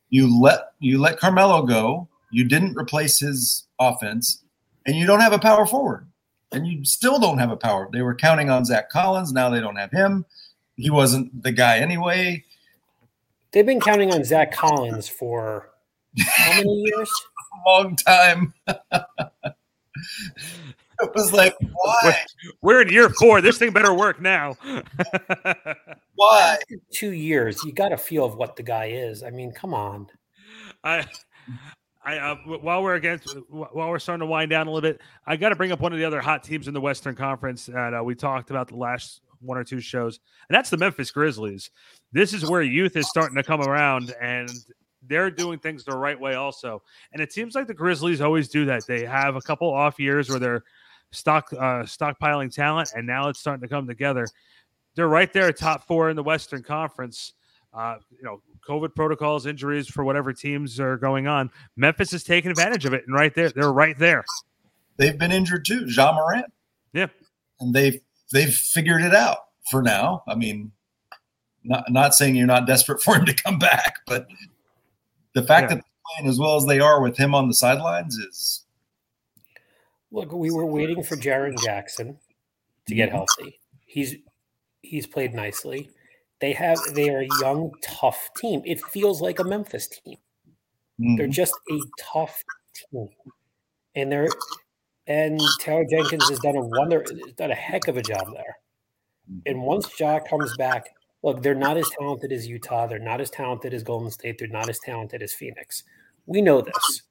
You 0.09 0.39
let 0.39 0.74
you 0.80 0.99
let 0.99 1.20
Carmelo 1.20 1.63
go. 1.63 2.07
You 2.32 2.45
didn't 2.45 2.78
replace 2.78 3.20
his 3.20 3.68
offense, 3.80 4.43
and 4.86 4.95
you 4.95 5.07
don't 5.07 5.20
have 5.20 5.34
a 5.34 5.39
power 5.39 5.66
forward, 5.66 6.07
and 6.51 6.68
you 6.68 6.86
still 6.86 7.20
don't 7.20 7.39
have 7.39 7.49
a 7.51 7.57
power. 7.57 7.89
They 7.91 8.01
were 8.03 8.13
counting 8.13 8.49
on 8.51 8.66
Zach 8.66 8.89
Collins. 8.89 9.34
Now 9.34 9.49
they 9.49 9.59
don't 9.59 9.78
have 9.78 9.91
him. 9.91 10.26
He 10.76 10.89
wasn't 10.89 11.41
the 11.41 11.51
guy 11.51 11.80
anyway. 11.80 12.43
they've 13.51 13.66
been 13.66 13.80
counting 13.80 14.13
on 14.13 14.24
Zach 14.24 14.51
Collins 14.51 15.07
for 15.09 15.70
how 16.20 16.57
many 16.57 16.84
years? 16.86 17.09
Long 17.66 17.95
time. 17.95 18.53
it 21.02 21.12
was 21.16 21.34
like 21.34 21.56
why? 21.60 22.24
We're 22.62 22.82
in 22.82 22.89
year 22.89 23.10
four. 23.10 23.41
This 23.41 23.58
thing 23.58 23.72
better 23.72 23.93
work 23.93 24.22
now. 24.22 24.56
Why? 26.16 26.58
Two 26.91 27.12
years. 27.12 27.62
You 27.66 27.74
got 27.74 27.91
a 27.91 27.98
feel 27.98 28.26
of 28.26 28.36
what 28.36 28.56
the 28.56 28.64
guy 28.64 28.86
is. 28.86 29.24
I 29.24 29.30
mean, 29.30 29.52
come 29.52 29.74
on. 29.74 30.08
I, 30.84 31.06
I 32.04 32.18
uh, 32.18 32.36
while 32.62 32.82
we're 32.84 32.96
against 32.96 33.36
while 33.50 33.89
we're 33.89 34.00
starting 34.00 34.22
to 34.22 34.26
wind 34.26 34.50
down 34.50 34.68
a 34.68 34.72
little 34.72 34.89
bit, 34.89 35.02
I 35.26 35.36
got 35.36 35.50
to 35.50 35.56
bring 35.56 35.72
up 35.72 35.82
one 35.82 35.91
of 35.91 36.00
the 36.00 36.06
other 36.06 36.22
hot 36.22 36.43
teams 36.43 36.68
in 36.68 36.74
the 36.74 36.82
Western 36.82 37.16
Conference 37.16 37.66
that 37.66 37.93
uh, 37.93 38.04
we 38.04 38.16
talked 38.16 38.50
about 38.50 38.68
the 38.68 38.78
last 38.78 39.22
one 39.41 39.58
or 39.58 39.64
two 39.64 39.80
shows, 39.82 40.20
and 40.50 40.56
that's 40.56 40.70
the 40.70 40.78
Memphis 40.78 41.12
Grizzlies. 41.12 41.72
This 42.14 42.34
is 42.34 42.50
where 42.50 42.62
youth 42.62 42.96
is 42.96 43.10
starting 43.10 43.36
to 43.36 43.43
come 43.43 43.62
around, 43.62 44.14
and 44.22 44.50
they're 45.08 45.30
doing 45.30 45.60
things 45.60 45.84
the 45.84 45.98
right 45.98 46.20
way 46.20 46.36
also. 46.36 46.82
And 47.12 47.22
it 47.22 47.34
seems 47.34 47.56
like 47.56 47.68
the 47.68 47.74
Grizzlies 47.74 48.22
always 48.22 48.48
do 48.48 48.66
that. 48.66 48.88
They 48.88 49.06
have 49.06 49.36
a 49.36 49.41
couple 49.41 49.72
off 49.72 50.00
years 50.00 50.30
where 50.30 50.39
they're 50.39 50.64
stock 51.12 51.49
uh, 51.53 51.84
stockpiling 51.84 52.53
talent, 52.53 52.91
and 52.95 53.06
now 53.08 53.30
it's 53.30 53.39
starting 53.39 53.62
to 53.62 53.68
come 53.68 53.88
together. 53.88 54.28
They're 54.95 55.08
right 55.10 55.32
there, 55.34 55.51
top 55.51 55.86
four 55.88 56.10
in 56.10 56.16
the 56.16 56.24
Western 56.24 56.64
Conference. 56.64 57.34
Uh, 57.74 57.97
you 58.10 58.24
know, 58.24 58.41
COVID 58.68 58.95
protocols, 58.95 59.45
injuries 59.45 59.88
for 59.88 60.03
whatever 60.06 60.32
teams 60.32 60.80
are 60.80 60.95
going 60.97 61.28
on. 61.28 61.51
Memphis 61.76 62.14
is 62.14 62.24
taking 62.24 62.49
advantage 62.49 62.86
of 62.86 62.93
it, 62.93 63.03
and 63.06 63.14
right 63.16 63.34
there, 63.36 63.49
they're 63.49 63.74
right 63.74 63.97
there. 63.99 64.24
they've 64.97 65.18
been 65.18 65.32
injured 65.34 65.66
too. 65.66 65.86
Ja 65.88 66.14
Morant. 66.14 66.45
Yeah. 66.93 67.08
And 67.60 67.74
they've 67.74 67.99
they've 68.32 68.53
figured 68.53 69.01
it 69.01 69.14
out 69.14 69.38
for 69.70 69.82
now. 69.82 70.24
I 70.28 70.36
mean, 70.36 70.72
not 71.66 71.84
not 71.91 72.16
saying 72.16 72.36
you're 72.36 72.47
not 72.47 72.66
desperate 72.66 73.01
for 73.03 73.16
him 73.18 73.26
to 73.26 73.34
come 73.34 73.60
back, 73.60 73.99
but 74.08 74.28
the 75.34 75.43
fact 75.43 75.64
Yeah. 75.64 75.76
that 75.76 75.84
they're 75.84 76.16
playing 76.18 76.30
as 76.30 76.39
well 76.39 76.56
as 76.56 76.66
they 76.66 76.80
are 76.80 77.01
with 77.01 77.18
him 77.18 77.36
on 77.36 77.49
the 77.49 77.53
sidelines 77.53 78.16
is 78.18 78.64
Look, 80.16 80.32
we 80.32 80.49
were 80.49 80.66
waiting 80.66 81.03
for 81.03 81.18
Jaren 81.18 81.61
Jackson 81.61 82.18
to 82.88 82.95
get 82.95 83.09
healthy. 83.09 83.59
He's 83.86 84.16
he's 84.82 85.05
played 85.05 85.34
nicely. 85.34 85.89
They 86.39 86.53
have 86.53 86.80
they 86.93 87.09
are 87.09 87.20
a 87.20 87.28
young, 87.41 87.74
tough 87.84 88.30
team. 88.38 88.61
It 88.66 88.80
feels 88.86 89.22
like 89.22 89.39
a 89.39 89.43
Memphis 89.43 89.89
team. 89.89 90.18
They're 90.97 91.28
Mhm. 91.28 91.32
just 91.32 91.53
a 91.70 91.80
tough 91.99 92.41
team, 92.74 93.09
and 93.95 94.09
they're 94.09 94.30
and 95.07 95.38
Taylor 95.59 95.84
Jenkins 95.84 96.30
has 96.30 96.39
done 96.39 96.55
a 96.55 96.61
wonder, 96.66 97.03
done 97.36 97.51
a 97.51 97.55
heck 97.55 97.89
of 97.89 97.97
a 97.97 98.01
job 98.01 98.34
there. 98.34 98.57
And 99.45 99.63
once 99.63 99.99
Ja 99.99 100.20
comes 100.20 100.55
back, 100.55 100.95
look, 101.24 101.41
they're 101.43 101.53
not 101.55 101.76
as 101.76 101.89
talented 101.99 102.32
as 102.32 102.47
Utah. 102.47 102.88
They're 102.88 102.99
not 102.99 103.20
as 103.20 103.30
talented 103.30 103.74
as 103.74 103.84
Golden 103.84 104.09
State. 104.11 104.38
They're 104.39 104.47
not 104.47 104.70
as 104.70 104.80
talented 104.80 105.22
as 105.22 105.34
Phoenix. 105.34 105.84
We 106.26 106.41
know 106.41 106.61
this, 106.61 107.03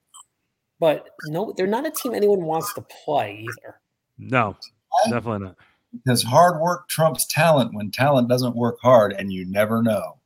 but 0.81 1.09
no, 1.27 1.53
they're 1.57 1.67
not 1.67 1.87
a 1.87 1.91
team 1.91 2.15
anyone 2.15 2.45
wants 2.45 2.73
to 2.75 2.83
play 3.05 3.47
either. 3.49 3.81
No, 4.19 4.57
definitely 5.09 5.47
not. 5.47 5.57
because 5.93 6.23
hard 6.23 6.61
work 6.61 6.89
trumps 6.89 7.27
talent 7.27 7.75
when 7.75 7.91
talent 7.91 8.29
doesn't 8.29 8.55
work 8.57 8.79
hard, 8.83 9.13
and 9.13 9.33
you 9.33 9.45
never 9.47 9.83
know. 9.83 10.19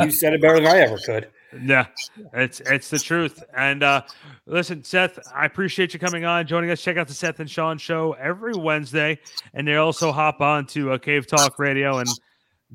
You 0.00 0.10
said 0.12 0.34
it 0.34 0.40
better 0.40 0.60
than 0.60 0.66
I 0.66 0.78
ever 0.78 0.98
could. 0.98 1.28
Yeah, 1.64 1.86
it's 2.32 2.60
it's 2.60 2.90
the 2.90 2.98
truth. 2.98 3.42
And 3.56 3.82
uh 3.82 4.02
listen, 4.46 4.82
Seth, 4.84 5.18
I 5.34 5.46
appreciate 5.46 5.92
you 5.94 6.00
coming 6.00 6.24
on, 6.24 6.46
joining 6.46 6.70
us. 6.70 6.80
Check 6.80 6.96
out 6.96 7.08
the 7.08 7.14
Seth 7.14 7.40
and 7.40 7.50
Sean 7.50 7.78
show 7.78 8.12
every 8.12 8.54
Wednesday, 8.54 9.18
and 9.52 9.66
they 9.66 9.76
also 9.76 10.12
hop 10.12 10.40
on 10.40 10.66
to 10.66 10.92
uh, 10.92 10.98
Cave 10.98 11.26
Talk 11.26 11.58
Radio 11.58 11.98
and 11.98 12.08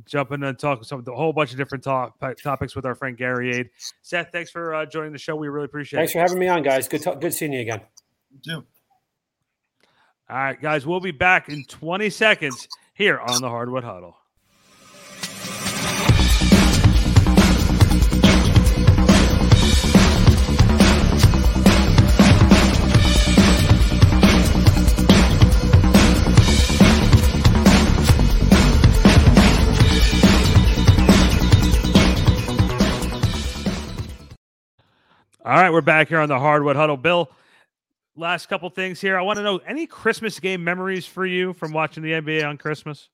jump 0.06 0.32
in 0.32 0.44
and 0.44 0.58
talk 0.58 0.84
some 0.84 1.04
a 1.08 1.12
whole 1.12 1.34
bunch 1.34 1.52
of 1.52 1.58
different 1.58 1.84
talk, 1.84 2.16
topics 2.42 2.76
with 2.76 2.86
our 2.86 2.96
friend 2.96 3.18
Gary 3.18 3.56
Aid. 3.56 3.70
Seth, 4.02 4.30
thanks 4.32 4.52
for 4.52 4.74
uh, 4.74 4.86
joining 4.86 5.12
the 5.12 5.18
show. 5.18 5.36
We 5.36 5.48
really 5.48 5.66
appreciate 5.66 6.00
Thanks 6.00 6.12
it. 6.12 6.20
Thanks 6.20 6.32
for 6.32 6.36
having 6.36 6.40
me 6.40 6.48
on, 6.48 6.64
guys. 6.64 6.88
Good, 6.88 7.04
talk, 7.04 7.22
good 7.22 7.34
seeing 7.34 7.54
you 7.54 7.62
again. 7.62 7.82
Too. 8.44 8.64
All 10.30 10.38
right, 10.38 10.62
guys, 10.62 10.86
we'll 10.86 11.00
be 11.00 11.12
back 11.12 11.50
in 11.50 11.66
20 11.66 12.10
seconds 12.12 12.68
here 12.94 13.18
on 13.18 13.42
the 13.42 13.50
Hardwood 13.50 13.84
Huddle. 13.84 14.19
All 35.50 35.56
right, 35.56 35.74
we're 35.74 35.82
back 35.82 36.10
here 36.10 36.20
on 36.20 36.30
the 36.30 36.38
Hardwood 36.38 36.76
Huddle. 36.76 36.96
Bill, 36.96 37.32
last 38.16 38.50
couple 38.50 38.70
things 38.70 39.02
here. 39.02 39.18
I 39.18 39.24
want 39.24 39.38
to 39.38 39.44
know 39.44 39.58
any 39.66 39.88
Christmas 39.88 40.40
game 40.40 40.64
memories 40.64 41.08
for 41.08 41.26
you 41.26 41.54
from 41.54 41.72
watching 41.72 42.04
the 42.04 42.12
NBA 42.12 42.48
on 42.48 42.60
Christmas? 42.60 43.10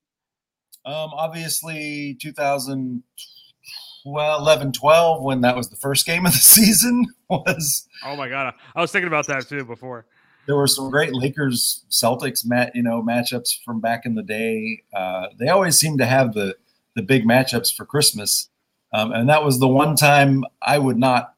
Um, 0.84 1.12
obviously, 1.14 2.18
2011 2.22 4.72
12, 4.74 5.24
when 5.24 5.40
that 5.40 5.56
was 5.56 5.70
the 5.70 5.78
first 5.78 6.06
game 6.06 6.26
of 6.26 6.34
the 6.34 6.38
season, 6.40 7.06
was 7.30 7.88
Oh 8.04 8.18
my 8.18 8.28
god, 8.28 8.54
I 8.76 8.82
was 8.82 8.92
thinking 8.92 9.08
about 9.08 9.28
that 9.28 9.48
too 9.48 9.64
before. 9.64 10.06
there 10.46 10.58
were 10.58 10.68
some 10.68 10.90
great 10.90 11.14
Lakers 11.14 11.86
Celtics 11.90 12.46
mat, 12.46 12.74
you 12.76 12.84
know, 12.84 13.02
matchups 13.02 13.64
from 13.64 13.80
back 13.80 14.06
in 14.06 14.16
the 14.16 14.24
day. 14.24 14.84
Uh, 14.94 15.28
they 15.40 15.48
always 15.48 15.80
seem 15.80 15.98
to 16.00 16.06
have 16.06 16.34
the 16.34 16.58
the 16.96 17.02
big 17.02 17.24
matchups 17.24 17.74
for 17.74 17.86
Christmas, 17.86 18.50
um, 18.92 19.14
and 19.14 19.30
that 19.30 19.46
was 19.46 19.60
the 19.60 19.70
one 19.70 19.96
time 19.96 20.44
I 20.62 20.80
would 20.80 20.98
not. 20.98 21.32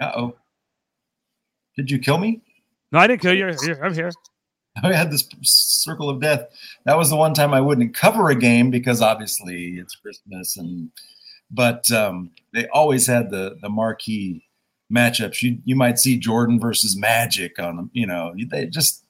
Uh 0.00 0.12
oh, 0.16 0.36
did 1.76 1.90
you 1.90 1.98
kill 1.98 2.18
me? 2.18 2.40
No, 2.92 2.98
I 2.98 3.06
didn't 3.06 3.22
kill 3.22 3.34
you. 3.34 3.54
Here, 3.62 3.80
I'm 3.82 3.94
here. 3.94 4.10
I 4.82 4.92
had 4.92 5.10
this 5.10 5.28
circle 5.42 6.08
of 6.08 6.20
death. 6.20 6.46
That 6.84 6.96
was 6.96 7.10
the 7.10 7.16
one 7.16 7.34
time 7.34 7.52
I 7.52 7.60
wouldn't 7.60 7.94
cover 7.94 8.30
a 8.30 8.34
game 8.34 8.70
because 8.70 9.02
obviously 9.02 9.78
it's 9.78 9.96
Christmas 9.96 10.56
and 10.56 10.90
but 11.50 11.90
um, 11.90 12.30
they 12.52 12.66
always 12.68 13.06
had 13.06 13.30
the 13.30 13.56
the 13.60 13.68
marquee 13.68 14.44
matchups. 14.92 15.42
You 15.42 15.58
you 15.64 15.76
might 15.76 15.98
see 15.98 16.16
Jordan 16.16 16.60
versus 16.60 16.96
Magic 16.96 17.58
on 17.58 17.76
them. 17.76 17.90
You 17.92 18.06
know, 18.06 18.32
they 18.50 18.66
just 18.66 19.04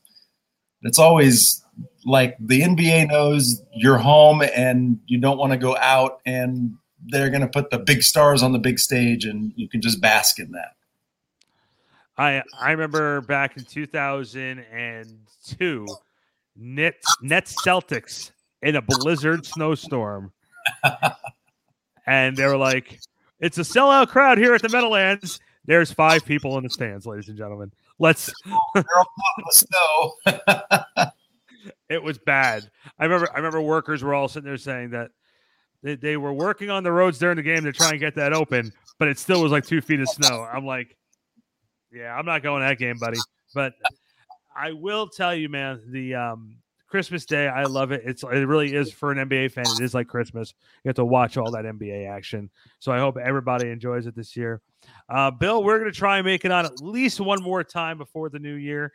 it's 0.82 0.98
always 0.98 1.62
like 2.04 2.36
the 2.40 2.62
NBA 2.62 3.08
knows 3.08 3.62
you're 3.74 3.98
home 3.98 4.42
and 4.54 4.98
you 5.06 5.18
don't 5.18 5.38
want 5.38 5.52
to 5.52 5.58
go 5.58 5.76
out 5.76 6.20
and 6.24 6.74
they're 7.06 7.30
going 7.30 7.42
to 7.42 7.48
put 7.48 7.70
the 7.70 7.78
big 7.78 8.02
stars 8.02 8.42
on 8.42 8.52
the 8.52 8.58
big 8.58 8.78
stage 8.78 9.24
and 9.24 9.52
you 9.56 9.68
can 9.68 9.80
just 9.80 10.00
bask 10.00 10.38
in 10.38 10.52
that. 10.52 10.74
I 12.20 12.42
I 12.60 12.72
remember 12.72 13.22
back 13.22 13.56
in 13.56 13.64
2002, 13.64 15.86
Nets 16.56 17.16
Nets 17.22 17.54
Celtics 17.64 18.32
in 18.60 18.76
a 18.76 18.82
blizzard 18.82 19.46
snowstorm, 19.46 20.30
and 22.06 22.36
they 22.36 22.46
were 22.46 22.58
like, 22.58 23.00
"It's 23.40 23.56
a 23.56 23.62
sellout 23.62 24.08
crowd 24.08 24.36
here 24.36 24.54
at 24.54 24.60
the 24.60 24.68
Meadowlands." 24.68 25.40
There's 25.64 25.90
five 25.92 26.26
people 26.26 26.58
in 26.58 26.64
the 26.64 26.70
stands, 26.70 27.06
ladies 27.06 27.28
and 27.28 27.38
gentlemen. 27.38 27.72
Let's. 27.98 28.30
They're 28.74 28.84
all 28.96 29.00
out 29.00 29.06
in 29.38 29.44
the 29.46 29.54
snow. 29.54 30.12
It 31.90 32.02
was 32.02 32.16
bad. 32.18 32.70
I 32.98 33.04
remember. 33.04 33.28
I 33.34 33.36
remember 33.36 33.60
workers 33.60 34.02
were 34.02 34.14
all 34.14 34.28
sitting 34.28 34.46
there 34.46 34.56
saying 34.56 34.88
that 34.90 35.10
they, 35.82 35.96
they 35.96 36.16
were 36.16 36.32
working 36.32 36.70
on 36.70 36.84
the 36.84 36.92
roads 36.92 37.18
during 37.18 37.36
the 37.36 37.42
game 37.42 37.64
to 37.64 37.72
try 37.72 37.90
and 37.90 38.00
get 38.00 38.14
that 38.14 38.32
open, 38.32 38.72
but 38.98 39.08
it 39.08 39.18
still 39.18 39.42
was 39.42 39.52
like 39.52 39.66
two 39.66 39.82
feet 39.82 40.00
of 40.00 40.08
snow. 40.08 40.48
I'm 40.50 40.64
like, 40.64 40.96
yeah, 41.92 42.14
I'm 42.14 42.26
not 42.26 42.42
going 42.42 42.62
that 42.62 42.78
game, 42.78 42.96
buddy. 42.98 43.18
But 43.54 43.74
I 44.54 44.72
will 44.72 45.08
tell 45.08 45.34
you, 45.34 45.48
man, 45.48 45.80
the 45.88 46.14
um, 46.14 46.56
Christmas 46.88 47.24
Day, 47.24 47.48
I 47.48 47.64
love 47.64 47.92
it. 47.92 48.02
It's 48.04 48.22
it 48.22 48.46
really 48.46 48.74
is 48.74 48.92
for 48.92 49.12
an 49.12 49.28
NBA 49.28 49.52
fan. 49.52 49.64
It 49.78 49.82
is 49.82 49.94
like 49.94 50.08
Christmas. 50.08 50.54
You 50.84 50.88
have 50.88 50.96
to 50.96 51.04
watch 51.04 51.36
all 51.36 51.50
that 51.52 51.64
NBA 51.64 52.08
action. 52.08 52.50
So 52.78 52.92
I 52.92 52.98
hope 52.98 53.16
everybody 53.16 53.70
enjoys 53.70 54.06
it 54.06 54.14
this 54.14 54.36
year. 54.36 54.60
Uh, 55.08 55.30
Bill, 55.30 55.62
we're 55.62 55.78
going 55.78 55.90
to 55.90 55.96
try 55.96 56.18
and 56.18 56.26
make 56.26 56.44
it 56.44 56.50
on 56.50 56.64
at 56.64 56.80
least 56.80 57.20
one 57.20 57.42
more 57.42 57.62
time 57.62 57.98
before 57.98 58.28
the 58.28 58.38
new 58.38 58.54
year. 58.54 58.92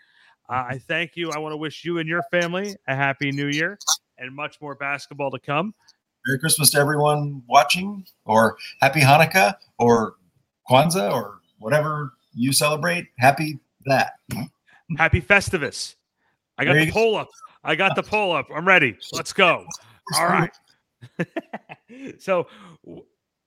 Uh, 0.49 0.65
I 0.69 0.77
thank 0.77 1.15
you. 1.15 1.31
I 1.31 1.39
want 1.39 1.53
to 1.53 1.57
wish 1.57 1.85
you 1.85 1.97
and 1.97 2.07
your 2.07 2.21
family 2.31 2.75
a 2.87 2.95
happy 2.95 3.31
new 3.31 3.47
year 3.47 3.79
and 4.17 4.35
much 4.35 4.61
more 4.61 4.75
basketball 4.75 5.31
to 5.31 5.39
come. 5.39 5.73
Merry 6.25 6.39
Christmas 6.39 6.71
to 6.71 6.79
everyone 6.79 7.43
watching, 7.47 8.05
or 8.25 8.57
Happy 8.81 8.99
Hanukkah, 8.99 9.55
or 9.77 10.15
Kwanzaa, 10.69 11.11
or 11.13 11.39
whatever 11.59 12.13
you 12.35 12.53
celebrate. 12.53 13.07
Happy 13.17 13.59
that. 13.85 14.13
Happy 14.97 15.21
Festivus. 15.21 15.95
I 16.57 16.65
got 16.65 16.73
There 16.73 16.81
the 16.81 16.91
go. 16.91 16.93
poll 16.93 17.15
up. 17.15 17.29
I 17.63 17.75
got 17.75 17.95
the 17.95 18.03
poll 18.03 18.35
up. 18.35 18.47
I'm 18.53 18.67
ready. 18.67 18.95
Let's 19.13 19.33
go. 19.33 19.65
All 20.15 20.27
right. 20.27 20.51
so 22.19 22.47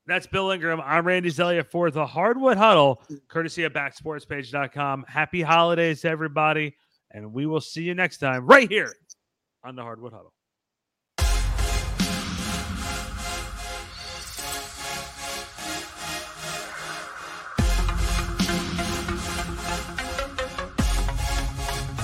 that's 0.07 0.27
Bill 0.27 0.51
Ingram. 0.51 0.81
I'm 0.85 1.07
Randy 1.07 1.31
Zelia 1.31 1.63
for 1.63 1.91
the 1.91 2.05
Hardwood 2.05 2.57
Huddle, 2.57 3.03
courtesy 3.29 3.65
of 3.65 3.73
backsportspage.com. 3.73 5.05
Happy 5.09 5.43
holidays, 5.43 6.05
everybody. 6.05 6.75
And 7.13 7.33
we 7.33 7.47
will 7.47 7.61
see 7.61 7.83
you 7.83 7.95
next 7.95 8.19
time 8.19 8.47
right 8.47 8.69
here 8.69 8.93
on 9.65 9.77
the 9.77 9.83
Hardwood 9.83 10.13
Huddle. 10.13 10.33